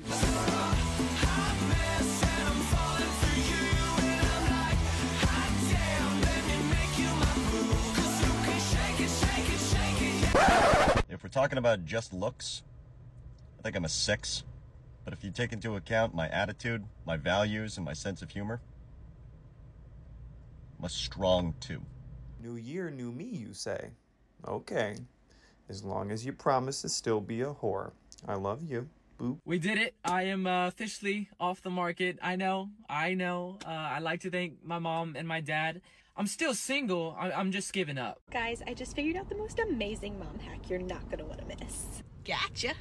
If 0.04 0.81
talking 11.32 11.58
about 11.58 11.86
just 11.86 12.14
looks, 12.14 12.64
I 13.60 13.64
think 13.64 13.76
I'm 13.76 13.86
a 13.86 13.90
six. 13.90 14.44
But 15.04 15.14
if 15.14 15.24
you 15.24 15.32
take 15.32 15.52
into 15.52 15.76
account 15.76 16.14
my 16.14 16.30
attitude, 16.30 16.84
my 17.06 17.18
values, 17.18 17.78
and 17.78 17.86
my 17.86 17.94
sense 17.94 18.22
of 18.22 18.30
humor, 18.30 18.62
I'm 20.78 20.86
a 20.86 20.90
strong 20.90 21.56
two. 21.60 21.82
New 22.42 22.56
year, 22.56 22.92
new 22.92 23.12
me, 23.12 23.26
you 23.26 23.54
say? 23.54 23.90
Okay. 24.48 24.96
As 25.70 25.84
long 25.84 26.12
as 26.12 26.26
you 26.26 26.34
promise 26.34 26.82
to 26.82 26.90
still 26.90 27.22
be 27.22 27.42
a 27.42 27.54
whore. 27.54 27.92
I 28.28 28.36
love 28.36 28.64
you. 28.64 28.90
Boop. 29.20 29.38
We 29.46 29.60
did 29.60 29.78
it. 29.78 29.96
I 30.04 30.24
am 30.24 30.46
uh, 30.48 30.68
officially 30.68 31.30
off 31.40 31.62
the 31.62 31.70
market. 31.70 32.20
I 32.22 32.36
know. 32.36 32.70
I 32.90 33.14
know. 33.14 33.58
Uh, 33.66 33.70
I 33.70 34.00
like 34.00 34.22
to 34.22 34.32
thank 34.32 34.64
my 34.64 34.80
mom 34.80 35.16
and 35.16 35.28
my 35.28 35.42
dad. 35.42 35.82
I'm 36.16 36.28
still 36.28 36.53
single. 36.53 37.16
I- 37.20 37.32
I'm 37.32 37.51
just 37.51 37.74
giving 37.74 37.97
up. 37.97 38.22
Guys, 38.32 38.62
I 38.68 38.74
just 38.74 38.95
figured 38.95 39.16
out 39.16 39.30
the 39.30 39.36
most 39.38 39.59
amazing 39.59 40.20
mom 40.20 40.39
hack 40.39 40.70
you're 40.70 40.80
not 40.80 41.09
gonna 41.09 41.26
want 41.26 41.39
to 41.39 41.45
miss. 41.64 42.03
Gotcha. 42.26 42.74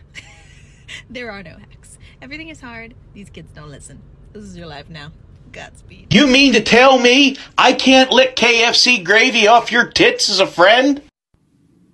there 1.11 1.31
are 1.31 1.43
no 1.43 1.57
hacks. 1.57 1.99
Everything 2.21 2.49
is 2.49 2.61
hard. 2.61 2.95
These 3.15 3.31
kids 3.31 3.53
don't 3.53 3.71
listen. 3.71 4.03
This 4.33 4.45
is 4.45 4.57
your 4.57 4.67
life 4.67 4.89
now. 4.89 5.13
Godspeed. 5.53 6.13
You 6.13 6.27
mean 6.27 6.53
to 6.53 6.61
tell 6.61 6.99
me 6.99 7.37
I 7.57 7.73
can't 7.73 8.13
lick 8.13 8.37
KFC 8.37 9.05
gravy 9.05 9.47
off 9.47 9.73
your 9.73 9.87
tits 9.87 10.29
as 10.31 10.41
a 10.41 10.47
friend? 10.47 11.03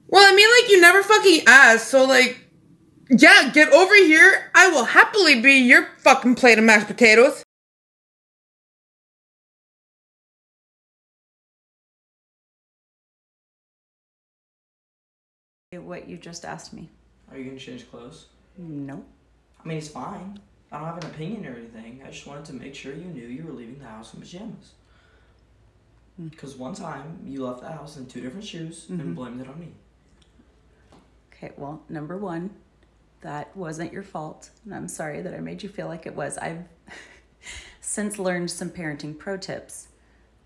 Well, 0.08 0.30
I 0.30 0.34
mean, 0.34 0.48
like, 0.60 0.70
you 0.70 0.80
never 0.80 1.02
fucking 1.02 1.42
asked, 1.46 1.88
so, 1.88 2.04
like, 2.04 2.38
yeah, 3.10 3.50
get 3.52 3.72
over 3.72 3.94
here. 3.94 4.50
I 4.54 4.68
will 4.68 4.84
happily 4.84 5.40
be 5.40 5.54
your 5.54 5.88
fucking 5.98 6.34
plate 6.36 6.58
of 6.58 6.64
mashed 6.64 6.86
potatoes. 6.86 7.42
What 15.80 16.08
you 16.08 16.16
just 16.16 16.44
asked 16.44 16.72
me. 16.72 16.88
Are 17.30 17.36
you 17.38 17.44
gonna 17.44 17.58
change 17.58 17.90
clothes? 17.90 18.26
No. 18.58 19.04
I 19.64 19.68
mean, 19.68 19.78
it's 19.78 19.88
fine. 19.88 20.38
I 20.72 20.78
don't 20.78 20.86
have 20.86 20.98
an 21.04 21.10
opinion 21.10 21.46
or 21.46 21.56
anything. 21.56 22.02
I 22.06 22.10
just 22.10 22.26
wanted 22.26 22.44
to 22.46 22.52
make 22.54 22.74
sure 22.74 22.92
you 22.94 23.04
knew 23.04 23.26
you 23.26 23.44
were 23.44 23.52
leaving 23.52 23.78
the 23.78 23.86
house 23.86 24.14
in 24.14 24.20
pajamas. 24.20 24.72
Because 26.30 26.56
one 26.56 26.74
time 26.74 27.20
you 27.26 27.44
left 27.44 27.60
the 27.60 27.68
house 27.68 27.96
in 27.96 28.06
two 28.06 28.20
different 28.20 28.44
shoes 28.44 28.86
Mhm. 28.90 29.00
and 29.00 29.14
blamed 29.16 29.40
it 29.40 29.48
on 29.48 29.60
me. 29.60 29.72
Okay, 31.32 31.52
well, 31.56 31.82
number 31.88 32.16
one, 32.16 32.50
that 33.20 33.54
wasn't 33.56 33.92
your 33.92 34.02
fault. 34.02 34.50
And 34.64 34.74
I'm 34.74 34.88
sorry 34.88 35.20
that 35.20 35.34
I 35.34 35.40
made 35.40 35.62
you 35.62 35.68
feel 35.68 35.88
like 35.88 36.06
it 36.06 36.14
was. 36.16 36.38
I've 36.38 36.64
since 37.80 38.18
learned 38.18 38.50
some 38.50 38.70
parenting 38.70 39.18
pro 39.18 39.36
tips, 39.36 39.88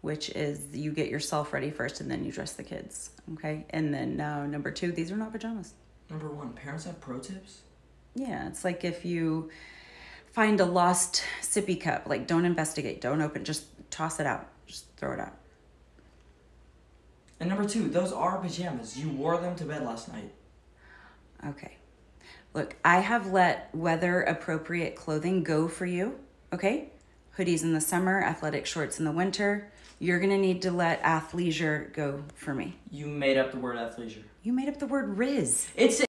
which 0.00 0.30
is 0.30 0.66
you 0.72 0.92
get 0.92 1.08
yourself 1.08 1.52
ready 1.52 1.70
first 1.70 2.00
and 2.00 2.10
then 2.10 2.24
you 2.24 2.32
dress 2.32 2.54
the 2.54 2.62
kids. 2.62 3.10
Okay. 3.34 3.66
And 3.70 3.92
then 3.92 4.20
uh, 4.20 4.46
number 4.46 4.70
two, 4.70 4.92
these 4.92 5.10
are 5.12 5.16
not 5.16 5.32
pajamas. 5.32 5.74
Number 6.08 6.28
one, 6.28 6.52
parents 6.52 6.84
have 6.84 7.00
pro 7.00 7.18
tips. 7.18 7.60
Yeah, 8.14 8.48
it's 8.48 8.64
like 8.64 8.84
if 8.84 9.04
you 9.04 9.50
find 10.32 10.60
a 10.60 10.64
lost 10.64 11.22
sippy 11.42 11.80
cup, 11.80 12.06
like 12.06 12.26
don't 12.26 12.44
investigate, 12.44 13.00
don't 13.00 13.20
open, 13.20 13.44
just 13.44 13.66
toss 13.90 14.18
it 14.18 14.26
out, 14.26 14.48
just 14.66 14.86
throw 14.96 15.12
it 15.12 15.20
out. 15.20 15.34
And 17.38 17.48
number 17.48 17.66
two, 17.66 17.88
those 17.88 18.12
are 18.12 18.38
pajamas. 18.38 18.98
You 18.98 19.08
wore 19.10 19.38
them 19.38 19.54
to 19.56 19.64
bed 19.64 19.82
last 19.82 20.12
night. 20.12 20.32
Okay. 21.46 21.76
Look, 22.52 22.76
I 22.84 22.98
have 22.98 23.28
let 23.28 23.74
weather 23.74 24.22
appropriate 24.22 24.96
clothing 24.96 25.42
go 25.42 25.68
for 25.68 25.86
you, 25.86 26.18
okay? 26.52 26.90
Hoodies 27.38 27.62
in 27.62 27.72
the 27.72 27.80
summer, 27.80 28.22
athletic 28.22 28.66
shorts 28.66 28.98
in 28.98 29.04
the 29.04 29.12
winter. 29.12 29.72
You're 30.02 30.18
gonna 30.18 30.38
need 30.38 30.62
to 30.62 30.70
let 30.70 31.02
athleisure 31.02 31.92
go 31.92 32.24
for 32.34 32.54
me. 32.54 32.78
You 32.90 33.06
made 33.06 33.36
up 33.36 33.52
the 33.52 33.58
word 33.58 33.76
athleisure. 33.76 34.22
You 34.42 34.54
made 34.54 34.66
up 34.66 34.78
the 34.78 34.86
word 34.86 35.18
riz. 35.18 35.68
It's 35.76 36.02